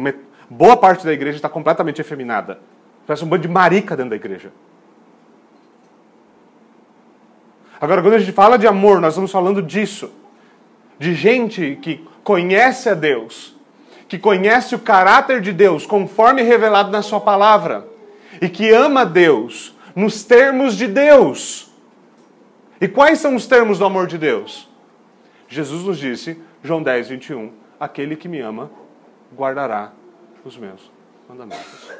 boa 0.49 0.77
parte 0.77 1.05
da 1.05 1.13
igreja 1.13 1.37
está 1.37 1.49
completamente 1.49 2.01
efeminada. 2.01 2.59
Parece 3.05 3.23
um 3.23 3.27
bando 3.27 3.43
de 3.43 3.47
marica 3.47 3.95
dentro 3.95 4.11
da 4.11 4.15
igreja. 4.15 4.51
Agora, 7.79 8.01
quando 8.01 8.15
a 8.15 8.19
gente 8.19 8.31
fala 8.31 8.57
de 8.57 8.67
amor, 8.67 8.99
nós 8.99 9.13
estamos 9.13 9.31
falando 9.31 9.61
disso 9.61 10.11
de 10.99 11.13
gente 11.13 11.77
que 11.81 12.03
conhece 12.23 12.89
a 12.89 12.93
Deus, 12.93 13.55
que 14.07 14.17
conhece 14.17 14.73
o 14.75 14.79
caráter 14.79 15.41
de 15.41 15.53
Deus 15.53 15.85
conforme 15.85 16.41
revelado 16.41 16.91
na 16.91 17.01
Sua 17.01 17.21
palavra, 17.21 17.87
e 18.41 18.49
que 18.49 18.69
ama 18.71 19.05
Deus 19.05 19.75
nos 19.95 20.23
termos 20.23 20.75
de 20.75 20.87
Deus. 20.87 21.71
E 22.79 22.87
quais 22.87 23.19
são 23.19 23.35
os 23.35 23.47
termos 23.47 23.79
do 23.79 23.85
amor 23.85 24.07
de 24.07 24.17
Deus? 24.17 24.69
Jesus 25.47 25.83
nos 25.83 25.97
disse, 25.97 26.39
João 26.63 26.83
10, 26.83 27.09
21, 27.09 27.51
aquele 27.79 28.15
que 28.15 28.27
me 28.27 28.39
ama 28.39 28.69
guardará 29.35 29.91
os 30.43 30.57
meus 30.57 30.91
mandamentos. 31.27 31.91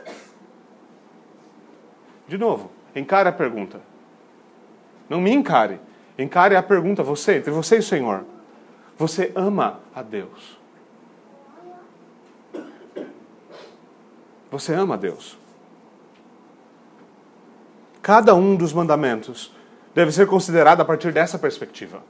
De 2.28 2.38
novo, 2.38 2.72
encare 2.96 3.30
a 3.30 3.32
pergunta. 3.32 3.80
Não 5.10 5.22
me 5.22 5.32
encare. 5.32 5.80
Encare 6.18 6.56
a 6.56 6.64
pergunta, 6.64 7.04
você, 7.04 7.38
entre 7.38 7.52
você 7.52 7.76
e 7.78 7.80
o 7.80 7.84
Senhor. 7.84 8.26
Você 8.98 9.32
ama 9.36 9.80
a 9.94 10.02
Deus. 10.02 10.58
Você 14.50 14.74
ama 14.74 14.96
a 14.96 14.98
Deus. 14.98 15.38
Cada 18.02 18.34
um 18.34 18.56
dos 18.56 18.72
mandamentos 18.74 19.54
deve 19.94 20.12
ser 20.12 20.28
considerado 20.28 20.82
a 20.82 20.86
partir 20.86 21.12
dessa 21.12 21.38
perspectiva. 21.38 22.02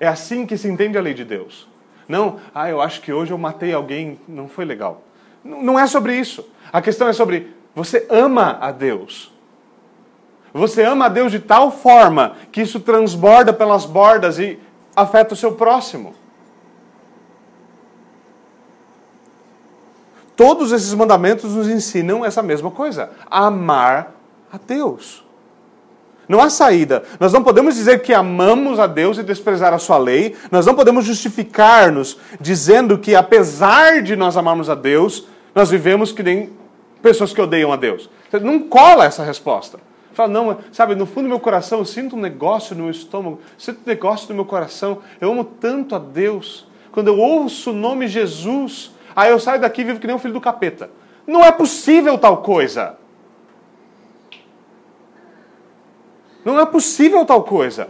É 0.00 0.08
assim 0.08 0.46
que 0.46 0.56
se 0.56 0.68
entende 0.68 0.96
a 0.96 1.00
lei 1.00 1.14
de 1.14 1.24
Deus. 1.24 1.68
Não, 2.08 2.40
ah, 2.54 2.68
eu 2.68 2.80
acho 2.80 3.00
que 3.00 3.12
hoje 3.12 3.32
eu 3.32 3.38
matei 3.38 3.72
alguém, 3.72 4.18
não 4.26 4.48
foi 4.48 4.64
legal. 4.64 5.02
Não 5.44 5.78
é 5.78 5.86
sobre 5.86 6.18
isso. 6.18 6.48
A 6.72 6.80
questão 6.80 7.08
é 7.08 7.12
sobre 7.12 7.54
você 7.74 8.06
ama 8.08 8.58
a 8.60 8.72
Deus. 8.72 9.32
Você 10.56 10.82
ama 10.82 11.04
a 11.04 11.08
Deus 11.08 11.30
de 11.30 11.38
tal 11.38 11.70
forma 11.70 12.36
que 12.50 12.62
isso 12.62 12.80
transborda 12.80 13.52
pelas 13.52 13.84
bordas 13.84 14.38
e 14.38 14.58
afeta 14.94 15.34
o 15.34 15.36
seu 15.36 15.52
próximo. 15.52 16.14
Todos 20.34 20.72
esses 20.72 20.94
mandamentos 20.94 21.54
nos 21.54 21.68
ensinam 21.68 22.24
essa 22.24 22.42
mesma 22.42 22.70
coisa: 22.70 23.10
amar 23.30 24.14
a 24.50 24.56
Deus. 24.56 25.24
Não 26.26 26.40
há 26.40 26.48
saída. 26.48 27.04
Nós 27.20 27.34
não 27.34 27.44
podemos 27.44 27.74
dizer 27.74 28.00
que 28.00 28.14
amamos 28.14 28.80
a 28.80 28.86
Deus 28.86 29.18
e 29.18 29.22
desprezar 29.22 29.74
a 29.74 29.78
sua 29.78 29.98
lei. 29.98 30.34
Nós 30.50 30.64
não 30.64 30.74
podemos 30.74 31.04
justificar-nos 31.04 32.18
dizendo 32.40 32.98
que, 32.98 33.14
apesar 33.14 34.02
de 34.02 34.16
nós 34.16 34.36
amarmos 34.38 34.70
a 34.70 34.74
Deus, 34.74 35.26
nós 35.54 35.70
vivemos 35.70 36.12
que 36.12 36.22
nem 36.22 36.50
pessoas 37.02 37.32
que 37.32 37.40
odeiam 37.40 37.72
a 37.72 37.76
Deus. 37.76 38.08
Não 38.42 38.58
cola 38.58 39.04
essa 39.04 39.22
resposta. 39.22 39.85
Fala, 40.16 40.30
não, 40.30 40.56
sabe, 40.72 40.94
no 40.94 41.04
fundo 41.04 41.24
do 41.24 41.28
meu 41.28 41.38
coração 41.38 41.80
eu 41.80 41.84
sinto 41.84 42.16
um 42.16 42.18
negócio 42.18 42.74
no 42.74 42.84
meu 42.84 42.90
estômago, 42.90 43.38
sinto 43.58 43.80
um 43.84 43.86
negócio 43.86 44.30
no 44.30 44.34
meu 44.34 44.46
coração. 44.46 45.02
Eu 45.20 45.30
amo 45.30 45.44
tanto 45.44 45.94
a 45.94 45.98
Deus. 45.98 46.66
Quando 46.90 47.08
eu 47.08 47.18
ouço 47.18 47.70
o 47.70 47.74
nome 47.74 48.08
Jesus, 48.08 48.92
aí 49.14 49.30
eu 49.30 49.38
saio 49.38 49.60
daqui 49.60 49.82
e 49.82 49.84
vivo 49.84 50.00
que 50.00 50.06
nem 50.06 50.16
um 50.16 50.18
filho 50.18 50.32
do 50.32 50.40
capeta. 50.40 50.88
Não 51.26 51.44
é 51.44 51.52
possível 51.52 52.16
tal 52.16 52.38
coisa. 52.38 52.96
Não 56.42 56.58
é 56.58 56.64
possível 56.64 57.22
tal 57.26 57.44
coisa. 57.44 57.88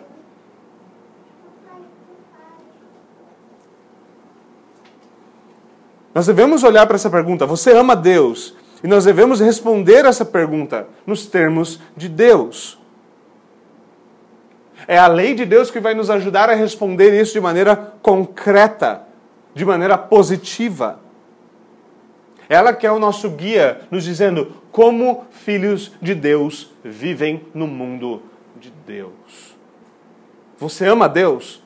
Nós 6.13 6.27
devemos 6.27 6.65
olhar 6.65 6.85
para 6.89 6.97
essa 6.97 7.09
pergunta: 7.09 7.47
você 7.47 7.71
ama 7.71 7.95
Deus? 7.95 8.53
E 8.87 8.89
nós 8.89 9.05
devemos 9.05 9.41
responder 9.41 10.05
essa 10.05 10.25
pergunta 10.25 10.87
nos 11.05 11.27
termos 11.27 11.81
de 11.97 12.09
Deus. 12.09 12.79
É 14.87 14.97
a 14.97 15.09
lei 15.09 15.35
de 15.35 15.45
Deus 15.45 15.73
que 15.73 15.81
vai 15.81 15.93
nos 15.93 16.09
ajudar 16.09 16.49
a 16.49 16.55
responder 16.55 17.21
isso 17.21 17.33
de 17.33 17.41
maneira 17.41 17.75
concreta, 18.01 19.03
de 19.53 19.65
maneira 19.65 19.99
positiva. 19.99 21.01
Ela 22.49 22.73
que 22.73 22.87
é 22.87 22.93
o 22.93 23.01
nosso 23.01 23.29
guia, 23.31 23.81
nos 23.91 24.05
dizendo 24.05 24.53
como 24.71 25.27
filhos 25.33 25.91
de 26.01 26.15
Deus 26.15 26.71
vivem 26.85 27.45
no 27.53 27.67
mundo 27.67 28.23
de 28.55 28.73
Deus. 28.87 29.57
Você 30.59 30.87
ama 30.87 31.09
Deus? 31.09 31.61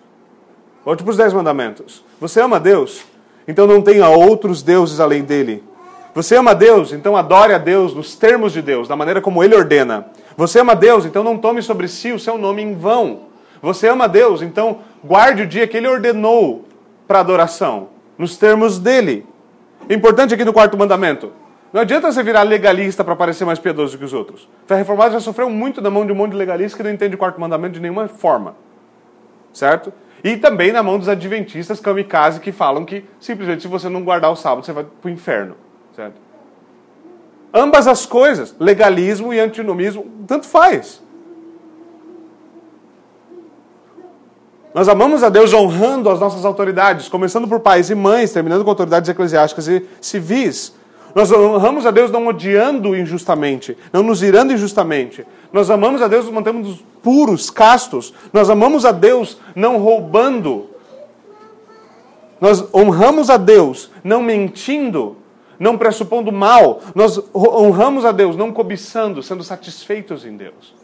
Volte 0.86 1.02
para 1.02 1.10
os 1.10 1.18
dez 1.18 1.34
mandamentos. 1.34 2.02
Você 2.18 2.40
ama 2.40 2.58
Deus? 2.58 3.04
Então 3.46 3.66
não 3.66 3.82
tenha 3.82 4.08
outros 4.08 4.62
deuses 4.62 5.00
além 5.00 5.22
dele. 5.22 5.68
Você 6.12 6.36
ama 6.36 6.54
Deus, 6.54 6.92
então 6.92 7.16
adore 7.16 7.52
a 7.52 7.58
Deus 7.58 7.94
nos 7.94 8.16
termos 8.16 8.52
de 8.52 8.60
Deus, 8.60 8.88
da 8.88 8.96
maneira 8.96 9.20
como 9.20 9.44
Ele 9.44 9.54
ordena. 9.54 10.06
Você 10.36 10.58
ama 10.58 10.74
Deus, 10.74 11.04
então 11.04 11.22
não 11.22 11.38
tome 11.38 11.62
sobre 11.62 11.86
si 11.86 12.10
o 12.12 12.18
seu 12.18 12.36
nome 12.36 12.62
em 12.62 12.74
vão. 12.74 13.28
Você 13.62 13.88
ama 13.88 14.08
Deus, 14.08 14.42
então 14.42 14.78
guarde 15.04 15.42
o 15.42 15.46
dia 15.46 15.68
que 15.68 15.76
Ele 15.76 15.86
ordenou 15.86 16.64
para 17.06 17.20
adoração, 17.20 17.88
nos 18.18 18.36
termos 18.36 18.78
dele. 18.78 19.24
Importante 19.88 20.34
aqui 20.34 20.44
no 20.44 20.52
quarto 20.52 20.76
mandamento. 20.76 21.32
Não 21.72 21.82
adianta 21.82 22.10
você 22.10 22.22
virar 22.22 22.42
legalista 22.42 23.04
para 23.04 23.14
parecer 23.14 23.44
mais 23.44 23.60
piedoso 23.60 23.96
que 23.96 24.04
os 24.04 24.12
outros. 24.12 24.48
A 24.68 24.74
reformada 24.74 25.12
já 25.12 25.20
sofreu 25.20 25.48
muito 25.48 25.80
da 25.80 25.90
mão 25.90 26.04
de 26.04 26.10
um 26.10 26.16
monte 26.16 26.32
de 26.32 26.36
legalista 26.36 26.76
que 26.76 26.82
não 26.82 26.90
entende 26.90 27.14
o 27.14 27.18
quarto 27.18 27.40
mandamento 27.40 27.74
de 27.74 27.80
nenhuma 27.80 28.08
forma. 28.08 28.56
Certo? 29.52 29.92
E 30.24 30.36
também 30.36 30.72
na 30.72 30.82
mão 30.82 30.98
dos 30.98 31.08
adventistas 31.08 31.78
kamikaze 31.78 32.40
que 32.40 32.50
falam 32.50 32.84
que 32.84 33.04
simplesmente 33.20 33.62
se 33.62 33.68
você 33.68 33.88
não 33.88 34.02
guardar 34.02 34.32
o 34.32 34.36
sábado 34.36 34.66
você 34.66 34.72
vai 34.72 34.84
para 34.84 35.08
o 35.08 35.12
inferno. 35.12 35.54
Certo? 35.94 36.20
Ambas 37.52 37.86
as 37.86 38.06
coisas, 38.06 38.54
legalismo 38.58 39.34
e 39.34 39.40
antinomismo, 39.40 40.06
tanto 40.26 40.46
faz. 40.46 41.02
Nós 44.72 44.88
amamos 44.88 45.24
a 45.24 45.28
Deus 45.28 45.52
honrando 45.52 46.08
as 46.08 46.20
nossas 46.20 46.44
autoridades, 46.44 47.08
começando 47.08 47.48
por 47.48 47.58
pais 47.58 47.90
e 47.90 47.94
mães, 47.94 48.32
terminando 48.32 48.62
com 48.62 48.70
autoridades 48.70 49.08
eclesiásticas 49.08 49.66
e 49.66 49.84
civis. 50.00 50.72
Nós 51.12 51.32
honramos 51.32 51.86
a 51.86 51.90
Deus 51.90 52.12
não 52.12 52.28
odiando 52.28 52.96
injustamente, 52.96 53.76
não 53.92 54.04
nos 54.04 54.22
irando 54.22 54.52
injustamente. 54.52 55.26
Nós 55.52 55.70
amamos 55.70 56.00
a 56.02 56.06
Deus 56.06 56.26
nos 56.26 56.34
mantemos 56.34 56.84
puros, 57.02 57.50
castos. 57.50 58.14
Nós 58.32 58.48
amamos 58.48 58.84
a 58.84 58.92
Deus 58.92 59.38
não 59.56 59.78
roubando. 59.78 60.70
Nós 62.40 62.64
honramos 62.72 63.28
a 63.28 63.36
Deus 63.36 63.90
não 64.04 64.22
mentindo 64.22 65.16
não 65.60 65.76
pressupondo 65.76 66.32
mal. 66.32 66.80
Nós 66.94 67.22
honramos 67.34 68.06
a 68.06 68.10
Deus, 68.10 68.34
não 68.34 68.50
cobiçando, 68.50 69.22
sendo 69.22 69.44
satisfeitos 69.44 70.24
em 70.24 70.34
Deus. 70.34 70.74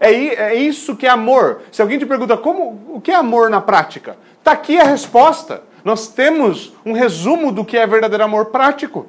É, 0.00 0.10
é 0.10 0.54
isso 0.54 0.96
que 0.96 1.06
é 1.06 1.10
amor. 1.10 1.60
Se 1.70 1.82
alguém 1.82 1.98
te 1.98 2.06
pergunta 2.06 2.36
como, 2.36 2.80
o 2.94 3.00
que 3.00 3.10
é 3.10 3.14
amor 3.14 3.50
na 3.50 3.60
prática, 3.60 4.16
está 4.38 4.52
aqui 4.52 4.78
a 4.78 4.84
resposta. 4.84 5.62
Nós 5.84 6.08
temos 6.08 6.72
um 6.86 6.92
resumo 6.92 7.52
do 7.52 7.64
que 7.64 7.76
é 7.76 7.86
verdadeiro 7.86 8.24
amor 8.24 8.46
prático. 8.46 9.06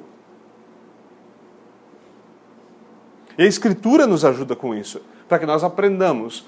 E 3.38 3.42
a 3.42 3.46
Escritura 3.46 4.06
nos 4.06 4.22
ajuda 4.22 4.54
com 4.54 4.74
isso, 4.74 5.00
para 5.26 5.38
que 5.38 5.46
nós 5.46 5.64
aprendamos 5.64 6.46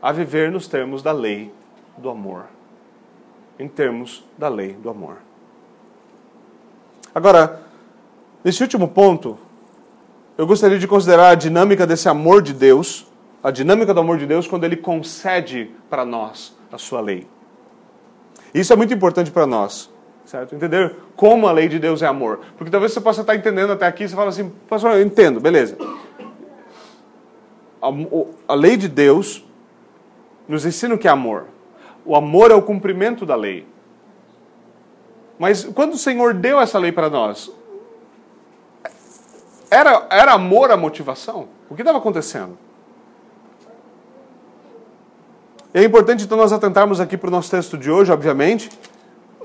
a 0.00 0.10
viver 0.10 0.50
nos 0.50 0.66
termos 0.66 1.02
da 1.02 1.12
lei 1.12 1.52
do 1.98 2.08
amor. 2.08 2.46
Em 3.58 3.68
termos 3.68 4.24
da 4.38 4.48
lei 4.48 4.72
do 4.72 4.88
amor. 4.88 5.18
Agora, 7.14 7.60
nesse 8.44 8.62
último 8.62 8.88
ponto, 8.88 9.38
eu 10.36 10.46
gostaria 10.46 10.78
de 10.78 10.88
considerar 10.88 11.30
a 11.30 11.34
dinâmica 11.34 11.86
desse 11.86 12.08
amor 12.08 12.40
de 12.40 12.52
Deus, 12.52 13.06
a 13.42 13.50
dinâmica 13.50 13.92
do 13.92 14.00
amor 14.00 14.18
de 14.18 14.26
Deus 14.26 14.46
quando 14.46 14.64
ele 14.64 14.76
concede 14.76 15.70
para 15.88 16.04
nós 16.04 16.56
a 16.72 16.78
sua 16.78 17.00
lei. 17.00 17.26
Isso 18.54 18.72
é 18.72 18.76
muito 18.76 18.92
importante 18.92 19.30
para 19.30 19.46
nós, 19.46 19.90
certo? 20.24 20.54
Entender 20.54 20.96
como 21.14 21.46
a 21.46 21.52
lei 21.52 21.68
de 21.68 21.78
Deus 21.78 22.02
é 22.02 22.06
amor. 22.06 22.40
Porque 22.56 22.70
talvez 22.70 22.92
você 22.92 23.00
possa 23.00 23.20
estar 23.20 23.36
entendendo 23.36 23.72
até 23.72 23.86
aqui 23.86 24.08
você 24.08 24.14
fala 24.14 24.30
assim, 24.30 24.50
pastor, 24.68 24.92
eu 24.92 25.02
entendo, 25.02 25.40
beleza. 25.40 25.76
A, 27.80 27.88
a 28.48 28.54
lei 28.54 28.76
de 28.76 28.88
Deus 28.88 29.44
nos 30.48 30.64
ensina 30.66 30.94
o 30.94 30.98
que 30.98 31.06
é 31.06 31.10
amor. 31.10 31.46
O 32.04 32.16
amor 32.16 32.50
é 32.50 32.54
o 32.54 32.62
cumprimento 32.62 33.24
da 33.24 33.36
lei. 33.36 33.66
Mas 35.38 35.64
quando 35.64 35.92
o 35.92 35.98
Senhor 35.98 36.34
deu 36.34 36.60
essa 36.60 36.78
lei 36.78 36.92
para 36.92 37.08
nós, 37.08 37.52
era, 39.70 40.06
era 40.10 40.32
amor 40.32 40.70
a 40.70 40.76
motivação? 40.76 41.48
O 41.68 41.74
que 41.74 41.82
estava 41.82 41.98
acontecendo? 41.98 42.58
É 45.72 45.84
importante 45.84 46.24
então 46.24 46.36
nós 46.36 46.52
atentarmos 46.52 47.00
aqui 47.00 47.16
para 47.16 47.28
o 47.28 47.30
nosso 47.30 47.50
texto 47.50 47.78
de 47.78 47.90
hoje, 47.90 48.10
obviamente. 48.10 48.68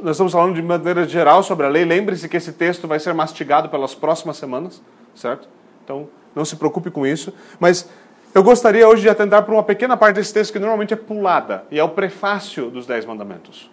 Nós 0.01 0.15
estamos 0.15 0.33
falando 0.33 0.55
de 0.55 0.61
maneira 0.61 1.07
geral 1.07 1.43
sobre 1.43 1.65
a 1.65 1.69
lei. 1.69 1.85
Lembre-se 1.85 2.27
que 2.27 2.35
esse 2.35 2.51
texto 2.51 2.87
vai 2.87 2.99
ser 2.99 3.13
mastigado 3.13 3.69
pelas 3.69 3.93
próximas 3.93 4.37
semanas, 4.37 4.81
certo? 5.13 5.47
Então, 5.83 6.09
não 6.35 6.43
se 6.43 6.55
preocupe 6.55 6.89
com 6.89 7.05
isso. 7.05 7.31
Mas 7.59 7.87
eu 8.33 8.43
gostaria 8.43 8.87
hoje 8.87 9.03
de 9.03 9.09
atentar 9.09 9.43
para 9.43 9.53
uma 9.53 9.63
pequena 9.63 9.95
parte 9.95 10.15
desse 10.15 10.33
texto 10.33 10.51
que 10.51 10.59
normalmente 10.59 10.93
é 10.93 10.97
pulada, 10.97 11.63
e 11.69 11.79
é 11.79 11.83
o 11.83 11.89
prefácio 11.89 12.71
dos 12.71 12.87
Dez 12.87 13.05
Mandamentos 13.05 13.69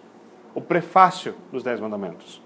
o 0.55 0.61
prefácio 0.61 1.35
dos 1.51 1.63
Dez 1.63 1.79
Mandamentos. 1.79 2.41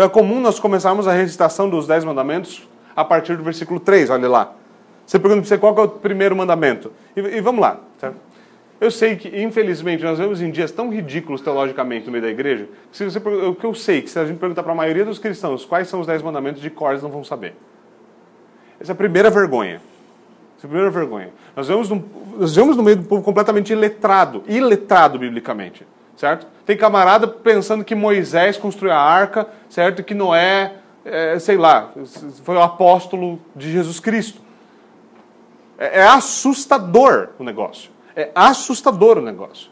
Então 0.00 0.08
é 0.08 0.10
comum 0.10 0.40
nós 0.40 0.58
começarmos 0.58 1.06
a 1.06 1.12
recitação 1.12 1.68
dos 1.68 1.86
Dez 1.86 2.06
Mandamentos 2.06 2.66
a 2.96 3.04
partir 3.04 3.36
do 3.36 3.42
versículo 3.42 3.78
3, 3.78 4.08
olha 4.08 4.30
lá. 4.30 4.54
Você 5.04 5.18
pergunta 5.18 5.42
para 5.42 5.48
você 5.50 5.58
qual 5.58 5.76
é 5.76 5.80
o 5.82 5.88
primeiro 5.88 6.34
mandamento. 6.34 6.90
E, 7.14 7.20
e 7.20 7.40
vamos 7.42 7.60
lá. 7.60 7.78
Certo? 7.98 8.16
Eu 8.80 8.90
sei 8.90 9.14
que, 9.16 9.28
infelizmente, 9.42 10.02
nós 10.02 10.18
vemos 10.18 10.40
em 10.40 10.50
dias 10.50 10.72
tão 10.72 10.88
ridículos 10.88 11.42
teologicamente 11.42 12.06
no 12.06 12.12
meio 12.12 12.24
da 12.24 12.30
igreja, 12.30 12.66
que 12.90 12.96
se 12.96 13.04
você, 13.04 13.18
o 13.18 13.54
que 13.54 13.66
eu 13.66 13.74
sei, 13.74 14.00
que 14.00 14.08
se 14.08 14.18
a 14.18 14.24
gente 14.24 14.38
perguntar 14.38 14.62
para 14.62 14.72
a 14.72 14.74
maioria 14.74 15.04
dos 15.04 15.18
cristãos 15.18 15.66
quais 15.66 15.86
são 15.86 16.00
os 16.00 16.06
dez 16.06 16.22
mandamentos 16.22 16.62
de 16.62 16.70
cor, 16.70 16.92
eles 16.92 17.02
não 17.02 17.10
vão 17.10 17.22
saber. 17.22 17.54
Essa 18.80 18.92
é 18.92 18.94
a 18.94 18.96
primeira 18.96 19.28
vergonha. 19.28 19.82
Essa 20.56 20.64
é 20.64 20.66
a 20.66 20.68
primeira 20.68 20.90
vergonha. 20.90 21.28
Nós 21.54 21.68
vemos, 21.68 21.90
num, 21.90 22.02
nós 22.38 22.56
vemos 22.56 22.74
no 22.74 22.82
meio 22.82 22.96
do 22.96 23.02
povo 23.02 23.22
completamente 23.22 23.70
iletrado, 23.70 24.44
iletrado 24.48 25.18
biblicamente 25.18 25.84
certo? 26.20 26.46
Tem 26.66 26.76
camarada 26.76 27.26
pensando 27.26 27.82
que 27.82 27.94
Moisés 27.94 28.58
construiu 28.58 28.92
a 28.92 28.98
arca, 28.98 29.48
certo? 29.70 30.04
Que 30.04 30.12
Noé, 30.12 30.74
é, 31.02 31.38
sei 31.38 31.56
lá, 31.56 31.92
foi 32.44 32.56
o 32.56 32.60
apóstolo 32.62 33.40
de 33.56 33.72
Jesus 33.72 33.98
Cristo. 33.98 34.38
É, 35.78 36.00
é 36.00 36.06
assustador 36.06 37.30
o 37.38 37.42
negócio. 37.42 37.90
É 38.14 38.30
assustador 38.34 39.16
o 39.16 39.22
negócio. 39.22 39.70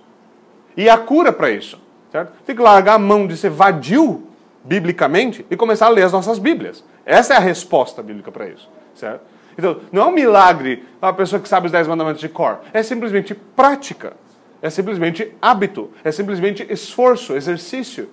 E 0.75 0.89
a 0.89 0.97
cura 0.97 1.35
para 1.35 1.51
isso, 1.51 1.79
certo? 2.11 2.33
Tem 2.47 2.57
que 2.57 2.63
largar 2.63 2.95
a 2.95 2.99
mão 2.99 3.27
de 3.27 3.37
ser 3.37 3.51
vadio, 3.51 4.27
biblicamente, 4.65 5.45
e 5.51 5.57
começar 5.57 5.87
a 5.87 5.91
ler 5.91 6.05
as 6.05 6.13
nossas 6.13 6.39
Bíblias. 6.39 6.83
Essa 7.05 7.35
é 7.35 7.37
a 7.37 7.41
resposta 7.41 8.03
bíblica 8.03 8.33
para 8.33 8.49
isso, 8.49 8.71
certo? 8.95 9.21
Então, 9.59 9.81
não 9.93 10.03
é 10.03 10.07
um 10.07 10.13
milagre 10.13 10.87
uma 11.03 11.13
pessoa 11.13 11.43
que 11.43 11.49
sabe 11.49 11.67
os 11.67 11.73
dez 11.73 11.87
mandamentos 11.87 12.23
de 12.23 12.29
cor. 12.31 12.61
É 12.73 12.83
simplesmente 12.83 13.35
prática. 13.35 14.15
É 14.61 14.71
simplesmente 14.71 15.33
hábito, 15.41 15.91
é 16.03 16.11
simplesmente 16.11 16.67
esforço, 16.69 17.35
exercício. 17.35 18.09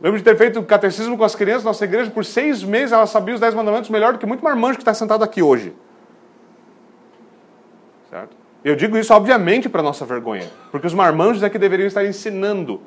Lembro 0.00 0.18
de 0.18 0.24
ter 0.24 0.36
feito 0.36 0.62
catecismo 0.62 1.18
com 1.18 1.24
as 1.24 1.34
crianças 1.34 1.64
nossa 1.64 1.84
igreja, 1.84 2.10
por 2.10 2.24
seis 2.24 2.62
meses 2.62 2.92
ela 2.92 3.06
sabia 3.06 3.34
os 3.34 3.40
dez 3.40 3.54
mandamentos 3.54 3.90
melhor 3.90 4.12
do 4.12 4.18
que 4.18 4.26
muito 4.26 4.42
marmanjo 4.42 4.76
que 4.76 4.82
está 4.82 4.94
sentado 4.94 5.22
aqui 5.22 5.42
hoje. 5.42 5.74
Certo? 8.08 8.36
Eu 8.64 8.76
digo 8.76 8.96
isso, 8.96 9.12
obviamente, 9.12 9.68
para 9.68 9.82
nossa 9.82 10.04
vergonha, 10.04 10.48
porque 10.70 10.86
os 10.86 10.94
marmanjos 10.94 11.42
é 11.42 11.50
que 11.50 11.58
deveriam 11.58 11.86
estar 11.86 12.04
ensinando 12.04 12.80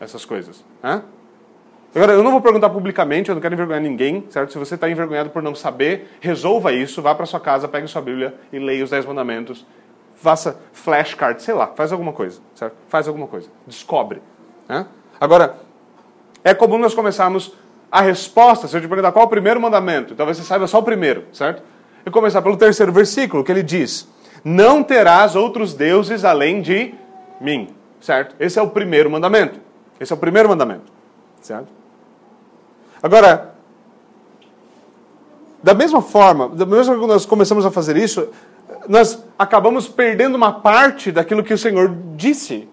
essas 0.00 0.24
coisas. 0.24 0.64
Né? 0.82 1.02
Agora, 1.94 2.12
eu 2.12 2.22
não 2.22 2.30
vou 2.30 2.40
perguntar 2.40 2.70
publicamente, 2.70 3.28
eu 3.28 3.34
não 3.34 3.42
quero 3.42 3.54
envergonhar 3.54 3.82
ninguém, 3.82 4.24
certo? 4.30 4.52
Se 4.52 4.58
você 4.58 4.76
está 4.76 4.88
envergonhado 4.88 5.30
por 5.30 5.42
não 5.42 5.54
saber, 5.54 6.16
resolva 6.20 6.72
isso, 6.72 7.02
vá 7.02 7.14
para 7.14 7.26
sua 7.26 7.38
casa, 7.38 7.68
pegue 7.68 7.86
sua 7.86 8.00
Bíblia 8.00 8.34
e 8.52 8.58
leia 8.58 8.82
os 8.82 8.90
dez 8.90 9.04
mandamentos 9.04 9.66
faça 10.22 10.56
flashcard, 10.72 11.42
sei 11.42 11.52
lá, 11.52 11.66
faz 11.66 11.90
alguma 11.90 12.12
coisa, 12.12 12.40
certo? 12.54 12.74
Faz 12.88 13.08
alguma 13.08 13.26
coisa, 13.26 13.48
descobre. 13.66 14.22
Né? 14.68 14.86
Agora, 15.20 15.56
é 16.44 16.54
comum 16.54 16.78
nós 16.78 16.94
começarmos 16.94 17.52
a 17.90 18.00
resposta, 18.00 18.68
se 18.68 18.76
eu 18.76 18.80
te 18.80 18.88
perguntar 18.88 19.12
qual 19.12 19.24
é 19.24 19.26
o 19.26 19.30
primeiro 19.30 19.60
mandamento, 19.60 20.14
talvez 20.14 20.38
você 20.38 20.44
saiba 20.44 20.66
só 20.66 20.78
o 20.78 20.82
primeiro, 20.82 21.24
certo? 21.32 21.62
E 22.06 22.10
começar 22.10 22.40
pelo 22.40 22.56
terceiro 22.56 22.92
versículo, 22.92 23.44
que 23.44 23.52
ele 23.52 23.62
diz: 23.62 24.08
Não 24.44 24.82
terás 24.82 25.36
outros 25.36 25.74
deuses 25.74 26.24
além 26.24 26.62
de 26.62 26.94
mim, 27.40 27.68
certo? 28.00 28.34
Esse 28.38 28.58
é 28.58 28.62
o 28.62 28.70
primeiro 28.70 29.10
mandamento. 29.10 29.60
Esse 30.00 30.12
é 30.12 30.16
o 30.16 30.18
primeiro 30.18 30.48
mandamento, 30.48 30.90
certo? 31.40 31.68
Agora, 33.02 33.54
da 35.62 35.74
mesma 35.74 36.00
forma, 36.00 36.48
da 36.48 36.66
mesma 36.66 36.94
forma 36.94 37.02
que 37.02 37.12
nós 37.12 37.26
começamos 37.26 37.66
a 37.66 37.70
fazer 37.70 37.96
isso, 37.96 38.28
nós 38.88 39.24
acabamos 39.38 39.88
perdendo 39.88 40.34
uma 40.34 40.52
parte 40.60 41.12
daquilo 41.12 41.42
que 41.42 41.54
o 41.54 41.58
Senhor 41.58 41.94
disse. 42.14 42.68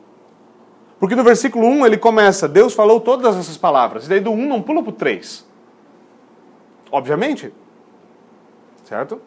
Porque 0.99 1.15
no 1.15 1.23
versículo 1.23 1.65
1 1.65 1.85
ele 1.85 1.97
começa, 1.97 2.47
Deus 2.47 2.73
falou 2.73 2.99
todas 2.99 3.37
essas 3.37 3.57
palavras. 3.57 4.05
E 4.05 4.09
daí 4.09 4.19
do 4.19 4.31
1 4.31 4.47
não 4.47 4.61
pula 4.61 4.81
para 4.83 4.89
o 4.89 4.93
3. 4.93 5.47
Obviamente. 6.91 7.53
Certo? 8.83 9.21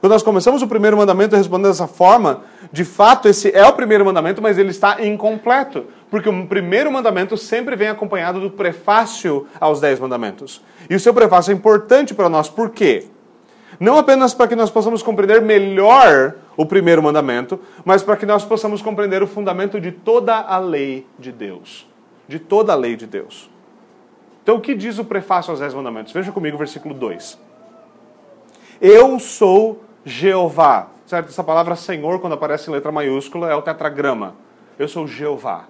Quando 0.00 0.12
nós 0.12 0.22
começamos 0.22 0.62
o 0.62 0.66
primeiro 0.66 0.96
mandamento 0.96 1.36
respondendo 1.36 1.68
dessa 1.68 1.86
forma, 1.86 2.42
de 2.70 2.84
fato 2.84 3.28
esse 3.28 3.50
é 3.54 3.64
o 3.66 3.72
primeiro 3.72 4.04
mandamento, 4.04 4.42
mas 4.42 4.58
ele 4.58 4.70
está 4.70 5.04
incompleto. 5.04 5.86
Porque 6.10 6.28
o 6.28 6.46
primeiro 6.46 6.90
mandamento 6.90 7.36
sempre 7.36 7.76
vem 7.76 7.88
acompanhado 7.88 8.40
do 8.40 8.50
prefácio 8.50 9.46
aos 9.58 9.80
dez 9.80 9.98
mandamentos. 9.98 10.62
E 10.88 10.94
o 10.94 11.00
seu 11.00 11.14
prefácio 11.14 11.50
é 11.50 11.54
importante 11.54 12.14
para 12.14 12.28
nós. 12.28 12.48
Por 12.48 12.70
quê? 12.70 13.06
Não 13.78 13.98
apenas 13.98 14.32
para 14.32 14.48
que 14.48 14.56
nós 14.56 14.70
possamos 14.70 15.02
compreender 15.02 15.42
melhor 15.42 16.34
o 16.56 16.64
primeiro 16.64 17.02
mandamento, 17.02 17.60
mas 17.84 18.02
para 18.02 18.16
que 18.16 18.24
nós 18.24 18.44
possamos 18.44 18.80
compreender 18.80 19.22
o 19.22 19.26
fundamento 19.26 19.80
de 19.80 19.92
toda 19.92 20.34
a 20.34 20.58
lei 20.58 21.06
de 21.18 21.30
Deus. 21.30 21.86
De 22.26 22.38
toda 22.38 22.72
a 22.72 22.76
lei 22.76 22.96
de 22.96 23.06
Deus. 23.06 23.50
Então, 24.42 24.56
o 24.56 24.60
que 24.60 24.74
diz 24.74 24.98
o 24.98 25.04
prefácio 25.04 25.50
aos 25.50 25.60
Dez 25.60 25.74
Mandamentos? 25.74 26.12
Veja 26.12 26.32
comigo 26.32 26.54
o 26.56 26.58
versículo 26.58 26.94
2. 26.94 27.38
Eu 28.80 29.18
sou 29.18 29.82
Jeová. 30.04 30.88
Certo? 31.04 31.28
Essa 31.28 31.44
palavra 31.44 31.76
Senhor, 31.76 32.20
quando 32.20 32.32
aparece 32.32 32.70
em 32.70 32.72
letra 32.72 32.90
maiúscula, 32.90 33.50
é 33.50 33.54
o 33.54 33.62
tetragrama. 33.62 34.34
Eu 34.78 34.88
sou 34.88 35.06
Jeová. 35.06 35.64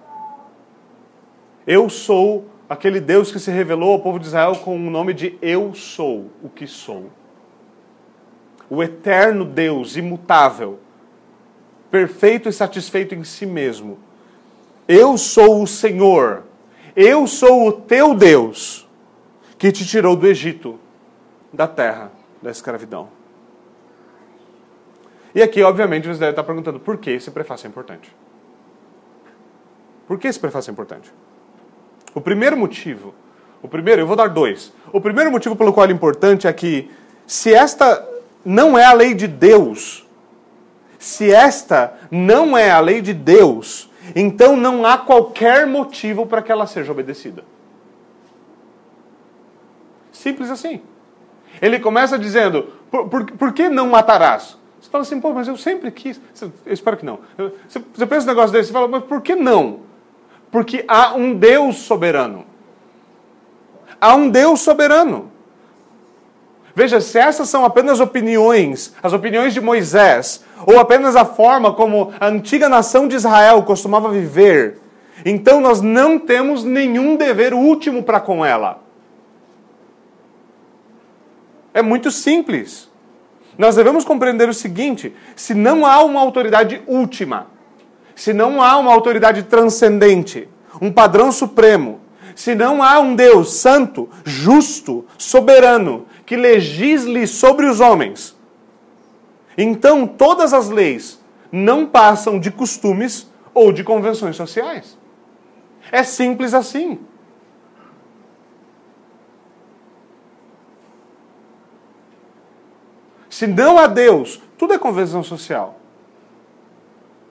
Eu 1.65 1.89
sou 1.89 2.45
aquele 2.69 2.99
Deus 2.99 3.31
que 3.31 3.39
se 3.39 3.51
revelou 3.51 3.93
ao 3.93 3.99
povo 3.99 4.19
de 4.19 4.27
Israel 4.27 4.55
com 4.55 4.75
o 4.75 4.89
nome 4.89 5.13
de 5.13 5.37
Eu 5.41 5.73
sou 5.73 6.31
o 6.41 6.49
que 6.49 6.65
sou 6.65 7.09
o 8.69 8.83
eterno 8.83 9.45
Deus, 9.45 9.95
imutável, 9.95 10.79
perfeito 11.89 12.49
e 12.49 12.53
satisfeito 12.53 13.15
em 13.15 13.23
si 13.23 13.45
mesmo. 13.45 13.97
Eu 14.87 15.17
sou 15.17 15.61
o 15.61 15.67
Senhor, 15.67 16.43
eu 16.95 17.27
sou 17.27 17.67
o 17.67 17.71
teu 17.71 18.13
Deus, 18.13 18.87
que 19.57 19.71
te 19.71 19.85
tirou 19.85 20.15
do 20.15 20.27
Egito, 20.27 20.79
da 21.51 21.67
terra 21.67 22.11
da 22.41 22.51
escravidão. 22.51 23.09
E 25.33 25.41
aqui, 25.41 25.61
obviamente, 25.61 26.07
você 26.07 26.19
deve 26.19 26.31
estar 26.31 26.43
perguntando 26.43 26.79
por 26.79 26.97
que 26.97 27.11
esse 27.11 27.29
prefácio 27.29 27.67
é 27.67 27.69
importante. 27.69 28.13
Por 30.07 30.17
que 30.17 30.27
esse 30.27 30.39
prefácio 30.39 30.71
é 30.71 30.73
importante? 30.73 31.13
O 32.15 32.21
primeiro 32.21 32.57
motivo, 32.57 33.13
o 33.61 33.67
primeiro, 33.67 34.01
eu 34.01 34.07
vou 34.07 34.15
dar 34.15 34.29
dois. 34.29 34.73
O 34.91 35.01
primeiro 35.01 35.31
motivo 35.31 35.55
pelo 35.55 35.73
qual 35.73 35.85
é 35.85 35.91
importante 35.91 36.47
é 36.47 36.53
que 36.53 36.89
se 37.25 37.53
esta 37.53 38.03
não 38.47 38.77
é 38.77 38.85
a 38.85 38.93
lei 38.93 39.13
de 39.13 39.27
Deus, 39.27 40.07
se 40.97 41.29
esta 41.29 41.99
não 42.09 42.57
é 42.57 42.71
a 42.71 42.79
lei 42.79 43.01
de 43.01 43.13
Deus, 43.13 43.91
então 44.15 44.55
não 44.55 44.85
há 44.85 44.97
qualquer 44.97 45.67
motivo 45.67 46.25
para 46.25 46.41
que 46.41 46.49
ela 46.49 46.65
seja 46.65 46.89
obedecida. 46.89 47.43
Simples 50.13 50.49
assim. 50.49 50.81
Ele 51.61 51.77
começa 51.77 52.17
dizendo: 52.17 52.71
por, 52.89 53.09
por, 53.09 53.25
por 53.33 53.51
que 53.51 53.67
não 53.67 53.87
matarás? 53.89 54.57
Você 54.79 54.89
fala 54.89 55.01
assim, 55.01 55.19
pô, 55.19 55.33
mas 55.33 55.49
eu 55.49 55.57
sempre 55.57 55.91
quis. 55.91 56.21
Eu 56.41 56.51
espero 56.67 56.95
que 56.95 57.05
não. 57.05 57.19
Você, 57.67 58.05
pensa 58.05 58.25
um 58.25 58.29
negócio 58.29 58.53
desse, 58.53 58.67
você 58.67 58.73
fala, 58.73 58.87
mas 58.87 59.03
por 59.03 59.21
que 59.21 59.35
não? 59.35 59.81
Porque 60.49 60.85
há 60.87 61.13
um 61.15 61.33
Deus 61.35 61.79
soberano. 61.79 62.45
Há 63.99 64.15
um 64.15 64.29
Deus 64.29 64.61
soberano. 64.61 65.35
Veja, 66.77 67.01
se 67.01 67.17
essas 67.17 67.49
são 67.49 67.65
apenas 67.65 67.99
opiniões, 67.99 68.93
as 69.01 69.11
opiniões 69.11 69.51
de 69.51 69.59
Moisés, 69.59 70.43
ou 70.63 70.79
apenas 70.79 71.15
a 71.15 71.25
forma 71.25 71.73
como 71.73 72.13
a 72.19 72.27
antiga 72.27 72.69
nação 72.69 73.07
de 73.07 73.15
Israel 73.15 73.63
costumava 73.63 74.09
viver, 74.09 74.79
então 75.25 75.59
nós 75.59 75.81
não 75.81 76.19
temos 76.19 76.63
nenhum 76.63 77.15
dever 77.15 77.51
último 77.51 78.03
para 78.03 78.19
com 78.19 78.45
ela. 78.45 78.79
É 81.73 81.81
muito 81.81 82.11
simples. 82.11 82.87
Nós 83.57 83.75
devemos 83.75 84.05
compreender 84.05 84.47
o 84.47 84.53
seguinte: 84.53 85.15
se 85.35 85.55
não 85.55 85.83
há 85.83 86.03
uma 86.03 86.19
autoridade 86.21 86.83
última, 86.85 87.47
se 88.13 88.33
não 88.33 88.61
há 88.61 88.77
uma 88.77 88.93
autoridade 88.93 89.41
transcendente, 89.41 90.47
um 90.79 90.91
padrão 90.91 91.31
supremo, 91.31 92.01
se 92.35 92.53
não 92.53 92.83
há 92.83 92.99
um 92.99 93.15
Deus 93.15 93.53
santo, 93.53 94.07
justo, 94.23 95.03
soberano, 95.17 96.05
que 96.27 96.35
legisle 96.35 97.25
sobre 97.25 97.65
os 97.65 97.79
homens, 97.79 98.37
então 99.57 100.05
todas 100.05 100.53
as 100.53 100.69
leis 100.69 101.19
não 101.49 101.85
passam 101.85 102.37
de 102.37 102.51
costumes 102.51 103.31
ou 103.53 103.71
de 103.71 103.81
convenções 103.81 104.35
sociais. 104.35 104.97
É 105.89 106.03
simples 106.03 106.53
assim. 106.53 106.99
Se 113.29 113.47
não 113.47 113.77
há 113.77 113.87
Deus, 113.87 114.41
tudo 114.57 114.73
é 114.73 114.77
convenção 114.77 115.23
social. 115.23 115.79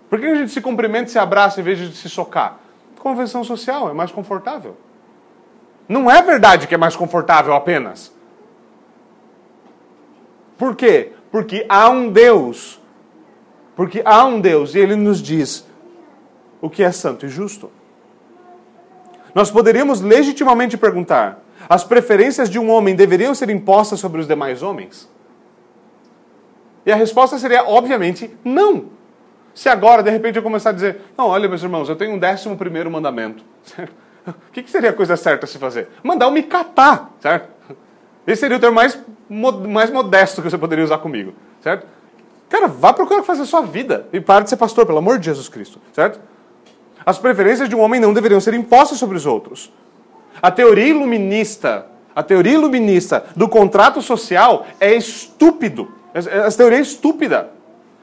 Por 0.09 0.18
que 0.18 0.24
a 0.24 0.34
gente 0.36 0.53
se 0.53 0.62
cumprimenta 0.62 1.11
se 1.11 1.18
abraça 1.18 1.61
em 1.61 1.64
vez 1.64 1.78
de 1.78 1.94
se 1.94 2.09
socar? 2.09 2.61
Convenção 2.99 3.44
social, 3.44 3.90
é 3.90 3.92
mais 3.92 4.11
confortável. 4.11 4.74
Não 5.86 6.11
é 6.11 6.22
verdade 6.22 6.66
que 6.66 6.74
é 6.74 6.78
mais 6.78 6.97
confortável 6.97 7.53
apenas. 7.53 8.16
Por 10.57 10.74
quê? 10.74 11.12
Porque 11.30 11.66
há 11.68 11.88
um 11.88 12.11
Deus. 12.11 12.80
Porque 13.74 14.02
há 14.04 14.24
um 14.24 14.40
Deus 14.40 14.74
e 14.74 14.78
ele 14.78 14.96
nos 14.96 15.20
diz 15.20 15.66
o 16.61 16.70
que 16.70 16.82
é 16.82 16.90
santo 16.90 17.26
e 17.26 17.28
justo. 17.28 17.70
Nós 19.34 19.50
poderíamos 19.50 20.00
legitimamente 20.00 20.76
perguntar: 20.78 21.42
as 21.68 21.84
preferências 21.84 22.48
de 22.48 22.59
um 22.59 22.70
homem 22.70 22.94
deveriam 22.94 23.34
ser 23.34 23.50
impostas 23.50 24.00
sobre 24.00 24.20
os 24.20 24.26
demais 24.26 24.62
homens? 24.62 25.09
E 26.86 26.92
a 26.92 26.96
resposta 26.96 27.38
seria, 27.38 27.64
obviamente, 27.64 28.30
não. 28.44 28.86
Se 29.52 29.68
agora, 29.68 30.02
de 30.02 30.11
repente, 30.11 30.36
eu 30.36 30.42
começar 30.42 30.70
a 30.70 30.72
dizer, 30.72 31.00
não, 31.18 31.26
olha, 31.28 31.48
meus 31.48 31.62
irmãos, 31.62 31.88
eu 31.88 31.96
tenho 31.96 32.14
um 32.14 32.18
décimo 32.18 32.57
primeiro 32.57 32.90
mandamento. 32.90 33.44
O 34.26 34.50
que, 34.50 34.61
que 34.61 34.68
seria 34.68 34.90
a 34.90 34.92
coisa 34.92 35.16
certa 35.16 35.44
a 35.44 35.48
se 35.48 35.57
fazer? 35.57 35.88
Mandar 36.02 36.26
eu 36.26 36.32
me 36.32 36.42
catar, 36.42 37.14
certo? 37.20 37.48
Esse 38.27 38.41
seria 38.41 38.57
o 38.57 38.61
termo 38.61 38.74
mais, 38.74 38.99
mais 39.68 39.91
modesto 39.91 40.43
que 40.43 40.51
você 40.51 40.59
poderia 40.59 40.85
usar 40.85 40.99
comigo, 40.99 41.33
certo? 41.62 41.87
Cara, 42.49 42.66
vá 42.66 42.93
procurar 42.93 43.22
fazer 43.22 43.43
a 43.43 43.47
sua 43.47 43.62
vida 43.62 44.07
e 44.12 44.20
pare 44.20 44.45
de 44.45 44.51
ser 44.51 44.57
pastor, 44.57 44.87
pelo 44.87 44.99
amor 44.99 45.18
de 45.18 45.27
Jesus 45.27 45.49
Cristo, 45.49 45.81
certo? 45.93 46.20
As 47.05 47.18
preferências 47.18 47.68
de 47.68 47.77
um 47.77 47.81
homem 47.81 48.01
não 48.01 48.12
deveriam 48.12 48.41
ser 48.41 48.55
impostas 48.55 48.99
sobre 48.99 49.16
os 49.16 49.27
outros. 49.27 49.72
A 50.43 50.51
teoria 50.51 50.89
iluminista, 50.89 51.87
a 52.14 52.22
teoria 52.22 52.55
iluminista 52.55 53.24
do 53.37 53.49
contrato 53.49 54.03
social 54.03 54.66
é 54.81 54.95
estúpido. 54.95 55.93
Essa 56.12 56.57
teoria 56.57 56.79
é 56.79 56.83
estúpida. 56.83 57.51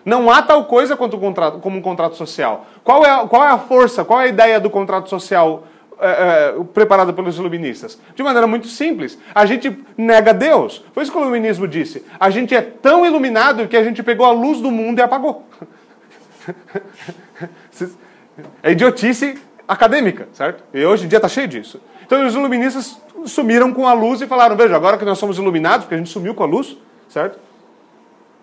Não 0.05 0.29
há 0.29 0.41
tal 0.41 0.65
coisa 0.65 0.95
quanto 0.97 1.17
um 1.17 1.19
contrato, 1.19 1.59
como 1.59 1.77
um 1.77 1.81
contrato 1.81 2.15
social. 2.15 2.65
Qual 2.83 3.05
é, 3.05 3.27
qual 3.27 3.43
é 3.43 3.49
a 3.49 3.57
força, 3.57 4.03
qual 4.03 4.21
é 4.21 4.25
a 4.25 4.27
ideia 4.27 4.59
do 4.59 4.69
contrato 4.69 5.09
social 5.09 5.63
é, 6.03 6.49
é, 6.59 6.63
preparada 6.73 7.13
pelos 7.13 7.37
iluministas? 7.37 7.99
De 8.15 8.21
maneira 8.23 8.45
muito 8.45 8.67
simples. 8.67 9.17
A 9.33 9.45
gente 9.45 9.77
nega 9.97 10.33
Deus. 10.33 10.83
Foi 10.93 11.03
isso 11.03 11.11
que 11.11 11.17
o 11.17 11.21
iluminismo 11.21 11.67
disse. 11.67 12.05
A 12.19 12.29
gente 12.29 12.53
é 12.53 12.61
tão 12.61 13.05
iluminado 13.05 13.67
que 13.67 13.77
a 13.77 13.83
gente 13.83 14.03
pegou 14.03 14.25
a 14.25 14.31
luz 14.31 14.59
do 14.61 14.69
mundo 14.69 14.99
e 14.99 15.01
apagou. 15.01 15.47
É 18.61 18.71
idiotice 18.71 19.37
acadêmica, 19.67 20.27
certo? 20.33 20.63
E 20.73 20.83
hoje 20.83 21.05
em 21.05 21.07
dia 21.07 21.17
está 21.17 21.29
cheio 21.29 21.47
disso. 21.47 21.79
Então 22.05 22.25
os 22.25 22.33
iluministas 22.35 22.99
sumiram 23.25 23.71
com 23.71 23.87
a 23.87 23.93
luz 23.93 24.21
e 24.21 24.27
falaram: 24.27 24.55
veja, 24.55 24.75
agora 24.75 24.97
que 24.97 25.05
nós 25.05 25.17
somos 25.17 25.37
iluminados, 25.37 25.85
porque 25.85 25.95
a 25.95 25.97
gente 25.97 26.09
sumiu 26.09 26.33
com 26.33 26.43
a 26.43 26.47
luz, 26.47 26.77
certo? 27.07 27.39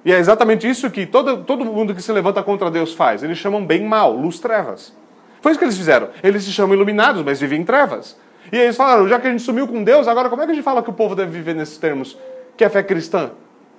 E 0.05 0.13
é 0.13 0.19
exatamente 0.19 0.69
isso 0.69 0.91
que 0.91 1.05
todo, 1.07 1.45
todo 1.45 1.65
mundo 1.65 1.95
que 1.95 2.01
se 2.01 2.11
levanta 2.13 2.43
contra 2.43 2.71
Deus 2.71 2.95
faz. 2.95 3.23
Eles 3.23 3.37
chamam 3.37 3.65
bem 3.65 3.85
mal, 3.85 4.13
luz 4.13 4.39
trevas. 4.39 4.95
Foi 5.41 5.53
isso 5.53 5.59
que 5.59 5.65
eles 5.65 5.77
fizeram. 5.77 6.11
Eles 6.23 6.45
se 6.45 6.53
chamam 6.53 6.75
iluminados, 6.75 7.23
mas 7.23 7.41
vivem 7.41 7.61
em 7.61 7.65
trevas. 7.65 8.17
E 8.53 8.57
eles 8.57 8.77
falaram, 8.77 9.09
já 9.09 9.19
que 9.21 9.27
a 9.27 9.31
gente 9.31 9.43
sumiu 9.43 9.67
com 9.67 9.83
Deus, 9.83 10.09
agora 10.09 10.29
como 10.29 10.43
é 10.43 10.45
que 10.45 10.53
a 10.53 10.55
gente 10.55 10.65
fala 10.65 10.83
que 10.83 10.91
o 10.91 10.93
povo 10.93 11.15
deve 11.15 11.31
viver 11.31 11.55
nesses 11.55 11.79
termos 11.79 12.19
que 12.57 12.65
a 12.65 12.71
fé 12.71 12.83
cristã 12.83 13.31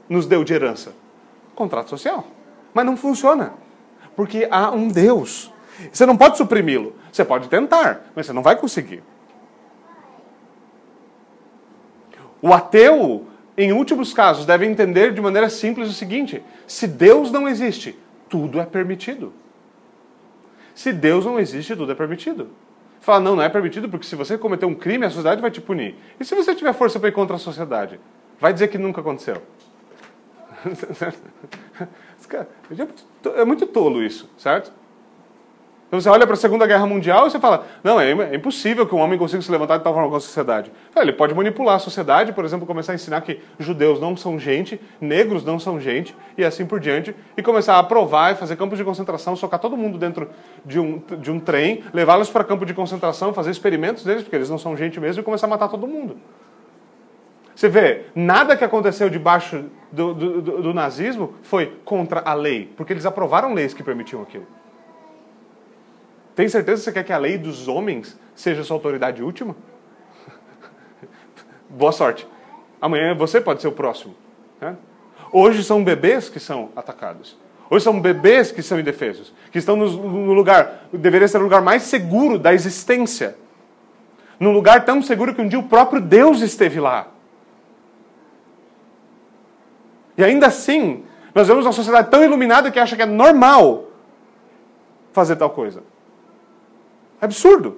nos 0.09 0.25
deu 0.25 0.43
de 0.43 0.53
herança? 0.53 0.93
Contrato 1.55 1.89
social. 1.89 2.25
Mas 2.73 2.85
não 2.85 2.95
funciona. 2.95 3.53
Porque 4.15 4.47
há 4.49 4.71
um 4.71 4.87
Deus. 4.87 5.51
Você 5.91 6.05
não 6.05 6.17
pode 6.17 6.37
suprimi-lo. 6.37 6.95
Você 7.11 7.25
pode 7.25 7.47
tentar, 7.49 8.05
mas 8.15 8.25
você 8.25 8.33
não 8.33 8.41
vai 8.41 8.55
conseguir. 8.55 9.03
O 12.41 12.53
ateu 12.53 13.27
em 13.57 13.71
últimos 13.71 14.13
casos, 14.13 14.45
deve 14.45 14.65
entender 14.65 15.13
de 15.13 15.21
maneira 15.21 15.49
simples 15.49 15.89
o 15.89 15.93
seguinte: 15.93 16.41
se 16.65 16.87
Deus 16.87 17.31
não 17.31 17.47
existe, 17.47 17.97
tudo 18.29 18.59
é 18.59 18.65
permitido. 18.65 19.33
Se 20.73 20.93
Deus 20.93 21.25
não 21.25 21.39
existe, 21.39 21.75
tudo 21.75 21.91
é 21.91 21.95
permitido. 21.95 22.49
Fala, 22.99 23.19
não, 23.19 23.35
não 23.35 23.43
é 23.43 23.49
permitido 23.49 23.89
porque 23.89 24.05
se 24.05 24.15
você 24.15 24.37
cometer 24.37 24.65
um 24.65 24.75
crime, 24.75 25.05
a 25.05 25.09
sociedade 25.09 25.41
vai 25.41 25.49
te 25.49 25.59
punir. 25.59 25.95
E 26.19 26.25
se 26.25 26.35
você 26.35 26.53
tiver 26.53 26.73
força 26.73 26.99
para 26.99 27.09
ir 27.09 27.13
contra 27.13 27.35
a 27.35 27.39
sociedade? 27.39 27.99
Vai 28.39 28.53
dizer 28.53 28.67
que 28.67 28.77
nunca 28.77 29.01
aconteceu. 29.01 29.41
é 33.35 33.45
muito 33.45 33.65
tolo 33.65 34.03
isso, 34.03 34.29
certo? 34.37 34.71
Então 35.91 35.99
você 35.99 36.07
olha 36.07 36.25
para 36.25 36.35
a 36.35 36.37
Segunda 36.37 36.65
Guerra 36.65 36.87
Mundial 36.87 37.27
e 37.27 37.31
você 37.31 37.37
fala: 37.37 37.65
não, 37.83 37.99
é, 37.99 38.11
é 38.11 38.35
impossível 38.35 38.87
que 38.87 38.95
um 38.95 38.99
homem 38.99 39.19
consiga 39.19 39.41
se 39.41 39.51
levantar 39.51 39.77
de 39.77 39.83
tal 39.83 39.93
forma 39.93 40.09
com 40.09 40.15
a 40.15 40.21
sociedade. 40.21 40.71
Ele 40.95 41.11
pode 41.11 41.35
manipular 41.35 41.75
a 41.75 41.79
sociedade, 41.79 42.31
por 42.31 42.45
exemplo, 42.45 42.65
começar 42.65 42.93
a 42.93 42.95
ensinar 42.95 43.19
que 43.19 43.41
judeus 43.59 43.99
não 43.99 44.15
são 44.15 44.39
gente, 44.39 44.79
negros 45.01 45.43
não 45.43 45.59
são 45.59 45.81
gente, 45.81 46.15
e 46.37 46.45
assim 46.45 46.65
por 46.65 46.79
diante, 46.79 47.13
e 47.35 47.43
começar 47.43 47.75
a 47.75 47.79
aprovar 47.79 48.31
e 48.31 48.35
fazer 48.35 48.55
campos 48.55 48.77
de 48.77 48.85
concentração, 48.85 49.35
socar 49.35 49.59
todo 49.59 49.75
mundo 49.75 49.97
dentro 49.97 50.29
de 50.65 50.79
um, 50.79 51.03
de 51.19 51.29
um 51.29 51.41
trem, 51.41 51.83
levá-los 51.93 52.29
para 52.29 52.45
campo 52.45 52.65
de 52.65 52.73
concentração, 52.73 53.33
fazer 53.33 53.51
experimentos 53.51 54.05
deles, 54.05 54.23
porque 54.23 54.37
eles 54.37 54.49
não 54.49 54.57
são 54.57 54.77
gente 54.77 54.97
mesmo, 54.97 55.21
e 55.21 55.25
começar 55.25 55.47
a 55.47 55.49
matar 55.49 55.67
todo 55.67 55.85
mundo. 55.85 56.15
Você 57.53 57.67
vê, 57.67 58.03
nada 58.15 58.55
que 58.55 58.63
aconteceu 58.63 59.09
debaixo 59.09 59.65
do, 59.91 60.13
do, 60.13 60.41
do, 60.41 60.61
do 60.61 60.73
nazismo 60.73 61.33
foi 61.41 61.73
contra 61.83 62.21
a 62.21 62.33
lei, 62.33 62.71
porque 62.77 62.93
eles 62.93 63.05
aprovaram 63.05 63.53
leis 63.53 63.73
que 63.73 63.83
permitiam 63.83 64.21
aquilo. 64.21 64.47
Tem 66.35 66.47
certeza 66.47 66.79
que 66.79 66.83
você 66.85 66.91
quer 66.91 67.03
que 67.03 67.13
a 67.13 67.17
lei 67.17 67.37
dos 67.37 67.67
homens 67.67 68.17
seja 68.35 68.63
sua 68.63 68.77
autoridade 68.77 69.21
última? 69.21 69.55
Boa 71.69 71.91
sorte. 71.91 72.27
Amanhã 72.81 73.13
você 73.13 73.41
pode 73.41 73.61
ser 73.61 73.67
o 73.67 73.71
próximo. 73.71 74.15
Né? 74.59 74.75
Hoje 75.31 75.63
são 75.63 75.83
bebês 75.83 76.29
que 76.29 76.39
são 76.39 76.69
atacados. 76.75 77.37
Hoje 77.69 77.85
são 77.85 78.01
bebês 78.01 78.51
que 78.51 78.61
são 78.61 78.77
indefesos, 78.79 79.33
que 79.49 79.57
estão 79.57 79.77
no 79.77 80.33
lugar, 80.33 80.87
deveria 80.91 81.27
ser 81.27 81.37
o 81.37 81.43
lugar 81.43 81.61
mais 81.61 81.83
seguro 81.83 82.37
da 82.37 82.53
existência. 82.53 83.37
Num 84.37 84.51
lugar 84.51 84.83
tão 84.83 85.01
seguro 85.01 85.33
que 85.33 85.41
um 85.41 85.47
dia 85.47 85.59
o 85.59 85.63
próprio 85.63 86.01
Deus 86.01 86.41
esteve 86.41 86.81
lá. 86.81 87.07
E 90.17 90.23
ainda 90.23 90.47
assim, 90.47 91.05
nós 91.33 91.47
vemos 91.47 91.65
uma 91.65 91.71
sociedade 91.71 92.09
tão 92.09 92.23
iluminada 92.23 92.69
que 92.69 92.79
acha 92.79 92.95
que 92.97 93.03
é 93.03 93.05
normal 93.05 93.85
fazer 95.13 95.37
tal 95.37 95.51
coisa. 95.51 95.81
Absurdo. 97.21 97.77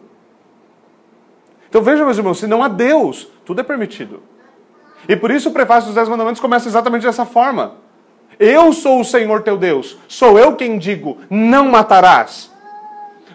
Então 1.70 1.82
veja, 1.82 2.06
meus 2.06 2.18
irmãos, 2.18 2.40
se 2.40 2.48
não 2.48 2.64
há 2.64 2.68
Deus, 2.68 3.28
tudo 3.44 3.60
é 3.60 3.64
permitido. 3.64 4.24
E 5.10 5.16
por 5.16 5.32
isso 5.32 5.50
o 5.50 5.52
prefácio 5.52 5.88
dos 5.88 5.96
Dez 5.96 6.08
Mandamentos 6.08 6.40
começa 6.40 6.68
exatamente 6.68 7.06
dessa 7.06 7.26
forma. 7.26 7.76
Eu 8.40 8.72
sou 8.72 9.02
o 9.02 9.06
Senhor 9.06 9.42
teu 9.42 9.58
Deus. 9.58 9.98
Sou 10.08 10.40
eu 10.40 10.56
quem 10.56 10.78
digo, 10.78 11.18
não 11.30 11.70
matarás. 11.70 12.52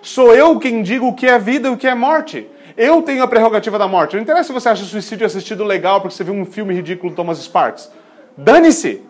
Sou 0.00 0.34
eu 0.34 0.58
quem 0.58 0.82
digo 0.82 1.08
o 1.08 1.14
que 1.14 1.26
é 1.26 1.38
vida 1.38 1.68
e 1.68 1.70
o 1.70 1.76
que 1.76 1.86
é 1.86 1.94
morte. 1.94 2.48
Eu 2.76 3.02
tenho 3.02 3.22
a 3.22 3.28
prerrogativa 3.28 3.78
da 3.78 3.88
morte. 3.88 4.14
Não 4.14 4.22
interessa 4.22 4.46
se 4.46 4.52
você 4.52 4.68
acha 4.68 4.84
suicídio 4.84 5.26
assistido 5.26 5.64
legal 5.64 6.00
porque 6.00 6.16
você 6.16 6.24
viu 6.24 6.34
um 6.34 6.44
filme 6.44 6.72
ridículo 6.72 7.12
Thomas 7.14 7.38
Sparks. 7.38 7.90
Dane-se. 8.36 9.02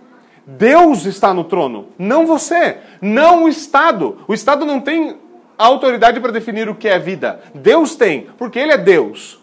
Deus 0.47 1.05
está 1.05 1.35
no 1.35 1.45
trono, 1.45 1.89
não 1.99 2.27
você, 2.27 2.79
não 3.03 3.45
o 3.45 3.49
Estado. 3.51 4.17
O 4.27 4.33
Estado 4.33 4.65
não 4.65 4.81
tem 4.81 5.19
autoridade 5.59 6.21
para 6.21 6.31
definir 6.31 6.69
o 6.69 6.75
que 6.75 6.89
é 6.89 6.99
vida. 6.99 7.41
Deus 7.55 7.97
tem, 7.97 8.29
porque 8.39 8.59
Ele 8.59 8.73
é 8.73 8.79
Deus. 8.79 9.41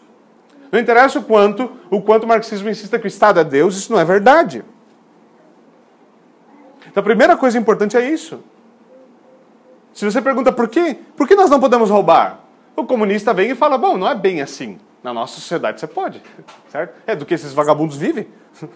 Não 0.71 0.79
interessa 0.79 1.19
o 1.19 1.23
quanto 1.23 1.71
o 1.89 2.01
quanto 2.01 2.23
o 2.23 2.27
marxismo 2.27 2.69
insista 2.69 2.97
que 2.97 3.05
o 3.05 3.07
Estado 3.07 3.39
é 3.39 3.43
Deus, 3.43 3.77
isso 3.77 3.91
não 3.91 3.99
é 3.99 4.05
verdade. 4.05 4.63
Então 6.87 7.01
a 7.01 7.03
primeira 7.03 7.35
coisa 7.37 7.57
importante 7.57 7.97
é 7.97 8.09
isso. 8.09 8.43
Se 9.93 10.03
você 10.03 10.21
pergunta 10.21 10.51
por 10.51 10.67
quê, 10.67 10.97
por 11.15 11.27
que 11.27 11.35
nós 11.35 11.49
não 11.49 11.59
podemos 11.59 11.89
roubar? 11.89 12.39
O 12.75 12.85
comunista 12.85 13.33
vem 13.33 13.51
e 13.51 13.55
fala: 13.55 13.77
bom, 13.77 13.97
não 13.97 14.09
é 14.09 14.15
bem 14.15 14.41
assim. 14.41 14.79
Na 15.01 15.13
nossa 15.13 15.35
sociedade 15.35 15.79
você 15.79 15.87
pode, 15.87 16.21
certo? 16.69 16.95
É 17.05 17.15
do 17.15 17.25
que 17.25 17.33
esses 17.33 17.53
vagabundos 17.53 17.95
vivem, 17.95 18.27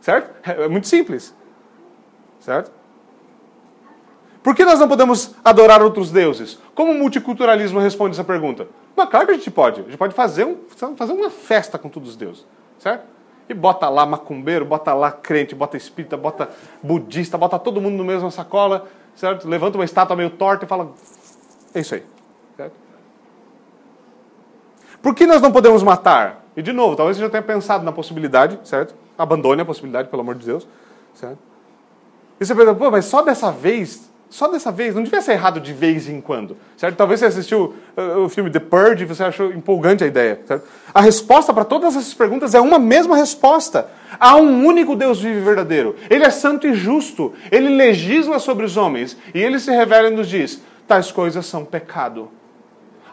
certo? 0.00 0.30
É 0.44 0.68
muito 0.68 0.86
simples, 0.86 1.34
certo? 2.40 2.70
Por 4.46 4.54
que 4.54 4.64
nós 4.64 4.78
não 4.78 4.86
podemos 4.86 5.34
adorar 5.44 5.82
outros 5.82 6.12
deuses? 6.12 6.56
Como 6.72 6.92
o 6.92 6.94
multiculturalismo 6.94 7.80
responde 7.80 8.14
essa 8.14 8.22
pergunta? 8.22 8.68
Mas 8.94 9.08
claro 9.08 9.26
que 9.26 9.32
a 9.32 9.34
gente 9.34 9.50
pode. 9.50 9.80
A 9.80 9.84
gente 9.86 9.96
pode 9.96 10.14
fazer, 10.14 10.44
um, 10.44 10.58
fazer 10.94 11.12
uma 11.14 11.30
festa 11.30 11.76
com 11.76 11.88
todos 11.88 12.10
os 12.10 12.16
deuses. 12.16 12.46
Certo? 12.78 13.04
E 13.48 13.52
bota 13.52 13.88
lá 13.88 14.06
macumbeiro, 14.06 14.64
bota 14.64 14.94
lá 14.94 15.10
crente, 15.10 15.52
bota 15.52 15.76
espírita, 15.76 16.16
bota 16.16 16.48
budista, 16.80 17.36
bota 17.36 17.58
todo 17.58 17.80
mundo 17.80 17.96
no 17.96 18.04
mesmo 18.04 18.30
sacola, 18.30 18.86
certo? 19.16 19.48
Levanta 19.48 19.78
uma 19.78 19.84
estátua 19.84 20.14
meio 20.14 20.30
torta 20.30 20.64
e 20.64 20.68
fala: 20.68 20.92
é 21.74 21.80
isso 21.80 21.96
aí. 21.96 22.04
Certo? 22.56 22.74
Por 25.02 25.12
que 25.12 25.26
nós 25.26 25.42
não 25.42 25.50
podemos 25.50 25.82
matar? 25.82 26.44
E 26.56 26.62
de 26.62 26.72
novo, 26.72 26.94
talvez 26.94 27.16
você 27.16 27.24
já 27.24 27.28
tenha 27.28 27.42
pensado 27.42 27.84
na 27.84 27.90
possibilidade, 27.90 28.60
certo? 28.62 28.94
Abandone 29.18 29.62
a 29.62 29.64
possibilidade, 29.64 30.08
pelo 30.08 30.22
amor 30.22 30.36
de 30.36 30.46
Deus, 30.46 30.68
certo? 31.14 31.38
E 32.38 32.46
você 32.46 32.54
pensa, 32.54 32.72
pô, 32.72 32.92
mas 32.92 33.06
só 33.06 33.22
dessa 33.22 33.50
vez 33.50 34.14
só 34.28 34.48
dessa 34.48 34.72
vez, 34.72 34.94
não 34.94 35.02
devia 35.02 35.22
ser 35.22 35.32
errado 35.32 35.60
de 35.60 35.72
vez 35.72 36.08
em 36.08 36.20
quando, 36.20 36.56
certo? 36.76 36.96
Talvez 36.96 37.20
você 37.20 37.26
assistiu 37.26 37.74
uh, 37.96 38.20
o 38.20 38.28
filme 38.28 38.50
The 38.50 38.58
Purge 38.58 39.04
e 39.04 39.06
você 39.06 39.22
achou 39.22 39.52
empolgante 39.52 40.02
a 40.02 40.06
ideia, 40.06 40.40
certo? 40.44 40.66
A 40.92 41.00
resposta 41.00 41.54
para 41.54 41.64
todas 41.64 41.94
essas 41.94 42.12
perguntas 42.12 42.54
é 42.54 42.60
uma 42.60 42.78
mesma 42.78 43.16
resposta. 43.16 43.88
Há 44.18 44.36
um 44.36 44.66
único 44.66 44.96
Deus 44.96 45.20
vivo 45.20 45.38
e 45.38 45.42
verdadeiro. 45.42 45.94
Ele 46.10 46.24
é 46.24 46.30
santo 46.30 46.66
e 46.66 46.74
justo. 46.74 47.34
Ele 47.52 47.68
legisla 47.68 48.38
sobre 48.38 48.64
os 48.64 48.76
homens 48.76 49.16
e 49.32 49.40
ele 49.40 49.60
se 49.60 49.70
revela 49.70 50.08
e 50.08 50.10
nos 50.10 50.28
diz: 50.28 50.60
tais 50.88 51.12
coisas 51.12 51.46
são 51.46 51.64
pecado. 51.64 52.30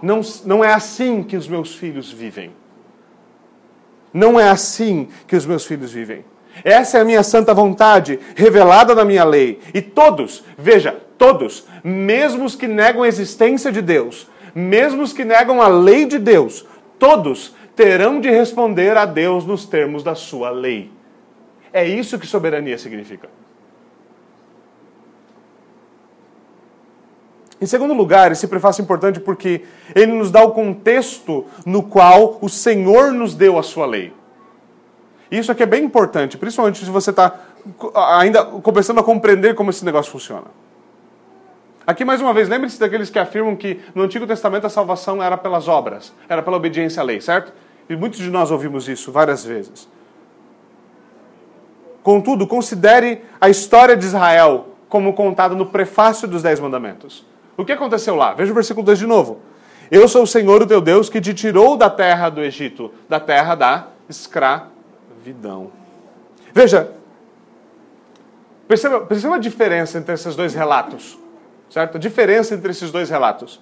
Não, 0.02 0.22
não 0.46 0.64
é 0.64 0.74
assim 0.74 1.24
que 1.24 1.38
os 1.38 1.48
meus 1.48 1.76
filhos 1.76 2.12
vivem. 2.12 2.52
Não 4.14 4.40
é 4.40 4.50
assim 4.50 5.08
que 5.28 5.36
os 5.36 5.46
meus 5.46 5.66
filhos 5.66 5.92
vivem. 5.92 6.26
Essa 6.64 6.98
é 6.98 7.02
a 7.02 7.06
minha 7.06 7.24
santa 7.24 7.54
vontade, 7.54 8.20
revelada 8.36 8.94
na 8.94 9.06
minha 9.06 9.24
lei. 9.24 9.60
E 9.74 9.82
todos, 9.82 10.44
veja, 10.58 10.98
todos, 11.18 11.66
mesmo 11.84 12.46
os 12.46 12.56
que 12.56 12.68
negam 12.68 13.04
a 13.04 13.08
existência 13.08 13.72
de 13.72 13.82
Deus, 13.82 14.28
mesmo 14.54 15.02
os 15.02 15.14
que 15.14 15.24
negam 15.24 15.62
a 15.62 15.68
lei 15.68 16.06
de 16.06 16.20
Deus, 16.20 16.66
todos 17.00 17.56
terão 17.76 18.20
de 18.20 18.30
responder 18.30 18.96
a 18.98 19.06
Deus 19.06 19.46
nos 19.46 19.66
termos 19.66 20.04
da 20.04 20.16
sua 20.16 20.50
lei. 20.50 20.92
É 21.72 21.86
isso 21.88 22.20
que 22.20 22.28
soberania 22.28 22.78
significa. 22.78 23.30
Em 27.60 27.66
segundo 27.66 27.94
lugar, 27.94 28.32
esse 28.32 28.46
prefácio 28.46 28.82
é 28.82 28.84
importante 28.84 29.22
porque 29.22 29.62
ele 29.96 30.12
nos 30.12 30.30
dá 30.30 30.44
o 30.44 30.52
contexto 30.52 31.46
no 31.66 31.82
qual 31.82 32.38
o 32.42 32.50
Senhor 32.50 33.14
nos 33.14 33.34
deu 33.34 33.58
a 33.58 33.64
sua 33.64 33.86
lei. 33.86 34.12
Isso 35.40 35.52
aqui 35.52 35.64
é 35.64 35.66
bem 35.66 35.84
importante, 35.84 36.38
principalmente 36.38 36.78
se 36.78 36.92
você 36.92 37.10
está 37.10 37.34
ainda 38.20 38.46
começando 38.46 39.00
a 39.00 39.04
compreender 39.04 39.56
como 39.56 39.72
esse 39.72 39.84
negócio 39.84 40.12
funciona. 40.12 40.46
Aqui, 41.88 42.06
mais 42.06 42.22
uma 42.22 42.32
vez, 42.36 42.48
lembre-se 42.48 42.80
daqueles 42.80 43.10
que 43.10 43.18
afirmam 43.18 43.56
que 43.56 43.82
no 43.96 44.04
Antigo 44.04 44.28
Testamento 44.28 44.68
a 44.68 44.70
salvação 44.70 45.24
era 45.24 45.36
pelas 45.36 45.68
obras, 45.68 46.14
era 46.30 46.44
pela 46.44 46.56
obediência 46.56 47.02
à 47.02 47.04
lei, 47.04 47.20
certo? 47.20 47.52
E 47.90 47.96
muitos 47.96 48.20
de 48.20 48.30
nós 48.30 48.52
ouvimos 48.52 48.88
isso 48.88 49.12
várias 49.12 49.44
vezes. 49.44 49.90
Contudo, 52.04 52.46
considere 52.46 53.24
a 53.42 53.50
história 53.50 53.98
de 53.98 54.06
Israel 54.06 54.68
como 54.88 55.14
contada 55.14 55.56
no 55.56 55.66
prefácio 55.66 56.28
dos 56.28 56.44
Dez 56.44 56.60
Mandamentos. 56.60 57.26
O 57.58 57.66
que 57.66 57.72
aconteceu 57.72 58.16
lá? 58.16 58.36
Veja 58.36 58.52
o 58.52 58.56
versículo 58.56 58.86
2 58.86 59.00
de 59.00 59.08
novo. 59.08 59.40
Eu 59.90 60.08
sou 60.08 60.22
o 60.22 60.28
Senhor, 60.28 60.62
o 60.62 60.68
teu 60.68 60.80
Deus, 60.80 61.10
que 61.10 61.20
te 61.20 61.34
tirou 61.34 61.76
da 61.76 61.90
terra 61.90 62.30
do 62.30 62.40
Egito, 62.40 62.92
da 63.10 63.20
terra 63.20 63.56
da 63.56 63.88
escravidão 64.08 64.73
escravidão. 65.24 65.72
Veja, 66.54 66.92
perceba, 68.68 69.02
perceba 69.02 69.36
a 69.36 69.40
diferença 69.40 69.98
entre 69.98 70.14
esses 70.14 70.36
dois 70.36 70.54
relatos, 70.54 71.18
certo? 71.70 71.96
A 71.96 72.00
diferença 72.00 72.54
entre 72.54 72.72
esses 72.72 72.92
dois 72.92 73.10
relatos. 73.10 73.62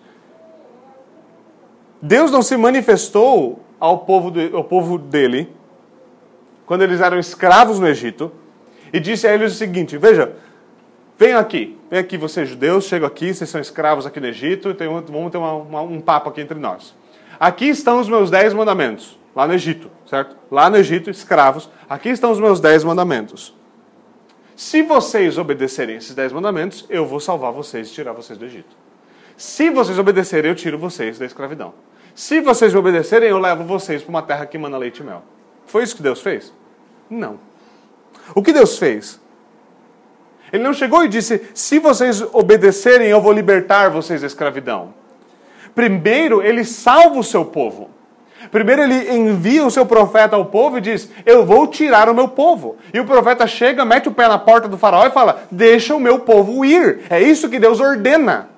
Deus 2.01 2.31
não 2.31 2.41
se 2.41 2.57
manifestou 2.57 3.59
ao 3.79 3.99
povo, 3.99 4.31
de, 4.31 4.51
ao 4.53 4.63
povo 4.63 4.97
dele 4.97 5.53
quando 6.65 6.81
eles 6.81 6.99
eram 6.99 7.19
escravos 7.19 7.79
no 7.79 7.87
Egito 7.87 8.31
e 8.91 8.99
disse 8.99 9.27
a 9.27 9.33
eles 9.33 9.53
o 9.53 9.55
seguinte: 9.55 9.97
Veja, 9.97 10.33
venham 11.17 11.39
aqui, 11.39 11.77
vem 11.89 11.99
aqui 11.99 12.17
vocês 12.17 12.49
judeus, 12.49 12.85
chegam 12.85 13.07
aqui, 13.07 13.33
vocês 13.33 13.49
são 13.49 13.61
escravos 13.61 14.05
aqui 14.05 14.19
no 14.19 14.27
Egito, 14.27 14.73
tem, 14.73 14.87
vamos 14.87 15.31
ter 15.31 15.37
uma, 15.37 15.53
uma, 15.53 15.81
um 15.81 16.01
papo 16.01 16.29
aqui 16.29 16.41
entre 16.41 16.57
nós. 16.57 16.95
Aqui 17.39 17.69
estão 17.69 17.99
os 17.99 18.09
meus 18.09 18.29
dez 18.29 18.53
mandamentos 18.53 19.20
lá 19.35 19.47
no 19.47 19.53
Egito, 19.53 19.89
certo? 20.05 20.35
Lá 20.49 20.69
no 20.69 20.77
Egito, 20.77 21.09
escravos. 21.09 21.69
Aqui 21.89 22.09
estão 22.09 22.31
os 22.31 22.39
meus 22.39 22.59
dez 22.59 22.83
mandamentos. 22.83 23.55
Se 24.55 24.83
vocês 24.83 25.37
obedecerem 25.37 25.95
esses 25.95 26.13
dez 26.13 26.31
mandamentos, 26.31 26.85
eu 26.89 27.05
vou 27.05 27.19
salvar 27.19 27.51
vocês 27.51 27.89
e 27.89 27.93
tirar 27.93 28.13
vocês 28.13 28.37
do 28.37 28.45
Egito. 28.45 28.75
Se 29.35 29.69
vocês 29.69 29.97
obedecerem, 29.97 30.51
eu 30.51 30.55
tiro 30.55 30.77
vocês 30.77 31.17
da 31.17 31.25
escravidão. 31.25 31.73
Se 32.13 32.41
vocês 32.41 32.73
me 32.73 32.79
obedecerem, 32.79 33.29
eu 33.29 33.39
levo 33.39 33.63
vocês 33.63 34.03
para 34.03 34.09
uma 34.09 34.21
terra 34.21 34.45
que 34.45 34.57
manda 34.57 34.77
leite 34.77 34.99
e 34.99 35.03
mel. 35.03 35.23
Foi 35.65 35.83
isso 35.83 35.95
que 35.95 36.03
Deus 36.03 36.21
fez? 36.21 36.53
Não. 37.09 37.39
O 38.35 38.43
que 38.43 38.53
Deus 38.53 38.77
fez? 38.77 39.19
Ele 40.51 40.63
não 40.63 40.73
chegou 40.73 41.03
e 41.03 41.07
disse: 41.07 41.49
se 41.53 41.79
vocês 41.79 42.21
obedecerem, 42.33 43.07
eu 43.07 43.21
vou 43.21 43.31
libertar 43.31 43.89
vocês 43.89 44.21
da 44.21 44.27
escravidão. 44.27 44.93
Primeiro, 45.73 46.43
ele 46.43 46.65
salva 46.65 47.17
o 47.17 47.23
seu 47.23 47.45
povo. 47.45 47.89
Primeiro 48.51 48.81
ele 48.81 49.13
envia 49.13 49.65
o 49.65 49.71
seu 49.71 49.85
profeta 49.85 50.35
ao 50.35 50.45
povo 50.45 50.77
e 50.77 50.81
diz: 50.81 51.09
Eu 51.25 51.45
vou 51.45 51.67
tirar 51.67 52.09
o 52.09 52.13
meu 52.13 52.27
povo. 52.27 52.75
E 52.93 52.99
o 52.99 53.05
profeta 53.05 53.47
chega, 53.47 53.85
mete 53.85 54.09
o 54.09 54.11
pé 54.11 54.27
na 54.27 54.37
porta 54.37 54.67
do 54.67 54.77
faraó 54.77 55.07
e 55.07 55.11
fala: 55.11 55.43
Deixa 55.49 55.95
o 55.95 55.99
meu 55.99 56.19
povo 56.19 56.65
ir. 56.65 57.05
É 57.09 57.21
isso 57.21 57.49
que 57.49 57.57
Deus 57.57 57.79
ordena. 57.79 58.49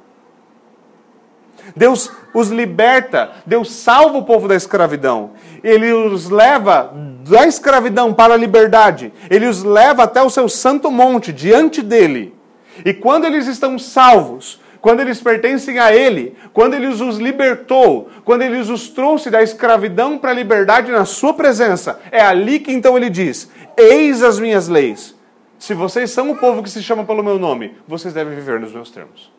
Deus 1.76 2.12
os 2.34 2.50
liberta, 2.50 3.32
Deus 3.46 3.72
salva 3.72 4.18
o 4.18 4.26
povo 4.26 4.48
da 4.48 4.56
escravidão. 4.56 5.32
Ele 5.64 5.92
os 5.94 6.30
leva 6.30 6.92
da 7.28 7.48
escravidão 7.48 8.14
para 8.14 8.34
a 8.34 8.38
liberdade. 8.38 9.14
Ele 9.30 9.48
os 9.48 9.64
leva 9.64 10.04
até 10.04 10.22
o 10.22 10.30
seu 10.30 10.50
santo 10.50 10.90
monte 10.92 11.32
diante 11.32 11.82
dele. 11.82 12.36
E 12.84 12.94
quando 12.94 13.26
eles 13.26 13.48
estão 13.48 13.78
salvos, 13.78 14.60
quando 14.84 15.00
eles 15.00 15.22
pertencem 15.22 15.80
a 15.80 15.96
Ele, 15.96 16.36
quando 16.52 16.74
Ele 16.74 16.88
os 16.88 17.18
libertou, 17.18 18.10
quando 18.26 18.42
Ele 18.42 18.58
os 18.58 18.90
trouxe 18.90 19.30
da 19.30 19.42
escravidão 19.42 20.18
para 20.18 20.32
a 20.32 20.34
liberdade 20.34 20.92
na 20.92 21.06
Sua 21.06 21.34
presença, 21.34 22.02
é 22.12 22.20
ali 22.20 22.60
que 22.60 22.70
então 22.70 22.98
Ele 22.98 23.10
diz: 23.10 23.50
Eis 23.78 24.22
as 24.22 24.38
minhas 24.38 24.68
leis. 24.68 25.16
Se 25.58 25.74
vocês 25.74 26.12
são 26.12 26.32
o 26.32 26.36
povo 26.36 26.62
que 26.62 26.70
se 26.70 26.84
chama 26.84 27.06
pelo 27.06 27.24
meu 27.24 27.40
nome, 27.40 27.78
vocês 27.88 28.14
devem 28.14 28.36
viver 28.36 28.60
nos 28.60 28.74
meus 28.74 28.92
termos. 28.92 29.32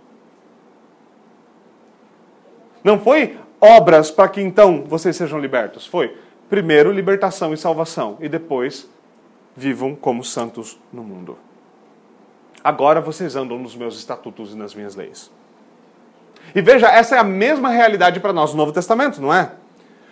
Não 2.83 2.99
foi 2.99 3.37
obras 3.61 4.11
para 4.11 4.29
que 4.29 4.41
então 4.41 4.85
vocês 4.87 5.15
sejam 5.15 5.39
libertos. 5.39 5.87
Foi 5.87 6.17
primeiro 6.49 6.91
libertação 6.91 7.53
e 7.53 7.59
salvação, 7.59 8.17
e 8.19 8.31
depois 8.31 8.89
vivam 9.55 9.95
como 9.95 10.25
santos 10.25 10.81
no 10.91 11.03
mundo. 11.03 11.37
Agora 12.65 12.99
vocês 13.03 13.37
andam 13.37 13.59
nos 13.59 13.77
meus 13.77 13.95
estatutos 13.99 14.55
e 14.55 14.57
nas 14.57 14.75
minhas 14.75 14.95
leis. 14.95 15.31
E 16.55 16.63
veja, 16.63 16.89
essa 16.89 17.17
é 17.17 17.19
a 17.19 17.25
mesma 17.25 17.69
realidade 17.69 18.21
para 18.21 18.33
nós 18.33 18.53
no 18.53 18.57
Novo 18.57 18.73
Testamento, 18.73 19.21
não 19.21 19.33
é? 19.35 19.51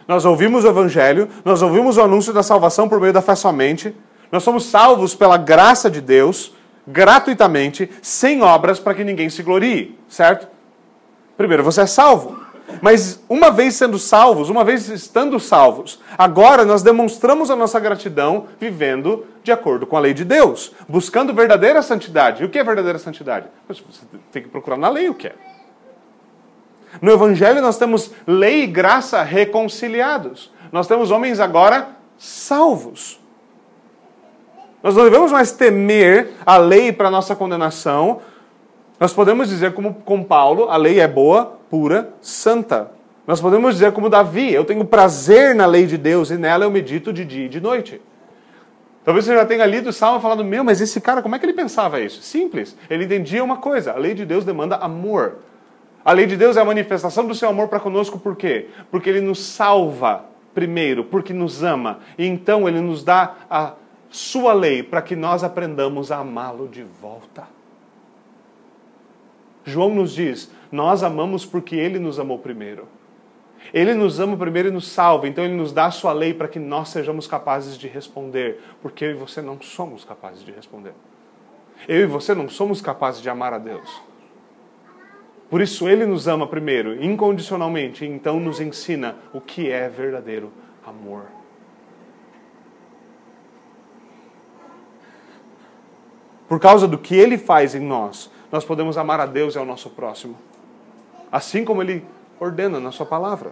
Nós 0.06 0.26
ouvimos 0.26 0.62
o 0.62 0.68
Evangelho, 0.68 1.30
nós 1.46 1.62
ouvimos 1.62 1.96
o 1.96 2.02
anúncio 2.02 2.30
da 2.30 2.42
salvação 2.42 2.90
por 2.90 3.00
meio 3.00 3.12
da 3.12 3.22
fé 3.22 3.34
somente, 3.34 3.96
nós 4.30 4.42
somos 4.42 4.66
salvos 4.66 5.14
pela 5.14 5.38
graça 5.38 5.90
de 5.90 6.02
Deus, 6.02 6.52
gratuitamente, 6.86 7.88
sem 8.02 8.42
obras 8.42 8.78
para 8.78 8.94
que 8.94 9.04
ninguém 9.04 9.30
se 9.30 9.42
glorie, 9.42 9.98
certo? 10.06 10.46
Primeiro, 11.38 11.62
você 11.62 11.82
é 11.82 11.86
salvo. 11.86 12.41
Mas 12.80 13.22
uma 13.28 13.50
vez 13.50 13.74
sendo 13.74 13.98
salvos, 13.98 14.48
uma 14.48 14.64
vez 14.64 14.88
estando 14.88 15.38
salvos, 15.38 16.00
agora 16.16 16.64
nós 16.64 16.82
demonstramos 16.82 17.50
a 17.50 17.56
nossa 17.56 17.78
gratidão 17.78 18.46
vivendo 18.58 19.26
de 19.42 19.52
acordo 19.52 19.86
com 19.86 19.96
a 19.96 20.00
lei 20.00 20.14
de 20.14 20.24
Deus, 20.24 20.72
buscando 20.88 21.34
verdadeira 21.34 21.82
santidade. 21.82 22.42
E 22.42 22.46
o 22.46 22.48
que 22.48 22.58
é 22.58 22.64
verdadeira 22.64 22.98
santidade? 22.98 23.46
Você 23.68 23.82
tem 24.30 24.42
que 24.42 24.48
procurar 24.48 24.76
na 24.76 24.88
lei 24.88 25.08
o 25.08 25.14
que 25.14 25.28
é. 25.28 25.34
No 27.00 27.10
Evangelho 27.10 27.62
nós 27.62 27.78
temos 27.78 28.10
lei 28.26 28.64
e 28.64 28.66
graça 28.66 29.22
reconciliados. 29.22 30.52
Nós 30.70 30.86
temos 30.86 31.10
homens 31.10 31.40
agora 31.40 31.88
salvos. 32.18 33.20
Nós 34.82 34.96
não 34.96 35.04
devemos 35.04 35.30
mais 35.30 35.52
temer 35.52 36.32
a 36.44 36.56
lei 36.56 36.92
para 36.92 37.10
nossa 37.10 37.36
condenação. 37.36 38.20
Nós 39.02 39.12
podemos 39.12 39.48
dizer, 39.48 39.74
como 39.74 39.94
com 39.94 40.22
Paulo, 40.22 40.70
a 40.70 40.76
lei 40.76 41.00
é 41.00 41.08
boa, 41.08 41.58
pura, 41.68 42.14
santa. 42.20 42.92
Nós 43.26 43.40
podemos 43.40 43.74
dizer, 43.74 43.90
como 43.90 44.08
Davi, 44.08 44.54
eu 44.54 44.64
tenho 44.64 44.84
prazer 44.84 45.56
na 45.56 45.66
lei 45.66 45.86
de 45.86 45.98
Deus 45.98 46.30
e 46.30 46.38
nela 46.38 46.64
eu 46.64 46.70
medito 46.70 47.12
de 47.12 47.24
dia 47.24 47.46
e 47.46 47.48
de 47.48 47.60
noite. 47.60 48.00
Talvez 49.04 49.24
você 49.24 49.34
já 49.34 49.44
tenha 49.44 49.66
lido 49.66 49.88
o 49.88 49.92
salmo 49.92 50.20
falado, 50.20 50.44
meu, 50.44 50.62
mas 50.62 50.80
esse 50.80 51.00
cara, 51.00 51.20
como 51.20 51.34
é 51.34 51.38
que 51.40 51.44
ele 51.44 51.52
pensava 51.52 52.00
isso? 52.00 52.22
Simples. 52.22 52.76
Ele 52.88 53.04
entendia 53.04 53.42
uma 53.42 53.56
coisa: 53.56 53.90
a 53.90 53.96
lei 53.96 54.14
de 54.14 54.24
Deus 54.24 54.44
demanda 54.44 54.76
amor. 54.76 55.38
A 56.04 56.12
lei 56.12 56.26
de 56.26 56.36
Deus 56.36 56.56
é 56.56 56.60
a 56.60 56.64
manifestação 56.64 57.26
do 57.26 57.34
seu 57.34 57.48
amor 57.48 57.66
para 57.66 57.80
conosco, 57.80 58.20
por 58.20 58.36
quê? 58.36 58.68
Porque 58.88 59.10
ele 59.10 59.20
nos 59.20 59.40
salva 59.40 60.26
primeiro, 60.54 61.02
porque 61.02 61.32
nos 61.32 61.64
ama, 61.64 61.98
e 62.16 62.24
então 62.24 62.68
ele 62.68 62.80
nos 62.80 63.02
dá 63.02 63.34
a 63.50 63.72
sua 64.08 64.52
lei 64.52 64.80
para 64.80 65.02
que 65.02 65.16
nós 65.16 65.42
aprendamos 65.42 66.12
a 66.12 66.18
amá-lo 66.18 66.68
de 66.68 66.84
volta. 66.84 67.51
João 69.64 69.94
nos 69.94 70.12
diz: 70.12 70.50
Nós 70.70 71.02
amamos 71.02 71.44
porque 71.44 71.76
ele 71.76 71.98
nos 71.98 72.18
amou 72.18 72.38
primeiro. 72.38 72.86
Ele 73.72 73.94
nos 73.94 74.18
ama 74.18 74.36
primeiro 74.36 74.68
e 74.68 74.72
nos 74.72 74.88
salva, 74.88 75.28
então 75.28 75.44
ele 75.44 75.54
nos 75.54 75.72
dá 75.72 75.86
a 75.86 75.90
sua 75.90 76.12
lei 76.12 76.34
para 76.34 76.48
que 76.48 76.58
nós 76.58 76.88
sejamos 76.88 77.26
capazes 77.26 77.78
de 77.78 77.86
responder, 77.86 78.60
porque 78.80 79.04
eu 79.04 79.10
e 79.12 79.14
você 79.14 79.40
não 79.40 79.60
somos 79.60 80.04
capazes 80.04 80.44
de 80.44 80.50
responder. 80.50 80.92
Eu 81.86 82.00
e 82.00 82.06
você 82.06 82.34
não 82.34 82.48
somos 82.48 82.80
capazes 82.80 83.22
de 83.22 83.30
amar 83.30 83.52
a 83.52 83.58
Deus. 83.58 84.02
Por 85.48 85.60
isso 85.60 85.88
ele 85.88 86.06
nos 86.06 86.26
ama 86.26 86.46
primeiro, 86.46 87.02
incondicionalmente, 87.02 88.04
e 88.04 88.08
então 88.08 88.40
nos 88.40 88.60
ensina 88.60 89.16
o 89.32 89.40
que 89.40 89.70
é 89.70 89.88
verdadeiro 89.88 90.52
amor. 90.84 91.26
Por 96.48 96.58
causa 96.60 96.86
do 96.86 96.98
que 96.98 97.14
ele 97.14 97.38
faz 97.38 97.74
em 97.74 97.80
nós, 97.80 98.30
nós 98.52 98.66
podemos 98.66 98.98
amar 98.98 99.18
a 99.18 99.24
Deus 99.24 99.54
e 99.54 99.58
ao 99.58 99.64
nosso 99.64 99.88
próximo. 99.88 100.36
Assim 101.32 101.64
como 101.64 101.82
ele 101.82 102.04
ordena 102.38 102.78
na 102.78 102.92
sua 102.92 103.06
palavra. 103.06 103.50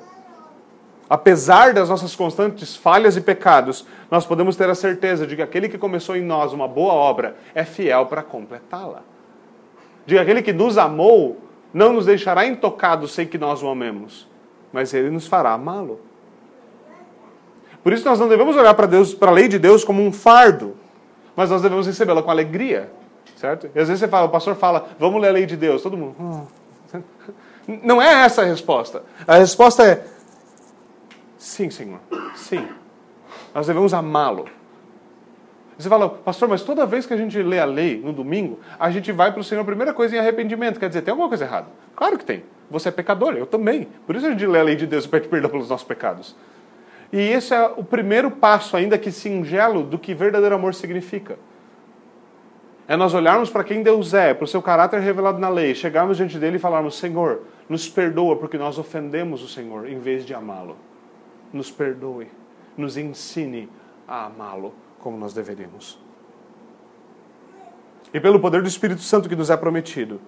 Apesar 1.08 1.72
das 1.72 1.88
nossas 1.88 2.14
constantes 2.14 2.76
falhas 2.76 3.16
e 3.16 3.20
pecados, 3.20 3.86
nós 4.10 4.26
podemos 4.26 4.54
ter 4.56 4.68
a 4.68 4.74
certeza 4.74 5.26
de 5.26 5.34
que 5.34 5.42
aquele 5.42 5.68
que 5.68 5.78
começou 5.78 6.14
em 6.14 6.22
nós 6.22 6.52
uma 6.52 6.68
boa 6.68 6.92
obra 6.92 7.34
é 7.54 7.64
fiel 7.64 8.06
para 8.06 8.22
completá-la. 8.22 9.02
De 10.04 10.14
que 10.14 10.20
aquele 10.20 10.42
que 10.42 10.52
nos 10.52 10.76
amou 10.76 11.38
não 11.72 11.92
nos 11.94 12.06
deixará 12.06 12.46
intocados 12.46 13.12
sem 13.12 13.26
que 13.26 13.38
nós 13.38 13.62
o 13.62 13.68
amemos, 13.68 14.28
mas 14.72 14.92
ele 14.92 15.10
nos 15.10 15.26
fará 15.26 15.52
amá-lo. 15.52 16.00
Por 17.82 17.92
isso 17.92 18.04
nós 18.04 18.20
não 18.20 18.28
devemos 18.28 18.54
olhar 18.54 18.74
para 18.74 18.86
Deus, 18.86 19.14
para 19.14 19.30
a 19.30 19.34
lei 19.34 19.48
de 19.48 19.58
Deus 19.58 19.82
como 19.82 20.02
um 20.02 20.12
fardo, 20.12 20.76
mas 21.34 21.48
nós 21.48 21.62
devemos 21.62 21.86
recebê-la 21.86 22.22
com 22.22 22.30
alegria, 22.30 22.92
certo? 23.40 23.70
E 23.74 23.80
às 23.80 23.88
vezes 23.88 24.00
você 24.00 24.08
fala, 24.08 24.26
o 24.26 24.30
pastor 24.30 24.54
fala, 24.54 24.88
vamos 24.98 25.20
ler 25.20 25.28
a 25.28 25.32
lei 25.32 25.46
de 25.46 25.56
Deus, 25.56 25.82
todo 25.82 25.96
mundo. 25.96 26.14
Hum. 26.20 26.46
Não 27.82 28.00
é 28.00 28.24
essa 28.24 28.42
a 28.42 28.44
resposta. 28.44 29.02
A 29.26 29.36
resposta 29.36 29.86
é 29.86 30.04
sim, 31.38 31.70
Senhor. 31.70 32.00
Sim. 32.34 32.68
Nós 33.54 33.66
devemos 33.66 33.94
amá-lo. 33.94 34.46
Você 35.78 35.88
fala, 35.88 36.10
pastor, 36.10 36.48
mas 36.48 36.62
toda 36.62 36.84
vez 36.84 37.06
que 37.06 37.14
a 37.14 37.16
gente 37.16 37.40
lê 37.42 37.58
a 37.58 37.64
lei 37.64 37.98
no 37.98 38.12
domingo, 38.12 38.60
a 38.78 38.90
gente 38.90 39.10
vai 39.10 39.32
para 39.32 39.40
o 39.40 39.44
Senhor, 39.44 39.62
a 39.62 39.64
primeira 39.64 39.94
coisa 39.94 40.14
em 40.14 40.18
arrependimento. 40.18 40.78
Quer 40.78 40.88
dizer, 40.88 41.00
tem 41.00 41.12
alguma 41.12 41.28
coisa 41.28 41.44
errada? 41.44 41.68
Claro 41.96 42.18
que 42.18 42.24
tem. 42.24 42.44
Você 42.70 42.90
é 42.90 42.92
pecador, 42.92 43.34
eu 43.34 43.46
também. 43.46 43.88
Por 44.06 44.14
isso 44.14 44.26
a 44.26 44.30
gente 44.30 44.46
lê 44.46 44.60
a 44.60 44.62
lei 44.62 44.76
de 44.76 44.86
Deus 44.86 45.06
e 45.06 45.08
pede 45.08 45.28
perdão 45.28 45.48
pelos 45.48 45.70
nossos 45.70 45.86
pecados. 45.86 46.36
E 47.10 47.18
esse 47.18 47.54
é 47.54 47.72
o 47.76 47.82
primeiro 47.82 48.30
passo, 48.30 48.76
ainda 48.76 48.98
que 48.98 49.10
singelo, 49.10 49.82
do 49.82 49.98
que 49.98 50.12
verdadeiro 50.12 50.54
amor 50.54 50.74
significa. 50.74 51.38
É 52.90 52.96
nós 52.96 53.14
olharmos 53.14 53.48
para 53.48 53.62
quem 53.62 53.84
Deus 53.84 54.14
é, 54.14 54.34
para 54.34 54.42
o 54.42 54.48
seu 54.48 54.60
caráter 54.60 54.98
revelado 54.98 55.38
na 55.38 55.48
lei, 55.48 55.76
chegarmos 55.76 56.16
diante 56.16 56.40
dele 56.40 56.56
e 56.56 56.58
falarmos: 56.58 56.98
Senhor, 56.98 57.42
nos 57.68 57.88
perdoa 57.88 58.34
porque 58.34 58.58
nós 58.58 58.78
ofendemos 58.78 59.44
o 59.44 59.48
Senhor 59.48 59.88
em 59.88 60.00
vez 60.00 60.26
de 60.26 60.34
amá-lo. 60.34 60.76
Nos 61.52 61.70
perdoe, 61.70 62.26
nos 62.76 62.96
ensine 62.96 63.68
a 64.08 64.26
amá-lo 64.26 64.74
como 64.98 65.16
nós 65.16 65.32
deveríamos. 65.32 66.00
E 68.12 68.18
pelo 68.18 68.40
poder 68.40 68.60
do 68.60 68.66
Espírito 68.66 69.02
Santo 69.02 69.28
que 69.28 69.36
nos 69.36 69.50
é 69.50 69.56
prometido, 69.56 70.20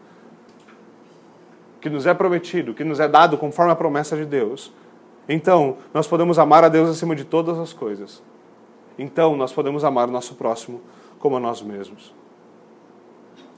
que 1.81 1.91
nos 1.91 2.07
é 2.07 2.15
prometido, 2.15 2.75
que 2.75 2.85
nos 2.85 3.01
é 3.01 3.09
dado 3.09 3.37
conforme 3.37 3.73
a 3.73 3.77
promessa 3.77 4.17
de 4.17 4.25
Deus, 4.25 4.73
então 5.29 5.79
nós 5.93 6.07
podemos 6.07 6.39
amar 6.39 6.63
a 6.63 6.69
Deus 6.69 6.89
acima 6.89 7.17
de 7.17 7.25
todas 7.25 7.59
as 7.59 7.73
coisas. 7.73 8.23
Então 8.97 9.35
nós 9.35 9.53
podemos 9.53 9.83
amar 9.83 10.09
o 10.09 10.13
nosso 10.13 10.37
próximo 10.37 10.81
como 11.19 11.39
a 11.39 11.41
nós 11.41 11.61
mesmos. 11.61 12.22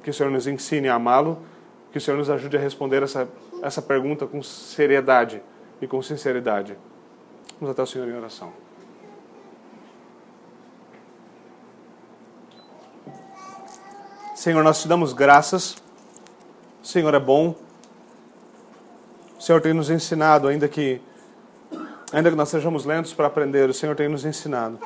Que 0.04 0.10
o 0.10 0.14
Senhor 0.14 0.30
nos 0.30 0.46
ensine 0.46 0.86
a 0.88 0.94
amá-lo, 0.94 1.38
que 1.90 1.96
o 1.96 2.00
Senhor 2.00 2.16
nos 2.16 2.28
ajude 2.28 2.58
a 2.58 2.60
responder 2.60 3.02
essa, 3.02 3.26
essa 3.62 3.80
pergunta 3.80 4.26
com 4.26 4.42
seriedade 4.42 5.42
e 5.80 5.86
com 5.86 6.02
sinceridade. 6.02 6.76
Vamos 7.58 7.72
até 7.72 7.82
o 7.82 7.86
Senhor 7.86 8.06
em 8.06 8.14
oração. 8.14 8.52
Senhor, 14.36 14.62
nós 14.62 14.82
te 14.82 14.88
damos 14.88 15.14
graças. 15.14 15.76
O 16.82 16.86
Senhor 16.86 17.14
é 17.14 17.18
bom. 17.18 17.54
O 19.38 19.40
Senhor 19.40 19.62
tem 19.62 19.72
nos 19.72 19.88
ensinado, 19.88 20.48
ainda 20.48 20.68
que 20.68 21.00
ainda 22.12 22.30
que 22.30 22.36
nós 22.36 22.50
sejamos 22.50 22.84
lentos 22.84 23.14
para 23.14 23.26
aprender, 23.26 23.70
o 23.70 23.74
Senhor 23.74 23.96
tem 23.96 24.06
nos 24.06 24.26
ensinado. 24.26 24.78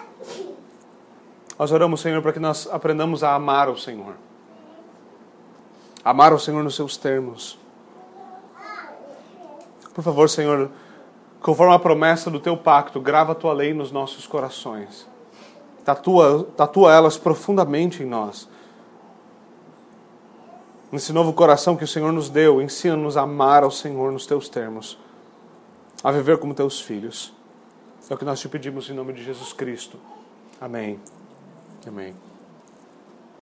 Nós 1.58 1.72
oramos, 1.72 2.00
Senhor, 2.00 2.22
para 2.22 2.32
que 2.32 2.38
nós 2.38 2.68
aprendamos 2.70 3.24
a 3.24 3.34
amar 3.34 3.68
o 3.68 3.76
Senhor. 3.76 4.14
Amar 6.10 6.32
o 6.32 6.38
Senhor 6.38 6.62
nos 6.62 6.74
seus 6.74 6.96
termos. 6.96 7.58
Por 9.92 10.02
favor, 10.02 10.28
Senhor, 10.28 10.70
conforme 11.42 11.74
a 11.74 11.78
promessa 11.78 12.30
do 12.30 12.38
teu 12.38 12.56
pacto, 12.56 13.00
grava 13.00 13.32
a 13.32 13.34
tua 13.34 13.52
lei 13.52 13.74
nos 13.74 13.90
nossos 13.90 14.26
corações. 14.26 15.06
Tatua, 15.84 16.46
tatua 16.56 16.94
elas 16.94 17.16
profundamente 17.16 18.02
em 18.02 18.06
nós 18.06 18.48
nesse 20.90 21.12
novo 21.12 21.32
coração 21.32 21.76
que 21.76 21.84
o 21.84 21.88
Senhor 21.88 22.12
nos 22.12 22.28
deu, 22.28 22.60
ensina-nos 22.60 23.16
a 23.16 23.22
amar 23.22 23.62
ao 23.62 23.70
Senhor 23.70 24.10
nos 24.10 24.26
teus 24.26 24.48
termos, 24.48 24.98
a 26.02 26.10
viver 26.10 26.38
como 26.38 26.54
teus 26.54 26.80
filhos. 26.80 27.32
É 28.08 28.14
o 28.14 28.16
que 28.16 28.24
nós 28.24 28.40
te 28.40 28.48
pedimos 28.48 28.88
em 28.88 28.94
nome 28.94 29.12
de 29.12 29.22
Jesus 29.22 29.52
Cristo. 29.52 29.98
Amém. 30.58 30.98
Amém. 31.86 32.27